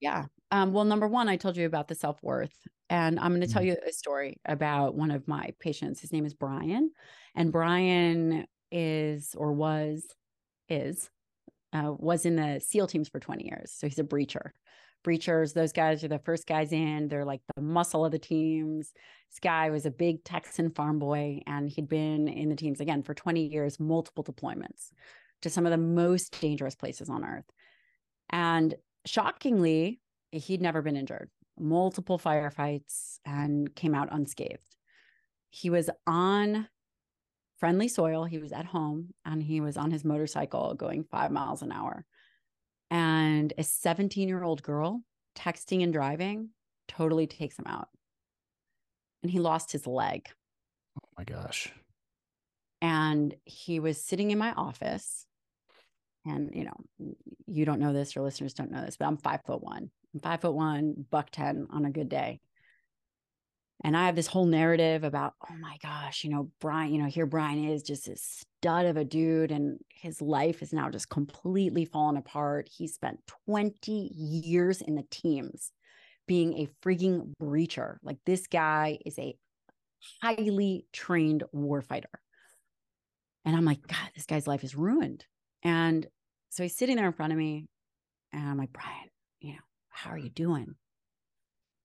Yeah. 0.00 0.26
Um, 0.50 0.74
well, 0.74 0.84
number 0.84 1.08
one, 1.08 1.30
I 1.30 1.36
told 1.36 1.56
you 1.56 1.64
about 1.64 1.88
the 1.88 1.94
self 1.94 2.22
worth, 2.22 2.54
and 2.90 3.18
I'm 3.18 3.30
going 3.30 3.40
to 3.40 3.46
tell 3.46 3.62
mm-hmm. 3.62 3.82
you 3.82 3.88
a 3.88 3.92
story 3.92 4.36
about 4.44 4.94
one 4.94 5.10
of 5.10 5.26
my 5.26 5.54
patients. 5.58 6.00
His 6.00 6.12
name 6.12 6.26
is 6.26 6.34
Brian, 6.34 6.90
and 7.34 7.50
Brian 7.50 8.46
is 8.70 9.34
or 9.38 9.54
was 9.54 10.06
is 10.68 11.08
uh, 11.72 11.92
was 11.96 12.26
in 12.26 12.36
the 12.36 12.60
SEAL 12.60 12.86
teams 12.88 13.08
for 13.08 13.20
20 13.20 13.44
years. 13.44 13.72
So 13.72 13.86
he's 13.86 13.98
a 13.98 14.04
breacher 14.04 14.50
breachers. 15.02 15.52
Those 15.52 15.72
guys 15.72 16.04
are 16.04 16.08
the 16.08 16.18
first 16.18 16.46
guys 16.46 16.72
in. 16.72 17.08
They're 17.08 17.24
like 17.24 17.40
the 17.54 17.62
muscle 17.62 18.04
of 18.04 18.12
the 18.12 18.18
teams. 18.18 18.92
This 19.30 19.38
guy 19.40 19.70
was 19.70 19.86
a 19.86 19.90
big 19.90 20.24
Texan 20.24 20.70
farm 20.70 20.98
boy, 20.98 21.40
and 21.46 21.68
he'd 21.68 21.88
been 21.88 22.28
in 22.28 22.48
the 22.48 22.56
teams 22.56 22.80
again 22.80 23.02
for 23.02 23.14
20 23.14 23.46
years, 23.46 23.80
multiple 23.80 24.24
deployments 24.24 24.90
to 25.42 25.50
some 25.50 25.66
of 25.66 25.72
the 25.72 25.78
most 25.78 26.40
dangerous 26.40 26.74
places 26.74 27.08
on 27.08 27.24
earth. 27.24 27.50
And 28.30 28.74
shockingly, 29.06 30.00
he'd 30.30 30.62
never 30.62 30.82
been 30.82 30.96
injured, 30.96 31.30
multiple 31.58 32.18
firefights, 32.18 33.18
and 33.24 33.74
came 33.74 33.94
out 33.94 34.08
unscathed. 34.12 34.76
He 35.50 35.68
was 35.68 35.90
on 36.06 36.68
friendly 37.62 37.86
soil. 37.86 38.24
He 38.24 38.38
was 38.38 38.50
at 38.50 38.66
home 38.66 39.14
and 39.24 39.40
he 39.40 39.60
was 39.60 39.76
on 39.76 39.92
his 39.92 40.04
motorcycle 40.04 40.74
going 40.74 41.04
five 41.04 41.30
miles 41.30 41.62
an 41.62 41.70
hour 41.70 42.04
and 42.90 43.52
a 43.56 43.62
17 43.62 44.26
year 44.26 44.42
old 44.42 44.64
girl 44.64 45.00
texting 45.38 45.84
and 45.84 45.92
driving 45.92 46.48
totally 46.88 47.28
takes 47.28 47.56
him 47.56 47.68
out. 47.68 47.86
And 49.22 49.30
he 49.30 49.38
lost 49.38 49.70
his 49.70 49.86
leg. 49.86 50.28
Oh 50.98 51.08
my 51.16 51.22
gosh. 51.22 51.72
And 52.80 53.32
he 53.44 53.78
was 53.78 54.04
sitting 54.04 54.32
in 54.32 54.38
my 54.38 54.50
office. 54.54 55.24
And, 56.26 56.50
you 56.52 56.64
know, 56.64 57.14
you 57.46 57.64
don't 57.64 57.78
know 57.78 57.92
this, 57.92 58.16
your 58.16 58.24
listeners 58.24 58.54
don't 58.54 58.72
know 58.72 58.84
this, 58.84 58.96
but 58.96 59.06
I'm 59.06 59.18
five 59.18 59.42
foot 59.46 59.62
one. 59.62 59.88
I'm 60.14 60.20
five 60.20 60.40
foot 60.40 60.54
one, 60.54 61.06
buck 61.12 61.30
10 61.30 61.68
on 61.70 61.84
a 61.84 61.92
good 61.92 62.08
day. 62.08 62.40
And 63.84 63.96
I 63.96 64.06
have 64.06 64.14
this 64.14 64.28
whole 64.28 64.46
narrative 64.46 65.02
about, 65.02 65.34
oh 65.50 65.54
my 65.60 65.76
gosh, 65.82 66.22
you 66.22 66.30
know, 66.30 66.50
Brian, 66.60 66.94
you 66.94 67.02
know, 67.02 67.08
here 67.08 67.26
Brian 67.26 67.64
is 67.64 67.82
just 67.82 68.06
a 68.06 68.16
stud 68.16 68.86
of 68.86 68.96
a 68.96 69.04
dude, 69.04 69.50
and 69.50 69.78
his 69.88 70.22
life 70.22 70.62
is 70.62 70.72
now 70.72 70.88
just 70.88 71.08
completely 71.08 71.84
fallen 71.84 72.16
apart. 72.16 72.68
He 72.72 72.86
spent 72.86 73.18
20 73.46 74.12
years 74.14 74.80
in 74.80 74.94
the 74.94 75.04
teams 75.10 75.72
being 76.28 76.54
a 76.54 76.68
freaking 76.84 77.32
breacher. 77.42 77.96
Like 78.04 78.18
this 78.24 78.46
guy 78.46 78.98
is 79.04 79.18
a 79.18 79.34
highly 80.20 80.86
trained 80.92 81.42
warfighter. 81.54 82.04
And 83.44 83.56
I'm 83.56 83.64
like, 83.64 83.84
God, 83.86 84.10
this 84.14 84.26
guy's 84.26 84.46
life 84.46 84.62
is 84.62 84.76
ruined. 84.76 85.24
And 85.64 86.06
so 86.50 86.62
he's 86.62 86.76
sitting 86.76 86.96
there 86.96 87.06
in 87.06 87.12
front 87.12 87.32
of 87.32 87.38
me, 87.38 87.66
and 88.32 88.48
I'm 88.48 88.58
like, 88.58 88.72
Brian, 88.72 89.08
you 89.40 89.54
know, 89.54 89.60
how 89.88 90.10
are 90.10 90.18
you 90.18 90.30
doing? 90.30 90.76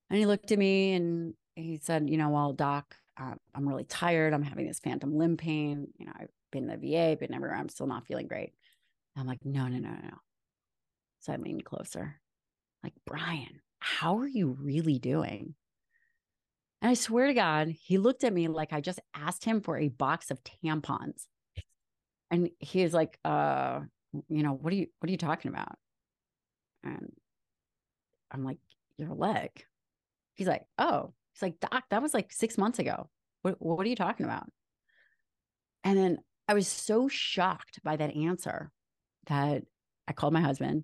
And 0.09 0.19
he 0.19 0.27
looked 0.27 0.51
at 0.51 0.59
me 0.59 0.93
and 0.93 1.33
he 1.57 1.77
said, 1.77 2.09
you 2.09 2.17
know, 2.17 2.29
well, 2.29 2.53
doc, 2.53 2.95
uh, 3.19 3.33
I'm 3.55 3.67
really 3.67 3.83
tired. 3.83 4.33
I'm 4.33 4.43
having 4.43 4.67
this 4.67 4.79
phantom 4.79 5.17
limb 5.17 5.37
pain. 5.37 5.87
You 5.97 6.05
know, 6.05 6.13
I've 6.15 6.29
been 6.51 6.69
in 6.69 6.79
the 6.79 6.91
VA, 6.91 7.17
been 7.17 7.33
everywhere. 7.33 7.57
I'm 7.57 7.69
still 7.69 7.87
not 7.87 8.05
feeling 8.05 8.27
great. 8.27 8.53
I'm 9.15 9.25
like, 9.25 9.43
no, 9.43 9.67
no, 9.67 9.79
no, 9.79 9.89
no. 9.89 10.17
So 11.21 11.33
I 11.33 11.37
leaned 11.37 11.65
closer, 11.65 12.21
like, 12.83 12.93
Brian, 13.05 13.61
how 13.79 14.19
are 14.19 14.27
you 14.27 14.55
really 14.61 14.99
doing? 14.99 15.55
And 16.81 16.91
I 16.91 16.93
swear 16.93 17.25
to 17.27 17.33
God, 17.33 17.69
he 17.69 17.97
looked 17.97 18.23
at 18.23 18.33
me 18.33 18.47
like 18.47 18.71
I 18.71 18.81
just 18.81 18.99
asked 19.15 19.43
him 19.43 19.61
for 19.61 19.77
a 19.77 19.87
box 19.87 20.29
of 20.29 20.39
tampons. 20.43 21.25
And 22.29 22.51
he 22.59 22.87
like, 22.89 23.17
uh, 23.25 23.79
you 24.29 24.43
know, 24.43 24.53
what 24.53 24.71
are 24.71 24.75
you 24.75 24.87
what 24.99 25.07
are 25.07 25.11
you 25.11 25.17
talking 25.17 25.49
about? 25.49 25.75
And 26.83 27.11
I'm 28.29 28.43
like, 28.43 28.59
your 28.97 29.13
leg. 29.13 29.49
He's 30.35 30.47
like, 30.47 30.65
oh, 30.77 31.13
He's 31.37 31.43
like, 31.43 31.59
Doc, 31.59 31.83
that 31.91 32.01
was 32.01 32.13
like 32.13 32.31
six 32.31 32.57
months 32.57 32.79
ago. 32.79 33.09
What, 33.43 33.55
what 33.59 33.85
are 33.85 33.89
you 33.89 33.95
talking 33.95 34.25
about? 34.25 34.49
And 35.83 35.97
then 35.97 36.17
I 36.47 36.55
was 36.55 36.67
so 36.67 37.07
shocked 37.07 37.79
by 37.83 37.95
that 37.95 38.15
answer 38.15 38.71
that 39.27 39.63
I 40.07 40.13
called 40.13 40.33
my 40.33 40.41
husband. 40.41 40.83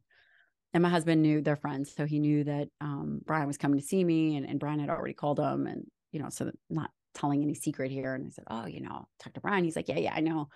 And 0.73 0.83
my 0.83 0.89
husband 0.89 1.21
knew 1.21 1.41
their 1.41 1.55
friends. 1.55 1.93
So 1.95 2.05
he 2.05 2.19
knew 2.19 2.43
that 2.43 2.67
um, 2.81 3.21
Brian 3.25 3.47
was 3.47 3.57
coming 3.57 3.79
to 3.79 3.85
see 3.85 4.03
me 4.03 4.37
and, 4.37 4.47
and 4.47 4.59
Brian 4.59 4.79
had 4.79 4.89
already 4.89 5.13
called 5.13 5.39
him. 5.39 5.65
And, 5.65 5.85
you 6.11 6.19
know, 6.19 6.29
so 6.29 6.51
not 6.69 6.91
telling 7.15 7.41
any 7.41 7.55
secret 7.55 7.91
here. 7.91 8.13
And 8.13 8.27
I 8.27 8.29
said, 8.29 8.45
Oh, 8.47 8.65
you 8.65 8.81
know, 8.81 9.07
talk 9.19 9.33
to 9.33 9.41
Brian. 9.41 9.63
He's 9.63 9.75
like, 9.75 9.87
Yeah, 9.87 9.99
yeah, 9.99 10.13
I 10.15 10.21
know. 10.21 10.49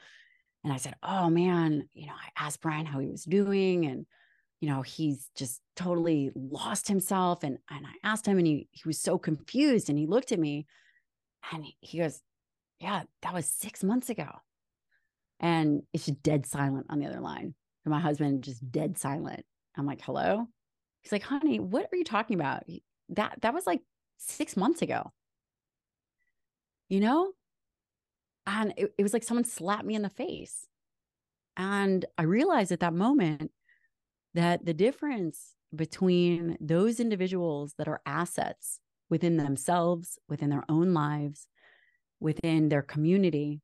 And 0.64 0.74
I 0.74 0.78
said, 0.78 0.96
Oh 1.02 1.30
man, 1.30 1.90
you 1.94 2.06
know, 2.08 2.14
I 2.14 2.46
asked 2.46 2.62
Brian 2.62 2.86
how 2.86 3.00
he 3.00 3.08
was 3.08 3.24
doing. 3.24 3.86
And 3.86 4.06
you 4.60 4.70
know, 4.70 4.82
he's 4.82 5.30
just 5.36 5.62
totally 5.76 6.32
lost 6.36 6.88
himself. 6.88 7.44
And 7.44 7.58
and 7.70 7.86
I 7.86 7.94
asked 8.08 8.26
him, 8.26 8.38
and 8.38 8.48
he 8.48 8.68
he 8.72 8.84
was 8.86 9.00
so 9.00 9.18
confused, 9.18 9.90
and 9.90 9.98
he 9.98 10.06
looked 10.06 10.32
at 10.32 10.40
me, 10.40 10.66
and 11.52 11.66
he 11.80 12.00
goes, 12.00 12.22
"Yeah, 12.80 13.04
that 13.22 13.34
was 13.34 13.48
six 13.48 13.84
months 13.84 14.10
ago," 14.10 14.30
and 15.40 15.84
it's 15.94 16.06
just 16.06 16.24
dead 16.24 16.46
silent 16.46 16.88
on 16.90 17.00
the 17.00 17.08
other 17.08 17.22
line. 17.22 17.54
And 17.86 17.92
my 17.92 18.00
husband 18.00 18.44
just 18.44 18.72
dead 18.72 18.98
silent. 18.98 19.46
I'm 19.78 19.86
like, 19.86 20.02
"Hello," 20.02 20.48
He's 21.08 21.14
like, 21.14 21.24
honey, 21.24 21.58
what 21.58 21.88
are 21.90 21.96
you 21.96 22.04
talking 22.04 22.36
about? 22.36 22.64
That 23.08 23.40
that 23.42 23.54
was 23.54 23.66
like 23.66 23.80
six 24.18 24.58
months 24.58 24.82
ago. 24.82 25.14
You 26.90 27.00
know? 27.00 27.32
And 28.46 28.74
it, 28.76 28.94
it 28.98 29.04
was 29.04 29.14
like 29.14 29.24
someone 29.24 29.46
slapped 29.46 29.86
me 29.86 29.96
in 29.96 30.02
the 30.02 30.10
face. 30.10 30.68
And 31.56 32.04
I 32.18 32.24
realized 32.24 32.74
at 32.74 32.82
that 32.82 32.94
moment 32.94 33.52
that 34.38 34.66
the 34.66 34.74
difference 34.74 35.56
between 35.76 36.58
those 36.62 37.00
individuals 37.00 37.74
that 37.78 37.88
are 37.88 38.02
assets 38.06 38.80
within 39.10 39.36
themselves, 39.36 40.20
within 40.30 40.50
their 40.50 40.64
own 40.70 40.94
lives, 40.94 41.48
within 42.20 42.70
their 42.70 42.84
community, 42.84 43.62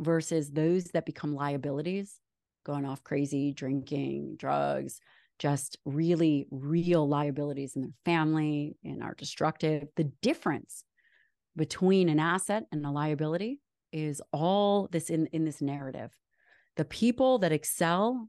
versus 0.00 0.50
those 0.50 0.84
that 0.86 1.04
become 1.04 1.34
liabilities, 1.34 2.20
going 2.64 2.84
off 2.84 3.02
crazy, 3.02 3.52
drinking, 3.52 4.36
drugs, 4.36 5.00
just 5.38 5.76
really 5.84 6.46
real 6.52 7.08
liabilities 7.08 7.74
in 7.74 7.82
their 7.82 7.94
family 8.04 8.76
and 8.84 9.02
are 9.02 9.14
destructive. 9.14 9.88
The 9.96 10.10
difference 10.22 10.84
between 11.56 12.08
an 12.08 12.20
asset 12.20 12.66
and 12.70 12.86
a 12.86 12.90
liability 12.90 13.60
is 13.92 14.22
all 14.32 14.88
this 14.92 15.10
in, 15.10 15.26
in 15.26 15.44
this 15.44 15.60
narrative. 15.60 16.10
The 16.76 16.84
people 16.84 17.38
that 17.40 17.52
excel 17.52 18.28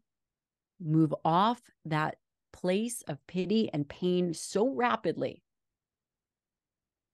move 0.83 1.13
off 1.23 1.61
that 1.85 2.17
place 2.51 3.01
of 3.07 3.25
pity 3.27 3.69
and 3.73 3.87
pain 3.87 4.33
so 4.33 4.69
rapidly 4.69 5.41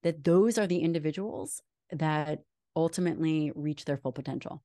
that 0.03 0.23
those 0.23 0.57
are 0.57 0.67
the 0.67 0.79
individuals 0.79 1.61
that 1.91 2.43
ultimately 2.75 3.51
reach 3.55 3.85
their 3.85 3.97
full 3.97 4.11
potential. 4.11 4.63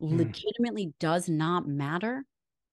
Mm. 0.00 0.18
Legitimately 0.18 0.94
does 0.98 1.28
not 1.28 1.66
matter 1.66 2.24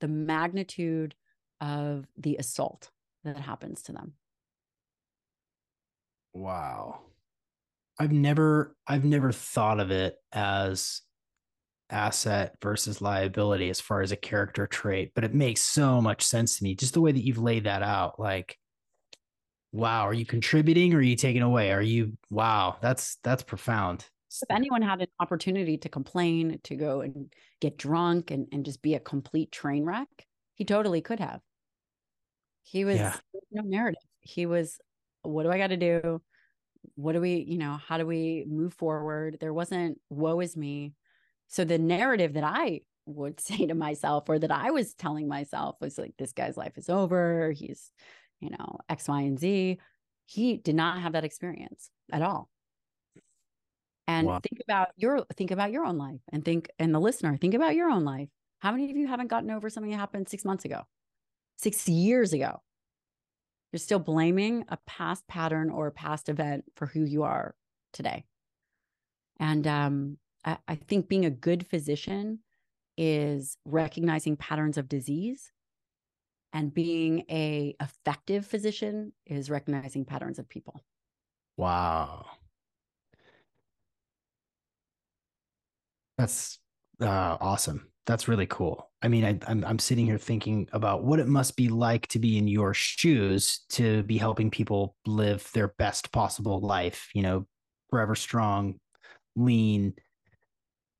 the 0.02 0.08
magnitude 0.08 1.16
of 1.62 2.06
the 2.18 2.36
assault 2.38 2.92
that 3.24 3.38
happens 3.38 3.84
to 3.84 3.94
them. 3.94 4.14
Wow. 6.34 7.02
I've 8.00 8.12
never 8.12 8.76
I've 8.88 9.06
never 9.06 9.32
thought 9.32 9.80
of 9.80 9.92
it 9.92 10.16
as 10.32 11.02
asset 11.90 12.56
versus 12.62 13.02
liability 13.02 13.70
as 13.70 13.80
far 13.80 14.02
as 14.02 14.12
a 14.12 14.18
character 14.18 14.68
trait, 14.68 15.12
but 15.14 15.24
it 15.24 15.34
makes 15.34 15.62
so 15.62 16.02
much 16.02 16.24
sense 16.24 16.58
to 16.58 16.64
me. 16.64 16.76
Just 16.76 16.94
the 16.94 17.02
way 17.02 17.12
that 17.12 17.26
you've 17.26 17.38
laid 17.38 17.66
that 17.66 17.84
out. 17.84 18.20
Like, 18.20 18.58
wow, 19.72 20.08
are 20.08 20.14
you 20.14 20.26
contributing 20.26 20.94
or 20.94 20.98
are 20.98 21.02
you 21.02 21.16
taking 21.16 21.42
away? 21.42 21.72
Are 21.72 21.82
you 21.82 22.18
wow, 22.30 22.78
that's 22.82 23.18
that's 23.24 23.44
profound. 23.44 24.06
If 24.30 24.50
anyone 24.50 24.82
had 24.82 25.02
an 25.02 25.08
opportunity 25.20 25.78
to 25.78 25.90
complain, 25.90 26.60
to 26.64 26.76
go 26.76 27.02
and 27.02 27.32
get 27.62 27.78
drunk 27.78 28.32
and, 28.32 28.48
and 28.52 28.66
just 28.66 28.82
be 28.82 28.96
a 28.96 29.00
complete 29.00 29.52
train 29.52 29.86
wreck, 29.86 30.08
he 30.56 30.66
totally 30.66 31.02
could 31.02 31.20
have. 31.20 31.40
He 32.64 32.84
was 32.84 32.98
yeah. 32.98 33.16
no 33.52 33.62
narrative. 33.62 34.02
He 34.22 34.48
was, 34.48 34.80
what 35.22 35.44
do 35.44 35.52
I 35.52 35.60
got 35.60 35.68
to 35.68 35.78
do? 35.78 36.20
What 36.96 37.14
do 37.14 37.22
we, 37.22 37.46
you 37.48 37.60
know, 37.60 37.78
how 37.88 38.00
do 38.00 38.08
we 38.08 38.46
move 38.50 38.74
forward? 38.74 39.38
There 39.40 39.54
wasn't, 39.54 40.00
woe 40.10 40.40
is 40.40 40.58
me. 40.58 40.94
So 41.48 41.66
the 41.66 41.78
narrative 41.78 42.34
that 42.34 42.44
I 42.44 42.82
would 43.06 43.40
say 43.40 43.66
to 43.68 43.74
myself 43.74 44.30
or 44.30 44.40
that 44.40 44.52
I 44.52 44.72
was 44.72 44.94
telling 44.94 45.28
myself 45.28 45.76
was 45.82 45.98
like, 45.98 46.14
this 46.18 46.34
guy's 46.34 46.58
life 46.58 46.78
is 46.78 46.90
over. 46.90 47.52
He's, 47.52 47.92
you 48.40 48.50
know, 48.50 48.80
X, 48.90 49.08
Y, 49.08 49.22
and 49.22 49.40
Z. 49.40 49.80
He 50.26 50.58
did 50.58 50.76
not 50.76 51.02
have 51.02 51.14
that 51.14 51.26
experience 51.26 51.90
at 52.12 52.22
all. 52.22 52.50
And 54.08 54.28
wow. 54.28 54.40
think 54.40 54.62
about 54.68 54.90
your 54.98 55.26
think 55.38 55.52
about 55.52 55.72
your 55.72 55.86
own 55.86 55.98
life 55.98 56.20
and 56.32 56.44
think 56.44 56.70
and 56.78 56.94
the 56.94 57.00
listener, 57.00 57.38
think 57.38 57.54
about 57.54 57.76
your 57.76 57.90
own 57.90 58.04
life. 58.04 58.28
How 58.60 58.72
many 58.72 58.90
of 58.90 58.98
you 58.98 59.08
haven't 59.08 59.28
gotten 59.28 59.52
over 59.52 59.70
something 59.70 59.92
that 59.92 59.98
happened 59.98 60.28
six 60.28 60.44
months 60.44 60.66
ago, 60.66 60.82
six 61.58 61.88
years 61.88 62.34
ago? 62.34 62.62
You're 63.72 63.80
still 63.80 64.00
blaming 64.00 64.66
a 64.70 64.78
past 64.86 65.26
pattern 65.28 65.70
or 65.70 65.88
a 65.88 65.92
past 65.92 66.30
event 66.30 66.66
for 66.76 66.86
who 66.86 67.04
you 67.04 67.24
are 67.24 67.56
today. 67.92 68.26
And 69.40 69.66
um, 69.66 70.18
I, 70.46 70.76
think 70.76 71.08
being 71.08 71.26
a 71.26 71.30
good 71.30 71.66
physician 71.66 72.40
is 72.98 73.58
recognizing 73.66 74.36
patterns 74.36 74.78
of 74.78 74.90
disease 74.90 75.52
and 76.52 76.74
being 76.74 77.24
a 77.30 77.76
effective 77.82 78.46
physician 78.46 79.14
is 79.26 79.50
recognizing 79.50 80.06
patterns 80.06 80.40
of 80.40 80.50
people. 80.50 80.82
Wow. 81.58 82.26
That's 86.18 86.60
uh, 87.02 87.38
awesome. 87.40 87.88
That's 88.06 88.28
really 88.28 88.46
cool. 88.46 88.92
I 89.04 89.10
mean 89.10 89.26
I, 89.26 89.40
I'm, 89.48 89.64
I'm 89.66 89.80
sitting 89.80 90.06
here 90.06 90.18
thinking 90.18 90.68
about 90.72 91.04
what 91.04 91.20
it 91.20 91.28
must 91.28 91.58
be 91.58 91.68
like 91.68 92.08
to 92.08 92.20
be 92.20 92.38
in 92.38 92.48
your 92.48 92.74
shoes 92.74 93.66
to 93.72 94.04
be 94.04 94.18
helping 94.18 94.50
people 94.50 94.96
live 95.06 95.50
their 95.54 95.74
best 95.78 96.12
possible 96.14 96.62
life 96.62 97.10
you 97.14 97.22
know 97.22 97.46
forever 97.90 98.16
strong 98.16 98.76
lean 99.36 99.94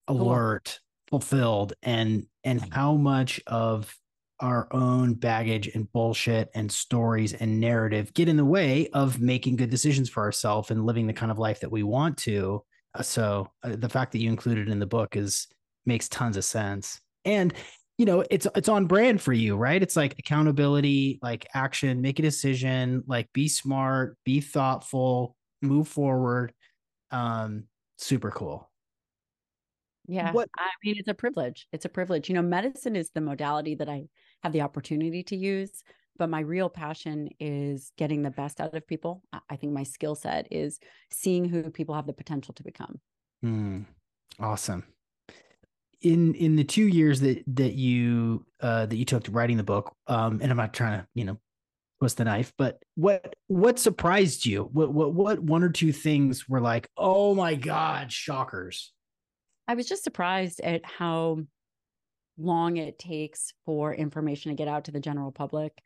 alert, 0.08 0.80
fulfilled, 1.10 1.74
and 1.82 2.26
and 2.44 2.62
how 2.74 2.96
much 2.96 3.42
of 3.48 3.96
our 4.40 4.68
own 4.72 5.14
baggage 5.14 5.68
and 5.68 5.90
bullshit 5.94 6.50
and 6.54 6.70
stories 6.72 7.34
and 7.34 7.60
narrative 7.60 8.14
get 8.14 8.28
in 8.28 8.36
the 8.36 8.44
way 8.44 8.88
of 8.90 9.22
making 9.22 9.56
good 9.56 9.70
decisions 9.70 10.10
for 10.10 10.24
ourselves 10.24 10.70
and 10.70 10.86
living 10.86 11.08
the 11.08 11.14
kind 11.14 11.32
of 11.32 11.40
life 11.40 11.62
that 11.62 11.72
we 11.72 11.84
want 11.84 12.18
to. 12.18 12.62
Uh, 12.94 13.02
so 13.02 13.48
uh, 13.64 13.76
the 13.78 13.88
fact 13.88 14.12
that 14.12 14.20
you 14.20 14.30
included 14.30 14.68
in 14.68 14.80
the 14.80 14.86
book 14.86 15.16
is 15.16 15.48
makes 15.86 16.10
tons 16.10 16.36
of 16.36 16.44
sense. 16.44 17.00
And 17.26 17.54
you 17.98 18.06
know, 18.06 18.26
it's 18.30 18.48
it's 18.56 18.70
on 18.70 18.88
brand 18.88 19.22
for 19.22 19.34
you, 19.34 19.56
right? 19.56 19.82
It's 19.82 19.96
like 19.96 20.18
accountability, 20.18 21.20
like 21.22 21.48
action, 21.54 22.02
make 22.02 22.20
a 22.20 22.24
decision, 22.24 23.04
like 23.08 23.32
be 23.34 23.48
smart, 23.48 24.18
be 24.26 24.42
thoughtful, 24.42 25.36
move 25.62 25.88
forward. 25.88 26.54
Um 27.12 27.66
super 27.98 28.32
cool. 28.32 28.70
Yeah. 30.08 30.32
What 30.32 30.50
I 30.58 30.70
mean, 30.84 30.96
it's 30.98 31.08
a 31.08 31.14
privilege. 31.14 31.68
It's 31.72 31.86
a 31.86 31.90
privilege. 31.90 32.30
You 32.30 32.36
know, 32.36 32.42
medicine 32.42 32.96
is 32.96 33.12
the 33.12 33.22
modality 33.22 33.76
that 33.76 33.90
I 33.90 34.06
have 34.44 34.52
the 34.52 34.62
opportunity 34.62 35.24
to 35.24 35.36
use, 35.36 35.84
but 36.18 36.30
my 36.30 36.42
real 36.42 36.70
passion 36.70 37.30
is 37.40 37.92
getting 37.98 38.22
the 38.22 38.32
best 38.32 38.60
out 38.60 38.76
of 38.76 38.86
people. 38.86 39.24
I 39.50 39.56
think 39.56 39.74
my 39.74 39.84
skill 39.84 40.16
set 40.16 40.48
is 40.52 40.80
seeing 41.12 41.46
who 41.46 41.70
people 41.70 41.96
have 41.96 42.08
the 42.08 42.14
potential 42.14 42.54
to 42.56 42.64
become. 42.64 43.00
Mm, 43.44 43.86
awesome. 44.40 44.84
In 46.02 46.34
in 46.36 46.58
the 46.58 46.66
two 46.66 46.88
years 46.88 47.22
that 47.22 47.44
that 47.48 47.74
you 47.74 48.46
uh 48.60 48.86
that 48.86 48.96
you 48.96 49.06
took 49.06 49.24
to 49.24 49.32
writing 49.32 49.58
the 49.58 49.64
book, 49.64 49.96
um, 50.08 50.40
and 50.42 50.52
I'm 50.52 50.58
not 50.58 50.74
trying 50.74 51.00
to, 51.00 51.08
you 51.14 51.24
know, 51.24 51.40
twist 52.00 52.18
the 52.18 52.26
knife, 52.26 52.52
but 52.58 52.84
what 52.96 53.38
what 53.48 53.80
surprised 53.80 54.46
you? 54.46 54.70
What 54.74 54.94
what 54.94 55.14
what 55.14 55.40
one 55.40 55.64
or 55.64 55.70
two 55.70 55.94
things 55.94 56.50
were 56.50 56.60
like, 56.60 56.90
oh 56.98 57.34
my 57.36 57.56
God, 57.56 58.12
shockers? 58.12 58.92
I 59.68 59.76
was 59.76 59.88
just 59.88 60.04
surprised 60.04 60.60
at 60.62 60.86
how 60.86 61.40
long 62.38 62.78
it 62.78 63.00
takes 63.00 63.54
for 63.66 63.94
information 63.94 64.52
to 64.52 64.56
get 64.56 64.68
out 64.68 64.86
to 64.86 64.92
the 64.92 65.00
general 65.00 65.32
public. 65.32 65.82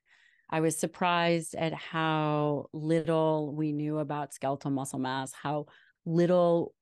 I 0.49 0.61
was 0.61 0.77
surprised 0.77 1.55
at 1.55 1.73
how 1.73 2.67
little 2.71 3.53
we 3.53 3.73
knew 3.73 3.99
about 3.99 4.33
skeletal 4.33 4.71
muscle 4.71 4.99
mass, 4.99 5.33
how 5.33 5.65
little, 6.05 6.73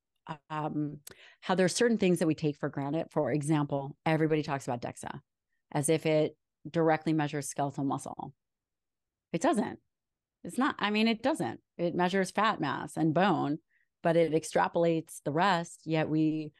um, 0.49 0.97
how 1.41 1.55
there 1.55 1.65
are 1.65 1.69
certain 1.69 1.97
things 1.97 2.19
that 2.19 2.27
we 2.27 2.35
take 2.35 2.57
for 2.57 2.69
granted. 2.69 3.07
For 3.11 3.31
example, 3.31 3.97
everybody 4.05 4.43
talks 4.43 4.67
about 4.67 4.81
DEXA 4.81 5.19
as 5.71 5.89
if 5.89 6.05
it 6.05 6.37
directly 6.69 7.13
measures 7.13 7.49
skeletal 7.49 7.83
muscle. 7.83 8.33
It 9.33 9.41
doesn't. 9.41 9.79
It's 10.43 10.59
not, 10.59 10.75
I 10.77 10.91
mean, 10.91 11.07
it 11.07 11.23
doesn't. 11.23 11.59
It 11.77 11.95
measures 11.95 12.29
fat 12.29 12.61
mass 12.61 12.97
and 12.97 13.15
bone, 13.15 13.57
but 14.03 14.15
it 14.15 14.31
extrapolates 14.31 15.21
the 15.25 15.31
rest. 15.31 15.81
Yet 15.85 16.07
we 16.07 16.51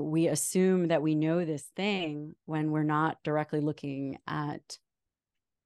we 0.00 0.28
assume 0.28 0.88
that 0.88 1.02
we 1.02 1.14
know 1.14 1.44
this 1.44 1.64
thing 1.76 2.34
when 2.44 2.70
we're 2.70 2.82
not 2.82 3.22
directly 3.22 3.60
looking 3.60 4.18
at 4.26 4.78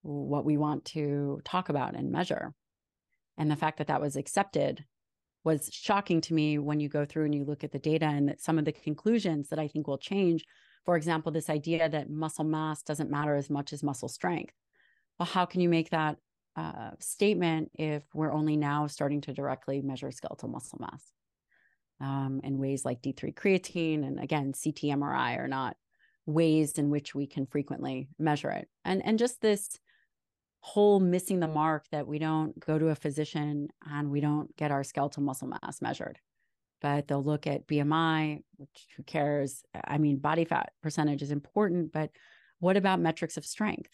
what 0.03 0.45
we 0.45 0.57
want 0.57 0.85
to 0.87 1.41
talk 1.45 1.69
about 1.69 1.95
and 1.95 2.11
measure. 2.11 2.55
And 3.39 3.51
the 3.51 3.57
fact 3.57 3.79
that 3.79 3.87
that 3.87 4.01
was 4.01 4.17
accepted 4.17 4.85
was 5.45 5.71
shocking 5.73 6.21
to 6.21 6.35
me 6.35 6.59
when 6.59 6.81
you 6.81 6.89
go 6.89 7.05
through 7.05 7.25
and 7.25 7.35
you 7.35 7.45
look 7.45 7.65
at 7.65 7.73
the 7.73 7.79
data 7.79 8.07
and 8.07 8.29
that 8.29 8.41
some 8.41 8.59
of 8.59 8.65
the 8.65 8.73
conclusions 8.73 9.49
that 9.49 9.59
I 9.59 9.69
think 9.69 9.87
will 9.87 9.99
change. 9.99 10.45
For 10.85 10.97
example, 10.97 11.33
this 11.33 11.49
idea 11.49 11.89
that 11.89 12.11
muscle 12.11 12.45
mass 12.45 12.83
doesn't 12.83 13.11
matter 13.11 13.35
as 13.35 13.49
much 13.49 13.73
as 13.73 13.83
muscle 13.83 14.09
strength. 14.09 14.55
Well, 15.19 15.27
how 15.27 15.47
can 15.47 15.61
you 15.61 15.69
make 15.69 15.91
that 15.91 16.17
uh, 16.57 16.91
statement 16.99 17.71
if 17.75 18.03
we're 18.13 18.33
only 18.33 18.57
now 18.57 18.87
starting 18.87 19.21
to 19.23 19.33
directly 19.33 19.81
measure 19.81 20.11
skeletal 20.11 20.49
muscle 20.49 20.79
mass? 20.81 21.13
Um, 22.01 22.41
ways 22.45 22.85
like 22.85 23.03
D3 23.03 23.35
creatine 23.35 24.07
and 24.07 24.21
again, 24.21 24.53
CT 24.53 24.97
MRI 24.99 25.39
are 25.39 25.49
not 25.49 25.77
ways 26.27 26.73
in 26.73 26.91
which 26.91 27.15
we 27.15 27.27
can 27.27 27.47
frequently 27.47 28.09
measure 28.19 28.51
it. 28.51 28.69
And, 28.85 29.05
and 29.05 29.19
just 29.19 29.41
this 29.41 29.79
whole 30.61 31.01
missing 31.01 31.41
the 31.41 31.49
mark 31.49 31.87
that 31.91 32.07
we 32.07 32.19
don't 32.19 32.59
go 32.61 32.79
to 32.79 32.89
a 32.89 32.95
physician 32.95 33.69
and 33.91 34.11
we 34.11 34.21
don't 34.21 34.55
get 34.57 34.71
our 34.71 34.85
skeletal 34.85 35.23
muscle 35.23 35.49
mass 35.49 35.81
measured, 35.81 36.19
but 36.83 37.09
they'll 37.09 37.25
look 37.25 37.47
at 37.47 37.67
BMI, 37.67 38.43
which 38.57 38.87
who 38.97 39.03
cares? 39.03 39.63
I 39.75 39.99
mean, 39.99 40.19
body 40.19 40.45
fat 40.45 40.73
percentage 40.83 41.23
is 41.23 41.31
important, 41.31 41.93
but 41.93 42.11
what 42.59 42.77
about 42.77 43.01
metrics 43.01 43.39
of 43.39 43.47
strength? 43.47 43.91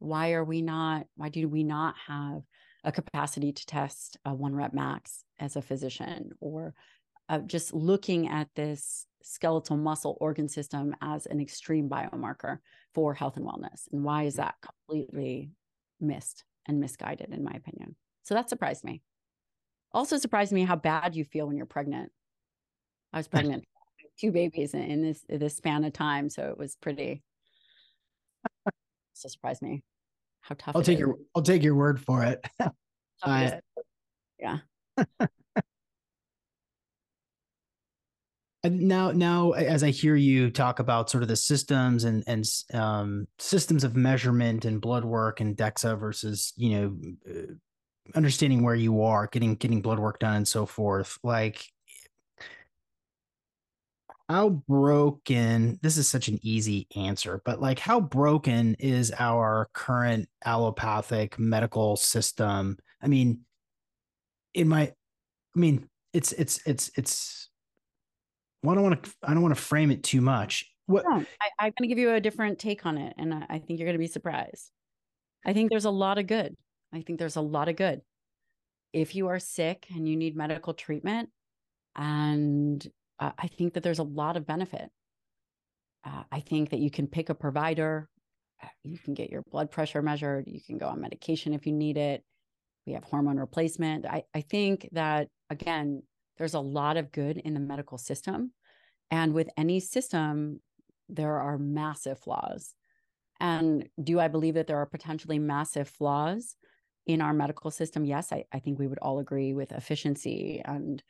Why 0.00 0.32
are 0.32 0.44
we 0.44 0.62
not, 0.62 1.06
why 1.16 1.28
do 1.28 1.48
we 1.48 1.62
not 1.62 1.94
have 2.08 2.42
a 2.82 2.92
capacity 2.92 3.52
to 3.52 3.66
test 3.66 4.18
a 4.24 4.34
one 4.34 4.54
rep 4.54 4.74
max 4.74 5.24
as 5.38 5.56
a 5.56 5.62
physician 5.62 6.32
or 6.40 6.74
uh, 7.28 7.38
just 7.40 7.72
looking 7.72 8.28
at 8.28 8.48
this 8.54 9.06
skeletal 9.22 9.76
muscle 9.76 10.16
organ 10.20 10.48
system 10.48 10.94
as 11.00 11.26
an 11.26 11.40
extreme 11.40 11.88
biomarker 11.88 12.58
for 12.94 13.14
health 13.14 13.36
and 13.36 13.46
wellness. 13.46 13.88
And 13.92 14.04
why 14.04 14.24
is 14.24 14.36
that 14.36 14.54
completely 14.60 15.50
missed 16.00 16.44
and 16.66 16.80
misguided, 16.80 17.32
in 17.32 17.42
my 17.42 17.52
opinion? 17.52 17.96
So 18.22 18.34
that 18.34 18.48
surprised 18.48 18.84
me. 18.84 19.02
Also 19.92 20.18
surprised 20.18 20.52
me 20.52 20.64
how 20.64 20.76
bad 20.76 21.14
you 21.14 21.24
feel 21.24 21.46
when 21.46 21.56
you're 21.56 21.66
pregnant. 21.66 22.10
I 23.12 23.18
was 23.18 23.28
pregnant 23.28 23.64
two 24.18 24.32
babies 24.32 24.74
in 24.74 25.02
this 25.02 25.24
this 25.28 25.56
span 25.56 25.84
of 25.84 25.92
time, 25.92 26.28
so 26.28 26.48
it 26.48 26.58
was 26.58 26.76
pretty. 26.76 27.22
so 29.14 29.28
surprised 29.28 29.62
me 29.62 29.82
how 30.40 30.54
tough. 30.58 30.76
I'll 30.76 30.82
take 30.82 30.94
is. 30.94 31.00
your 31.00 31.16
I'll 31.34 31.42
take 31.42 31.62
your 31.62 31.74
word 31.74 32.00
for 32.00 32.24
it. 32.24 32.44
I, 33.22 33.60
yeah. 34.38 34.58
Now 38.64 39.10
now 39.10 39.52
as 39.52 39.82
i 39.82 39.90
hear 39.90 40.16
you 40.16 40.50
talk 40.50 40.78
about 40.78 41.10
sort 41.10 41.22
of 41.22 41.28
the 41.28 41.36
systems 41.36 42.04
and 42.04 42.24
and 42.26 42.44
um, 42.72 43.26
systems 43.38 43.84
of 43.84 43.96
measurement 43.96 44.64
and 44.64 44.80
blood 44.80 45.04
work 45.04 45.40
and 45.40 45.56
dexa 45.56 45.98
versus 45.98 46.52
you 46.56 46.70
know 46.70 46.96
uh, 47.30 47.52
understanding 48.14 48.62
where 48.62 48.74
you 48.74 49.02
are 49.02 49.26
getting 49.26 49.54
getting 49.54 49.82
blood 49.82 49.98
work 49.98 50.18
done 50.18 50.36
and 50.36 50.48
so 50.48 50.66
forth 50.66 51.18
like 51.22 51.64
how 54.28 54.48
broken 54.48 55.78
this 55.82 55.98
is 55.98 56.08
such 56.08 56.28
an 56.28 56.38
easy 56.42 56.86
answer 56.96 57.42
but 57.44 57.60
like 57.60 57.78
how 57.78 58.00
broken 58.00 58.74
is 58.78 59.12
our 59.18 59.68
current 59.74 60.28
allopathic 60.46 61.38
medical 61.38 61.94
system? 61.96 62.78
I 63.02 63.08
mean 63.08 63.40
in 64.54 64.68
my 64.68 64.82
i 64.82 65.58
mean 65.58 65.88
it's 66.12 66.32
it's 66.32 66.60
it's 66.66 66.90
it's 66.96 67.50
well, 68.64 68.72
I 68.72 68.74
don't 68.76 68.84
want 68.84 69.02
to. 69.04 69.10
I 69.22 69.34
don't 69.34 69.42
want 69.42 69.54
to 69.54 69.60
frame 69.60 69.90
it 69.90 70.02
too 70.02 70.20
much. 70.20 70.70
What 70.86 71.04
no, 71.06 71.24
I, 71.60 71.66
am 71.66 71.72
going 71.78 71.82
to 71.82 71.86
give 71.86 71.98
you 71.98 72.12
a 72.12 72.20
different 72.20 72.58
take 72.58 72.84
on 72.86 72.98
it, 72.98 73.14
and 73.18 73.32
I, 73.32 73.46
I 73.48 73.58
think 73.58 73.78
you're 73.78 73.86
going 73.86 73.94
to 73.94 73.98
be 73.98 74.06
surprised. 74.06 74.70
I 75.44 75.52
think 75.52 75.70
there's 75.70 75.84
a 75.84 75.90
lot 75.90 76.18
of 76.18 76.26
good. 76.26 76.56
I 76.92 77.02
think 77.02 77.18
there's 77.18 77.36
a 77.36 77.42
lot 77.42 77.68
of 77.68 77.76
good. 77.76 78.00
If 78.92 79.14
you 79.14 79.28
are 79.28 79.38
sick 79.38 79.86
and 79.94 80.08
you 80.08 80.16
need 80.16 80.36
medical 80.36 80.72
treatment, 80.72 81.28
and 81.94 82.86
uh, 83.18 83.32
I 83.38 83.48
think 83.48 83.74
that 83.74 83.82
there's 83.82 83.98
a 83.98 84.04
lot 84.04 84.36
of 84.36 84.46
benefit. 84.46 84.88
Uh, 86.04 86.22
I 86.32 86.40
think 86.40 86.70
that 86.70 86.80
you 86.80 86.90
can 86.90 87.06
pick 87.06 87.28
a 87.28 87.34
provider. 87.34 88.08
Uh, 88.62 88.68
you 88.82 88.98
can 88.98 89.14
get 89.14 89.30
your 89.30 89.42
blood 89.50 89.70
pressure 89.70 90.00
measured. 90.00 90.44
You 90.46 90.60
can 90.66 90.78
go 90.78 90.88
on 90.88 91.00
medication 91.00 91.52
if 91.52 91.66
you 91.66 91.72
need 91.72 91.96
it. 91.96 92.22
We 92.86 92.92
have 92.92 93.04
hormone 93.04 93.38
replacement. 93.38 94.06
I, 94.06 94.24
I 94.34 94.42
think 94.42 94.88
that, 94.92 95.28
again, 95.50 96.02
there's 96.36 96.54
a 96.54 96.60
lot 96.60 96.96
of 96.96 97.12
good 97.12 97.38
in 97.38 97.54
the 97.54 97.60
medical 97.60 97.98
system. 97.98 98.52
And 99.10 99.34
with 99.34 99.48
any 99.56 99.80
system, 99.80 100.60
there 101.08 101.38
are 101.38 101.58
massive 101.58 102.18
flaws. 102.18 102.74
And 103.40 103.88
do 104.02 104.20
I 104.20 104.28
believe 104.28 104.54
that 104.54 104.66
there 104.66 104.78
are 104.78 104.86
potentially 104.86 105.38
massive 105.38 105.88
flaws 105.88 106.56
in 107.06 107.20
our 107.20 107.32
medical 107.32 107.70
system? 107.70 108.04
Yes, 108.04 108.32
I, 108.32 108.44
I 108.52 108.58
think 108.58 108.78
we 108.78 108.86
would 108.86 108.98
all 108.98 109.18
agree 109.18 109.52
with 109.54 109.72
efficiency 109.72 110.62
and 110.64 111.02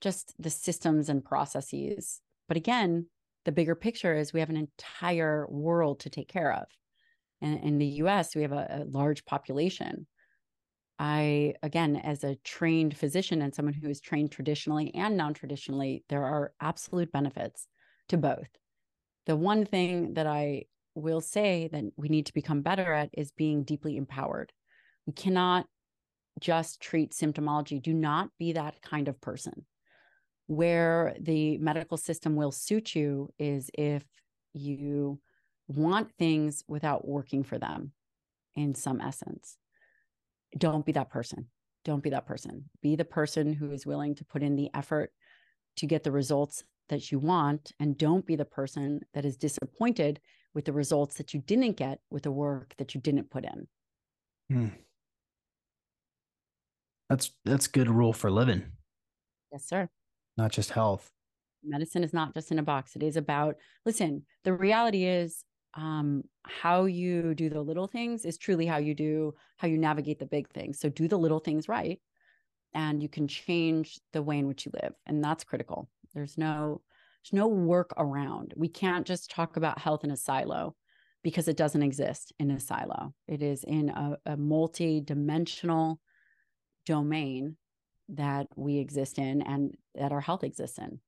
just 0.00 0.34
the 0.38 0.50
systems 0.50 1.08
and 1.08 1.24
processes. 1.24 2.20
But 2.48 2.56
again, 2.56 3.06
the 3.44 3.52
bigger 3.52 3.74
picture 3.74 4.14
is 4.14 4.32
we 4.32 4.40
have 4.40 4.50
an 4.50 4.56
entire 4.56 5.46
world 5.48 6.00
to 6.00 6.10
take 6.10 6.28
care 6.28 6.52
of. 6.52 6.64
And 7.40 7.62
in 7.62 7.78
the 7.78 7.86
US, 7.86 8.34
we 8.34 8.42
have 8.42 8.52
a, 8.52 8.82
a 8.82 8.84
large 8.84 9.24
population. 9.24 10.06
I, 10.98 11.54
again, 11.62 11.96
as 11.96 12.24
a 12.24 12.36
trained 12.36 12.96
physician 12.96 13.42
and 13.42 13.54
someone 13.54 13.74
who 13.74 13.88
is 13.88 14.00
trained 14.00 14.32
traditionally 14.32 14.94
and 14.94 15.16
non 15.16 15.34
traditionally, 15.34 16.04
there 16.08 16.24
are 16.24 16.52
absolute 16.60 17.12
benefits 17.12 17.66
to 18.08 18.16
both. 18.16 18.48
The 19.26 19.36
one 19.36 19.66
thing 19.66 20.14
that 20.14 20.26
I 20.26 20.64
will 20.94 21.20
say 21.20 21.68
that 21.72 21.84
we 21.96 22.08
need 22.08 22.26
to 22.26 22.34
become 22.34 22.62
better 22.62 22.92
at 22.92 23.10
is 23.12 23.30
being 23.32 23.64
deeply 23.64 23.96
empowered. 23.96 24.52
We 25.06 25.12
cannot 25.12 25.66
just 26.40 26.80
treat 26.80 27.12
symptomology. 27.12 27.82
Do 27.82 27.92
not 27.92 28.30
be 28.38 28.52
that 28.52 28.80
kind 28.80 29.08
of 29.08 29.20
person. 29.20 29.66
Where 30.46 31.14
the 31.20 31.58
medical 31.58 31.96
system 31.96 32.36
will 32.36 32.52
suit 32.52 32.94
you 32.94 33.32
is 33.38 33.70
if 33.74 34.04
you 34.54 35.20
want 35.68 36.12
things 36.18 36.62
without 36.68 37.06
working 37.06 37.42
for 37.42 37.58
them 37.58 37.92
in 38.54 38.74
some 38.74 39.00
essence 39.00 39.58
don't 40.56 40.84
be 40.84 40.92
that 40.92 41.10
person. 41.10 41.46
Don't 41.84 42.02
be 42.02 42.10
that 42.10 42.26
person. 42.26 42.64
Be 42.82 42.96
the 42.96 43.04
person 43.04 43.52
who 43.52 43.70
is 43.72 43.86
willing 43.86 44.14
to 44.16 44.24
put 44.24 44.42
in 44.42 44.56
the 44.56 44.70
effort 44.74 45.12
to 45.76 45.86
get 45.86 46.02
the 46.02 46.10
results 46.10 46.64
that 46.88 47.12
you 47.12 47.18
want. 47.18 47.72
And 47.78 47.96
don't 47.96 48.26
be 48.26 48.36
the 48.36 48.44
person 48.44 49.00
that 49.14 49.24
is 49.24 49.36
disappointed 49.36 50.20
with 50.54 50.64
the 50.64 50.72
results 50.72 51.16
that 51.16 51.34
you 51.34 51.40
didn't 51.40 51.76
get 51.76 52.00
with 52.10 52.22
the 52.22 52.32
work 52.32 52.74
that 52.78 52.94
you 52.94 53.00
didn't 53.00 53.30
put 53.30 53.44
in. 53.44 53.68
Hmm. 54.50 54.68
That's 57.08 57.30
that's 57.44 57.66
good 57.68 57.88
rule 57.88 58.12
for 58.12 58.30
living. 58.30 58.64
Yes, 59.52 59.68
sir. 59.68 59.88
Not 60.36 60.50
just 60.50 60.70
health. 60.70 61.08
Medicine 61.62 62.02
is 62.04 62.12
not 62.12 62.34
just 62.34 62.50
in 62.50 62.58
a 62.58 62.62
box. 62.62 62.96
It 62.96 63.02
is 63.02 63.16
about 63.16 63.56
listen, 63.84 64.24
the 64.44 64.52
reality 64.52 65.04
is 65.04 65.44
um, 65.76 66.24
how 66.44 66.86
you 66.86 67.34
do 67.34 67.50
the 67.50 67.60
little 67.60 67.86
things 67.86 68.24
is 68.24 68.38
truly 68.38 68.66
how 68.66 68.78
you 68.78 68.94
do 68.94 69.34
how 69.58 69.68
you 69.68 69.78
navigate 69.78 70.18
the 70.18 70.26
big 70.26 70.48
things. 70.50 70.80
So 70.80 70.88
do 70.88 71.06
the 71.06 71.18
little 71.18 71.38
things 71.38 71.68
right, 71.68 72.00
and 72.74 73.02
you 73.02 73.08
can 73.08 73.28
change 73.28 74.00
the 74.12 74.22
way 74.22 74.38
in 74.38 74.48
which 74.48 74.66
you 74.66 74.72
live, 74.82 74.94
and 75.06 75.22
that's 75.22 75.44
critical. 75.44 75.88
There's 76.14 76.38
no 76.38 76.80
there's 77.22 77.38
no 77.38 77.48
work 77.48 77.92
around. 77.96 78.54
We 78.56 78.68
can't 78.68 79.06
just 79.06 79.30
talk 79.30 79.56
about 79.56 79.78
health 79.78 80.04
in 80.04 80.10
a 80.10 80.16
silo 80.16 80.74
because 81.22 81.48
it 81.48 81.56
doesn't 81.56 81.82
exist 81.82 82.32
in 82.38 82.50
a 82.52 82.60
silo. 82.60 83.12
It 83.26 83.42
is 83.42 83.64
in 83.64 83.88
a, 83.90 84.16
a 84.26 84.36
multi-dimensional 84.36 86.00
domain 86.84 87.56
that 88.10 88.46
we 88.54 88.78
exist 88.78 89.18
in 89.18 89.42
and 89.42 89.76
that 89.96 90.12
our 90.12 90.20
health 90.20 90.44
exists 90.44 90.78
in. 90.78 91.00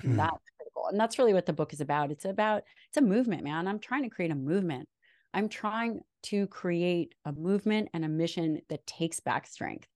Hmm. 0.00 0.16
That's 0.16 0.44
and 0.88 0.98
that's 0.98 1.18
really 1.18 1.34
what 1.34 1.46
the 1.46 1.52
book 1.52 1.72
is 1.72 1.80
about. 1.80 2.10
It's 2.10 2.24
about 2.24 2.62
it's 2.88 2.96
a 2.96 3.02
movement, 3.02 3.44
man. 3.44 3.68
I'm 3.68 3.78
trying 3.78 4.02
to 4.02 4.10
create 4.10 4.30
a 4.30 4.36
movement. 4.36 4.88
I'm 5.34 5.48
trying 5.48 6.00
to 6.24 6.46
create 6.46 7.14
a 7.24 7.32
movement 7.32 7.90
and 7.92 8.04
a 8.04 8.08
mission 8.08 8.60
that 8.68 8.86
takes 8.86 9.20
back 9.20 9.46
strength. 9.46 9.88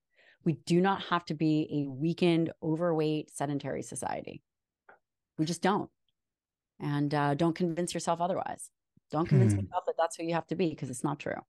We 0.44 0.54
do 0.66 0.80
not 0.80 1.02
have 1.04 1.24
to 1.26 1.34
be 1.34 1.68
a 1.84 1.90
weakened, 1.90 2.52
overweight, 2.62 3.30
sedentary 3.30 3.82
society. 3.82 4.42
We 5.38 5.44
just 5.44 5.62
don't. 5.62 5.90
And 6.78 7.14
uh, 7.14 7.34
don't 7.34 7.54
convince 7.54 7.92
yourself 7.92 8.20
otherwise. 8.20 8.70
Don't 9.10 9.28
convince 9.28 9.52
hmm. 9.52 9.60
yourself 9.60 9.84
that 9.86 9.96
that's 9.98 10.16
who 10.16 10.24
you 10.24 10.34
have 10.34 10.46
to 10.48 10.56
be 10.56 10.70
because 10.70 10.88
it's 10.88 11.04
not 11.04 11.18
true. 11.18 11.40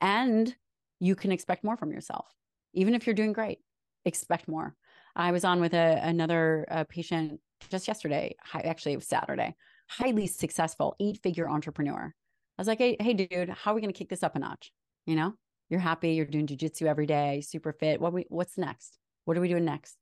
And 0.00 0.54
you 1.00 1.14
can 1.14 1.32
expect 1.32 1.64
more 1.64 1.76
from 1.76 1.92
yourself, 1.92 2.26
even 2.72 2.94
if 2.94 3.06
you're 3.06 3.14
doing 3.14 3.32
great. 3.32 3.58
Expect 4.04 4.48
more. 4.48 4.74
I 5.16 5.32
was 5.32 5.44
on 5.44 5.60
with 5.60 5.74
a, 5.74 6.00
another 6.02 6.66
uh, 6.70 6.84
patient 6.84 7.40
just 7.70 7.88
yesterday. 7.88 8.34
Actually, 8.52 8.92
it 8.92 8.96
was 8.96 9.06
Saturday. 9.06 9.54
Highly 9.88 10.26
successful 10.26 10.96
eight 11.00 11.20
figure 11.22 11.48
entrepreneur. 11.48 12.14
I 12.58 12.60
was 12.60 12.68
like, 12.68 12.78
hey, 12.78 12.96
hey, 13.00 13.14
dude, 13.14 13.50
how 13.50 13.72
are 13.72 13.74
we 13.74 13.80
going 13.80 13.92
to 13.92 13.98
kick 13.98 14.08
this 14.08 14.22
up 14.22 14.36
a 14.36 14.38
notch? 14.38 14.72
You 15.06 15.16
know, 15.16 15.34
you're 15.68 15.80
happy, 15.80 16.12
you're 16.12 16.26
doing 16.26 16.46
jujitsu 16.46 16.86
every 16.86 17.06
day, 17.06 17.40
super 17.40 17.72
fit. 17.72 18.00
What 18.00 18.12
we, 18.12 18.26
what's 18.28 18.56
next? 18.56 18.98
What 19.24 19.36
are 19.36 19.40
we 19.40 19.48
doing 19.48 19.64
next? 19.64 19.96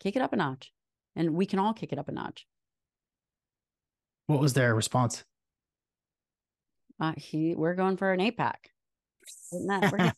Kick 0.00 0.16
it 0.16 0.22
up 0.22 0.32
a 0.32 0.36
notch, 0.36 0.72
and 1.16 1.34
we 1.34 1.46
can 1.46 1.58
all 1.58 1.72
kick 1.72 1.92
it 1.92 1.98
up 1.98 2.08
a 2.08 2.12
notch. 2.12 2.46
What 4.26 4.40
was 4.40 4.52
their 4.52 4.74
response? 4.74 5.24
Uh, 7.00 7.12
he, 7.16 7.54
we're 7.54 7.74
going 7.74 7.96
for 7.96 8.12
an 8.12 8.20
eight 8.20 8.36
pack. 8.36 8.70
We're, 9.52 9.80
getting, 9.90 10.12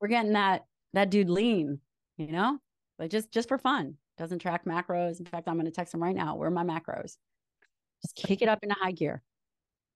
we're 0.00 0.08
getting 0.08 0.32
that 0.32 0.64
that 0.92 1.10
dude 1.10 1.30
lean, 1.30 1.80
you 2.16 2.32
know, 2.32 2.58
like 2.98 3.10
just 3.10 3.32
just 3.32 3.48
for 3.48 3.58
fun 3.58 3.96
doesn't 4.18 4.38
track 4.38 4.64
macros. 4.64 5.18
In 5.18 5.26
fact, 5.26 5.48
I'm 5.48 5.54
going 5.54 5.66
to 5.66 5.72
text 5.72 5.92
him 5.92 6.02
right 6.02 6.16
now. 6.16 6.36
Where 6.36 6.48
are 6.48 6.50
my 6.50 6.64
macros? 6.64 7.16
Just 8.02 8.16
kick 8.16 8.42
it 8.42 8.48
up 8.48 8.60
into 8.62 8.74
high 8.74 8.92
gear. 8.92 9.22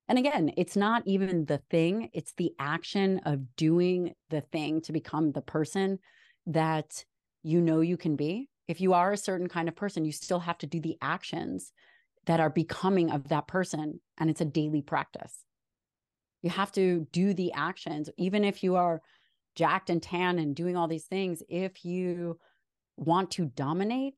And 0.09 0.19
again, 0.19 0.53
it's 0.57 0.77
not 0.77 1.03
even 1.07 1.45
the 1.45 1.59
thing, 1.71 2.11
it's 2.13 2.35
the 2.37 2.53
action 2.59 3.21
of 3.25 3.55
doing 3.57 4.15
the 4.29 4.41
thing 4.41 4.81
to 4.83 4.93
become 4.93 5.31
the 5.31 5.41
person 5.41 6.01
that 6.47 7.05
you 7.43 7.61
know 7.61 7.81
you 7.81 7.97
can 7.97 8.17
be. 8.17 8.49
If 8.67 8.81
you 8.81 8.93
are 8.93 9.13
a 9.13 9.17
certain 9.17 9.49
kind 9.49 9.69
of 9.69 9.77
person, 9.77 10.05
you 10.05 10.13
still 10.13 10.41
have 10.41 10.59
to 10.59 10.67
do 10.67 10.81
the 10.81 10.97
actions 11.01 11.73
that 12.27 12.41
are 12.41 12.51
becoming 12.51 13.11
of 13.11 13.29
that 13.29 13.47
person. 13.47 14.01
And 14.19 14.29
it's 14.29 14.41
a 14.41 14.47
daily 14.47 14.83
practice. 14.83 15.45
You 16.43 16.51
have 16.51 16.73
to 16.73 17.07
do 17.13 17.33
the 17.33 17.53
actions, 17.53 18.11
even 18.17 18.45
if 18.45 18.65
you 18.65 18.77
are 18.77 19.03
jacked 19.55 19.91
and 19.91 20.03
tan 20.03 20.39
and 20.39 20.57
doing 20.57 20.77
all 20.77 20.89
these 20.89 21.07
things. 21.07 21.43
If 21.49 21.85
you 21.85 22.39
want 23.01 23.33
to 23.33 23.47
dominate, 23.47 24.15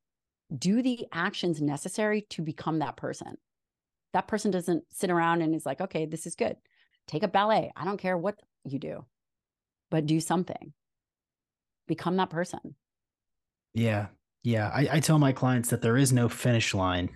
do 0.57 0.83
the 0.83 1.07
actions 1.13 1.63
necessary 1.63 2.27
to 2.31 2.43
become 2.43 2.81
that 2.81 2.97
person. 2.97 3.37
That 4.13 4.29
person 4.29 4.51
doesn't 4.51 4.85
sit 4.93 5.11
around 5.11 5.41
and 5.41 5.55
is 5.55 5.65
like, 5.65 5.81
okay, 5.81 6.05
this 6.05 6.27
is 6.27 6.35
good. 6.35 6.57
take 7.07 7.23
a 7.23 7.29
ballet. 7.29 7.73
I 7.75 7.85
don't 7.85 8.01
care 8.01 8.17
what 8.17 8.39
you 8.65 8.79
do, 8.79 9.05
but 9.91 10.07
do 10.07 10.21
something. 10.21 10.73
Become 11.89 12.17
that 12.19 12.31
person. 12.31 12.77
Yeah. 13.75 14.09
Yeah. 14.43 14.69
I, 14.69 14.89
I 14.93 15.01
tell 15.01 15.19
my 15.19 15.33
clients 15.33 15.71
that 15.71 15.83
there 15.83 15.97
is 15.97 16.13
no 16.13 16.29
finish 16.29 16.75
line 16.75 17.11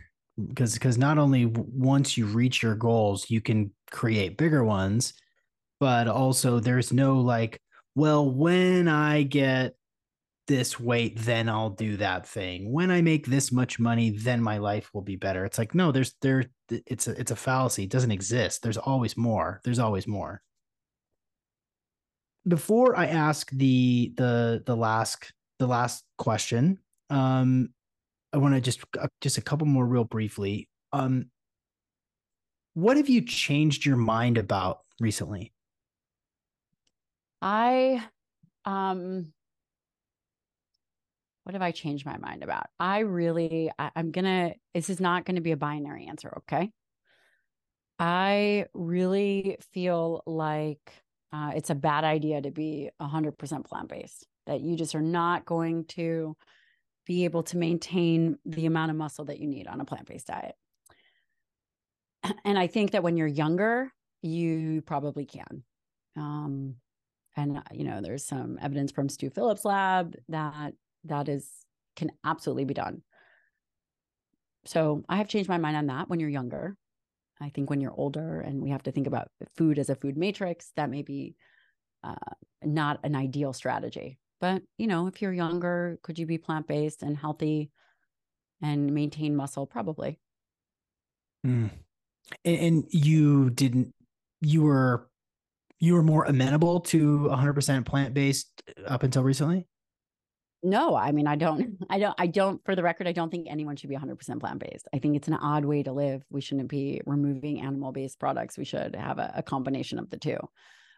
because 0.49 0.75
because 0.75 0.99
not 0.99 1.19
only 1.19 1.47
once 1.47 2.17
you 2.17 2.27
reach 2.27 2.63
your 2.63 2.75
goals, 2.75 3.31
you 3.31 3.41
can 3.41 3.73
create 3.91 4.37
bigger 4.37 4.65
ones, 4.65 5.15
but 5.81 6.09
also 6.09 6.61
there's 6.61 6.93
no 6.93 7.21
like, 7.21 7.61
well, 7.95 8.29
when 8.31 8.89
I 8.89 9.23
get 9.23 9.75
this 10.47 10.79
weight, 10.79 11.19
then 11.19 11.49
I'll 11.49 11.71
do 11.71 11.97
that 11.97 12.27
thing. 12.27 12.73
When 12.73 12.91
I 12.91 13.03
make 13.03 13.27
this 13.27 13.51
much 13.51 13.79
money, 13.79 14.11
then 14.11 14.43
my 14.43 14.59
life 14.59 14.91
will 14.95 15.03
be 15.03 15.17
better. 15.17 15.45
It's 15.45 15.59
like, 15.59 15.75
no, 15.75 15.93
there's 15.93 16.15
there 16.23 16.45
it's 16.69 17.07
a 17.07 17.19
it's 17.21 17.31
a 17.31 17.37
fallacy. 17.37 17.85
It 17.85 17.91
doesn't 17.91 18.11
exist. 18.11 18.63
There's 18.63 18.77
always 18.77 19.17
more. 19.17 19.61
There's 19.65 19.79
always 19.79 20.07
more. 20.07 20.43
Before 22.47 22.97
I 22.97 23.07
ask 23.07 23.51
the 23.51 24.13
the 24.17 24.63
the 24.65 24.77
last 24.77 25.33
the 25.59 25.67
last 25.67 26.05
question, 26.19 26.79
um 27.11 27.71
I 28.33 28.39
want 28.39 28.55
to 28.55 28.61
just 28.61 28.81
uh, 28.99 29.09
just 29.21 29.39
a 29.39 29.43
couple 29.43 29.67
more 29.67 29.87
real 29.87 30.05
briefly. 30.05 30.69
Um 30.93 31.31
what 32.75 32.99
have 32.99 33.09
you 33.09 33.23
changed 33.23 33.87
your 33.87 33.97
mind 33.97 34.39
about 34.39 34.81
recently? 35.01 35.53
I 37.43 38.07
um 38.65 39.33
what 41.47 41.55
have 41.55 41.63
I 41.63 41.71
changed 41.71 42.05
my 42.05 42.19
mind 42.19 42.43
about? 42.43 42.67
I 42.81 43.01
really, 43.01 43.71
I, 43.79 43.93
am 43.95 44.11
gonna, 44.11 44.55
this 44.75 44.91
is 44.91 44.99
not 44.99 45.25
gonna 45.25 45.41
be 45.41 45.53
a 45.53 45.57
binary 45.57 46.07
answer, 46.07 46.39
okay? 46.39 46.73
I 48.01 48.67
really 48.75 49.57
feel 49.73 50.25
like 50.27 50.81
uh, 51.33 51.53
it's 51.55 51.71
a 51.71 51.77
bad 51.77 52.03
idea 52.03 52.43
to 52.43 52.51
be 52.51 52.91
100% 53.01 53.65
plant 53.65 53.89
based, 53.89 54.27
that 54.49 54.61
you 54.61 54.75
just 54.75 54.97
are 54.97 55.01
not 55.01 55.45
going 55.45 55.85
to 55.85 56.37
be 57.07 57.27
able 57.27 57.45
to 57.45 57.59
maintain 57.59 58.39
the 58.45 58.67
amount 58.67 58.91
of 58.91 58.97
muscle 58.97 59.27
that 59.27 59.39
you 59.39 59.47
need 59.47 59.69
on 59.69 59.81
a 59.81 59.85
plant 59.85 60.09
based 60.09 60.27
diet. 60.27 60.57
And 62.45 62.59
I 62.59 62.67
think 62.67 62.91
that 62.91 63.05
when 63.05 63.17
you're 63.17 63.29
younger, 63.29 63.93
you 64.21 64.83
probably 64.83 65.27
can. 65.27 65.63
Um, 66.17 66.75
and 67.37 67.63
you 67.71 67.85
know, 67.85 68.01
there's 68.01 68.27
some 68.27 68.59
evidence 68.61 68.91
from 68.91 69.09
Stu 69.09 69.31
Phillips' 69.31 69.65
lab 69.65 70.17
that 70.29 70.73
that 71.09 71.29
is 71.29 71.49
can 71.97 72.11
absolutely 72.25 72.65
be 72.65 72.75
done. 72.75 73.03
So 74.67 75.05
I 75.09 75.17
have 75.17 75.29
changed 75.29 75.49
my 75.49 75.59
mind 75.59 75.77
on 75.77 75.87
that 75.87 76.09
when 76.09 76.21
you're 76.21 76.29
younger. 76.29 76.77
I 77.41 77.51
think 77.51 77.71
when 77.71 77.81
you're 77.81 77.95
older 77.95 78.41
and 78.41 78.63
we 78.63 78.71
have 78.71 78.83
to 78.85 78.93
think 78.93 79.07
about 79.07 79.29
food 79.57 79.79
as 79.79 79.91
a 79.91 79.95
food 79.95 80.17
matrix, 80.17 80.73
that 80.77 80.91
may 80.91 81.03
be 81.03 81.37
uh, 82.03 82.15
not 82.63 83.01
an 83.05 83.15
ideal 83.15 83.53
strategy. 83.53 84.19
But, 84.41 84.63
you 84.77 84.87
know, 84.87 85.07
if 85.07 85.23
you're 85.23 85.33
younger, 85.33 85.99
could 86.03 86.19
you 86.19 86.27
be 86.27 86.39
plant 86.39 86.67
based 86.67 87.03
and 87.03 87.17
healthy 87.17 87.71
and 88.63 88.93
maintain 88.93 89.37
muscle? 89.37 89.67
Probably. 89.67 90.19
Mm. 91.47 91.71
And, 92.45 92.59
and 92.59 92.85
you 92.91 93.51
didn't, 93.51 93.95
you 94.41 94.63
were, 94.63 95.09
you 95.79 95.95
were 95.95 96.03
more 96.03 96.25
amenable 96.25 96.81
to 96.81 97.29
100% 97.31 97.85
plant 97.85 98.15
based 98.15 98.63
up 98.87 99.03
until 99.03 99.23
recently? 99.23 99.67
No 100.63 100.97
i 100.97 101.13
mean 101.13 101.27
i 101.27 101.37
don't 101.37 101.77
i 101.91 101.99
don't 101.99 102.15
i 102.19 102.27
don't 102.27 102.65
for 102.65 102.75
the 102.75 102.83
record 102.83 103.07
i 103.07 103.13
don't 103.13 103.31
think 103.31 103.47
anyone 103.49 103.77
should 103.77 103.91
be 103.91 103.97
100% 103.97 104.41
plant-based. 104.41 104.89
I 104.93 104.99
think 104.99 105.17
it's 105.17 105.29
an 105.29 105.35
odd 105.35 105.65
way 105.65 105.83
to 105.83 105.93
live. 105.93 106.23
We 106.31 106.41
shouldn't 106.41 106.69
be 106.69 107.01
removing 107.07 107.61
animal-based 107.61 108.19
products. 108.19 108.59
We 108.59 108.65
should 108.65 108.95
have 108.97 109.19
a, 109.19 109.33
a 109.37 109.43
combination 109.43 109.99
of 109.99 110.11
the 110.11 110.19
two. 110.19 110.39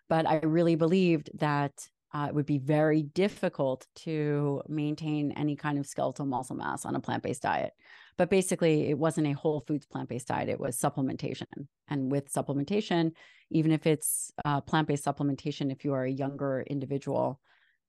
But 0.09 0.27
i 0.27 0.37
really 0.37 0.75
believed 0.75 1.31
that 1.39 1.73
uh, 2.15 2.27
it 2.29 2.35
would 2.35 2.47
be 2.47 2.59
very 2.59 3.03
difficult 3.03 3.87
to 3.95 4.63
maintain 4.67 5.33
any 5.33 5.55
kind 5.55 5.79
of 5.79 5.87
skeletal 5.87 6.25
muscle 6.25 6.57
mass 6.57 6.87
on 6.87 6.95
a 6.95 7.01
plant-based 7.01 7.43
diet. 7.43 7.73
But 8.17 8.31
basically 8.31 8.89
it 8.89 8.99
wasn't 8.99 9.27
a 9.27 9.33
whole 9.33 9.61
foods 9.61 9.87
plant-based 9.87 10.29
diet. 10.29 10.49
It 10.49 10.59
was 10.59 10.79
supplementation. 10.79 11.47
And 11.89 12.11
with 12.11 12.33
supplementation 12.33 13.13
even 13.51 13.73
if 13.73 13.87
it's 13.87 14.33
uh, 14.45 14.61
plant-based 14.61 15.05
supplementation 15.05 15.73
if 15.73 15.85
you 15.85 15.93
are 15.93 16.05
a 16.05 16.11
younger 16.11 16.63
individual 16.69 17.41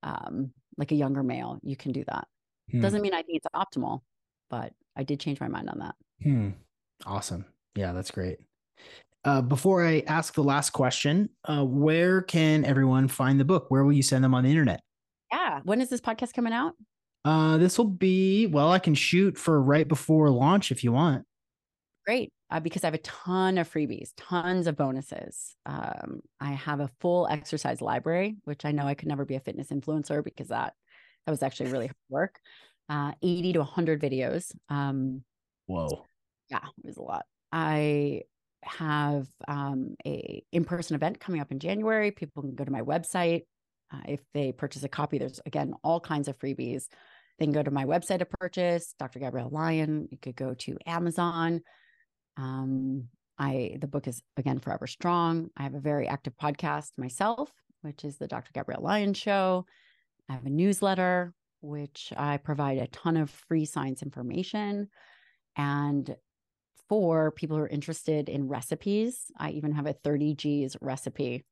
um, 0.03 0.51
like 0.77 0.91
a 0.91 0.95
younger 0.95 1.23
male, 1.23 1.59
you 1.61 1.75
can 1.75 1.91
do 1.91 2.03
that. 2.07 2.27
Hmm. 2.71 2.81
Doesn't 2.81 3.01
mean 3.01 3.13
I 3.13 3.21
think 3.21 3.41
it's 3.43 3.47
optimal, 3.55 4.01
but 4.49 4.73
I 4.95 5.03
did 5.03 5.19
change 5.19 5.39
my 5.39 5.47
mind 5.47 5.69
on 5.69 5.79
that. 5.79 5.95
Hmm. 6.23 6.49
Awesome. 7.05 7.45
Yeah, 7.75 7.93
that's 7.93 8.11
great. 8.11 8.37
Uh, 9.25 9.41
before 9.41 9.85
I 9.85 10.03
ask 10.07 10.33
the 10.33 10.43
last 10.43 10.71
question, 10.71 11.29
uh, 11.45 11.63
where 11.63 12.21
can 12.21 12.63
everyone 12.65 13.07
find 13.07 13.39
the 13.39 13.45
book? 13.45 13.65
Where 13.69 13.83
will 13.83 13.93
you 13.93 14.03
send 14.03 14.23
them 14.23 14.33
on 14.33 14.43
the 14.43 14.49
internet? 14.49 14.81
Yeah. 15.31 15.59
When 15.63 15.81
is 15.81 15.89
this 15.89 16.01
podcast 16.01 16.33
coming 16.33 16.53
out? 16.53 16.73
Uh, 17.25 17.57
this 17.57 17.77
will 17.77 17.85
be, 17.85 18.47
well, 18.47 18.71
I 18.71 18.79
can 18.79 18.95
shoot 18.95 19.37
for 19.37 19.61
right 19.61 19.87
before 19.87 20.29
launch 20.29 20.71
if 20.71 20.83
you 20.83 20.93
want. 20.93 21.25
Great 22.05 22.31
uh, 22.51 22.59
because 22.59 22.83
I 22.83 22.87
have 22.87 22.93
a 22.95 22.99
ton 22.99 23.57
of 23.57 23.71
freebies, 23.71 24.11
tons 24.17 24.67
of 24.67 24.75
bonuses. 24.75 25.55
Um, 25.65 26.21
I 26.39 26.51
have 26.51 26.79
a 26.79 26.89
full 26.99 27.27
exercise 27.29 27.81
library, 27.81 28.37
which 28.45 28.65
I 28.65 28.71
know 28.71 28.87
I 28.87 28.95
could 28.95 29.07
never 29.07 29.25
be 29.25 29.35
a 29.35 29.39
fitness 29.39 29.69
influencer 29.69 30.23
because 30.23 30.47
that 30.47 30.73
that 31.25 31.31
was 31.31 31.43
actually 31.43 31.71
really 31.71 31.87
hard 31.87 31.95
work. 32.09 32.39
Uh, 32.89 33.11
80 33.21 33.53
to 33.53 33.59
100 33.59 34.01
videos. 34.01 34.51
Um, 34.69 35.23
Whoa. 35.67 36.05
Yeah, 36.49 36.57
it 36.57 36.85
was 36.85 36.97
a 36.97 37.03
lot. 37.03 37.25
I 37.51 38.23
have 38.63 39.27
um, 39.47 39.95
a 40.05 40.43
in-person 40.51 40.95
event 40.95 41.19
coming 41.19 41.39
up 41.39 41.51
in 41.51 41.59
January. 41.59 42.11
People 42.11 42.41
can 42.41 42.55
go 42.55 42.65
to 42.65 42.71
my 42.71 42.81
website. 42.81 43.43
Uh, 43.93 44.01
if 44.07 44.21
they 44.33 44.51
purchase 44.51 44.83
a 44.83 44.89
copy, 44.89 45.19
there's 45.19 45.39
again 45.45 45.73
all 45.83 45.99
kinds 45.99 46.27
of 46.27 46.37
freebies. 46.39 46.85
They 47.37 47.45
can 47.45 47.53
go 47.53 47.63
to 47.63 47.71
my 47.71 47.85
website 47.85 48.19
to 48.19 48.25
purchase, 48.25 48.95
Dr. 48.97 49.19
Gabrielle 49.19 49.49
Lyon. 49.51 50.07
You 50.11 50.17
could 50.17 50.35
go 50.35 50.55
to 50.55 50.77
Amazon. 50.85 51.61
Um, 52.39 53.09
I 53.37 53.77
the 53.79 53.87
book 53.87 54.07
is 54.07 54.21
again 54.37 54.59
forever 54.59 54.87
strong. 54.87 55.49
I 55.57 55.63
have 55.63 55.75
a 55.75 55.79
very 55.79 56.07
active 56.07 56.33
podcast 56.41 56.91
myself, 56.97 57.51
which 57.81 58.05
is 58.05 58.17
the 58.17 58.27
Dr. 58.27 58.51
Gabrielle 58.53 58.81
Lyon 58.81 59.13
Show. 59.13 59.65
I 60.29 60.33
have 60.33 60.45
a 60.45 60.49
newsletter 60.49 61.33
which 61.61 62.13
I 62.15 62.37
provide 62.37 62.77
a 62.77 62.87
ton 62.87 63.17
of 63.17 63.29
free 63.29 63.65
science 63.65 64.01
information. 64.01 64.87
And 65.57 66.15
for 66.87 67.31
people 67.31 67.57
who 67.57 67.63
are 67.63 67.67
interested 67.67 68.29
in 68.29 68.47
recipes, 68.47 69.25
I 69.37 69.51
even 69.51 69.73
have 69.73 69.85
a 69.85 69.93
30 69.93 70.35
G's 70.35 70.77
recipe 70.79 71.43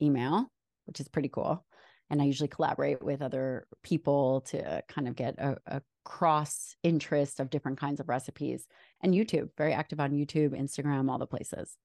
email, 0.00 0.48
which 0.86 1.00
is 1.00 1.08
pretty 1.08 1.28
cool. 1.28 1.66
And 2.10 2.22
I 2.22 2.26
usually 2.26 2.48
collaborate 2.48 3.02
with 3.02 3.22
other 3.22 3.66
people 3.82 4.42
to 4.42 4.82
kind 4.88 5.08
of 5.08 5.16
get 5.16 5.34
a, 5.38 5.56
a 5.66 5.82
cross 6.04 6.76
interest 6.82 7.40
of 7.40 7.50
different 7.50 7.78
kinds 7.78 8.00
of 8.00 8.08
recipes 8.08 8.66
and 9.02 9.14
YouTube, 9.14 9.48
very 9.56 9.72
active 9.72 10.00
on 10.00 10.12
YouTube, 10.12 10.50
Instagram, 10.58 11.10
all 11.10 11.18
the 11.18 11.26
places. 11.26 11.76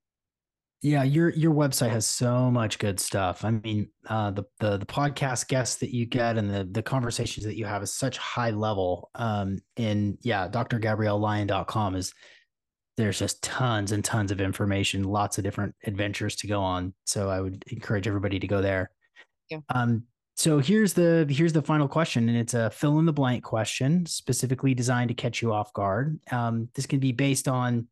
Yeah, 0.82 1.04
your 1.04 1.30
your 1.32 1.54
website 1.54 1.90
has 1.90 2.06
so 2.06 2.50
much 2.50 2.80
good 2.80 3.02
stuff. 3.02 3.44
I 3.44 3.52
mean, 3.52 3.90
uh, 4.08 4.32
the 4.32 4.44
the 4.62 4.78
the 4.78 4.86
podcast 4.86 5.50
guests 5.50 5.76
that 5.78 5.94
you 5.94 6.06
get 6.06 6.38
and 6.38 6.50
the 6.50 6.64
the 6.72 6.82
conversations 6.82 7.46
that 7.46 7.58
you 7.58 7.66
have 7.66 7.84
is 7.84 7.94
such 7.94 8.18
high 8.18 8.52
level. 8.52 9.10
Um, 9.16 9.60
and 9.76 10.18
yeah, 10.22 10.48
drgabriellelyon.com 10.48 11.96
is 11.96 12.14
there's 12.96 13.20
just 13.20 13.44
tons 13.44 13.92
and 13.92 14.06
tons 14.06 14.32
of 14.32 14.40
information, 14.40 15.04
lots 15.04 15.38
of 15.38 15.44
different 15.44 15.76
adventures 15.86 16.38
to 16.38 16.48
go 16.48 16.62
on. 16.62 16.94
So 17.06 17.30
I 17.30 17.42
would 17.42 17.64
encourage 17.68 18.08
everybody 18.08 18.40
to 18.40 18.48
go 18.48 18.62
there. 18.62 18.92
Yeah. 19.50 19.60
Um, 19.74 20.04
so 20.40 20.60
here's 20.60 20.94
the 20.94 21.28
here's 21.30 21.52
the 21.52 21.62
final 21.62 21.90
question, 21.90 22.30
and 22.30 22.38
it's 22.38 22.54
a 22.54 22.70
fill 22.70 22.98
in 23.00 23.06
the 23.06 23.12
blank 23.12 23.44
question, 23.44 24.06
specifically 24.06 24.74
designed 24.74 25.10
to 25.10 25.14
catch 25.14 25.42
you 25.42 25.52
off 25.52 25.74
guard. 25.74 26.18
Um, 26.32 26.70
this 26.76 26.86
can 26.86 27.00
be 27.00 27.12
based 27.12 27.50
on, 27.50 27.90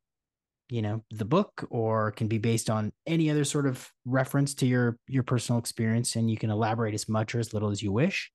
you 0.69 0.81
know, 0.81 1.03
the 1.11 1.25
book, 1.25 1.67
or 1.69 2.13
can 2.13 2.29
be 2.29 2.37
based 2.37 2.69
on 2.69 2.93
any 3.05 3.29
other 3.29 3.43
sort 3.43 3.65
of 3.65 3.91
reference 4.05 4.53
to 4.55 4.65
your 4.65 4.97
your 5.09 5.23
personal 5.23 5.59
experience, 5.59 6.15
and 6.15 6.31
you 6.31 6.37
can 6.37 6.49
elaborate 6.49 6.93
as 6.93 7.09
much 7.09 7.35
or 7.35 7.39
as 7.39 7.53
little 7.53 7.69
as 7.69 7.83
you 7.83 7.91
wish. 7.91 8.31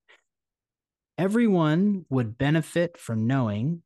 Everyone 1.17 2.05
would 2.11 2.37
benefit 2.37 2.99
from 2.99 3.27
knowing 3.27 3.83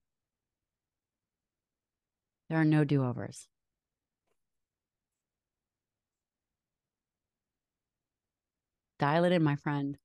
there 2.50 2.60
are 2.60 2.64
no 2.64 2.82
do 2.82 3.04
overs. 3.04 3.46
Dial 8.98 9.22
it 9.22 9.30
in, 9.30 9.44
my 9.44 9.54
friend. 9.54 9.96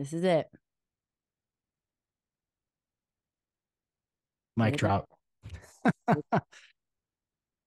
This 0.00 0.14
is 0.14 0.24
it. 0.24 0.48
Mic 4.56 4.78
drop. 4.78 5.06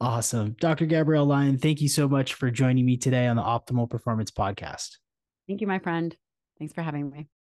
awesome. 0.01 0.55
Dr. 0.59 0.87
Gabrielle 0.87 1.27
Lyon, 1.27 1.59
thank 1.59 1.79
you 1.79 1.87
so 1.87 2.09
much 2.09 2.33
for 2.33 2.49
joining 2.49 2.87
me 2.87 2.97
today 2.97 3.27
on 3.27 3.35
the 3.35 3.43
Optimal 3.43 3.87
Performance 3.87 4.31
Podcast. 4.31 4.97
Thank 5.47 5.61
you, 5.61 5.67
my 5.67 5.77
friend. 5.77 6.17
Thanks 6.57 6.73
for 6.73 6.81
having 6.81 7.11
me. 7.11 7.27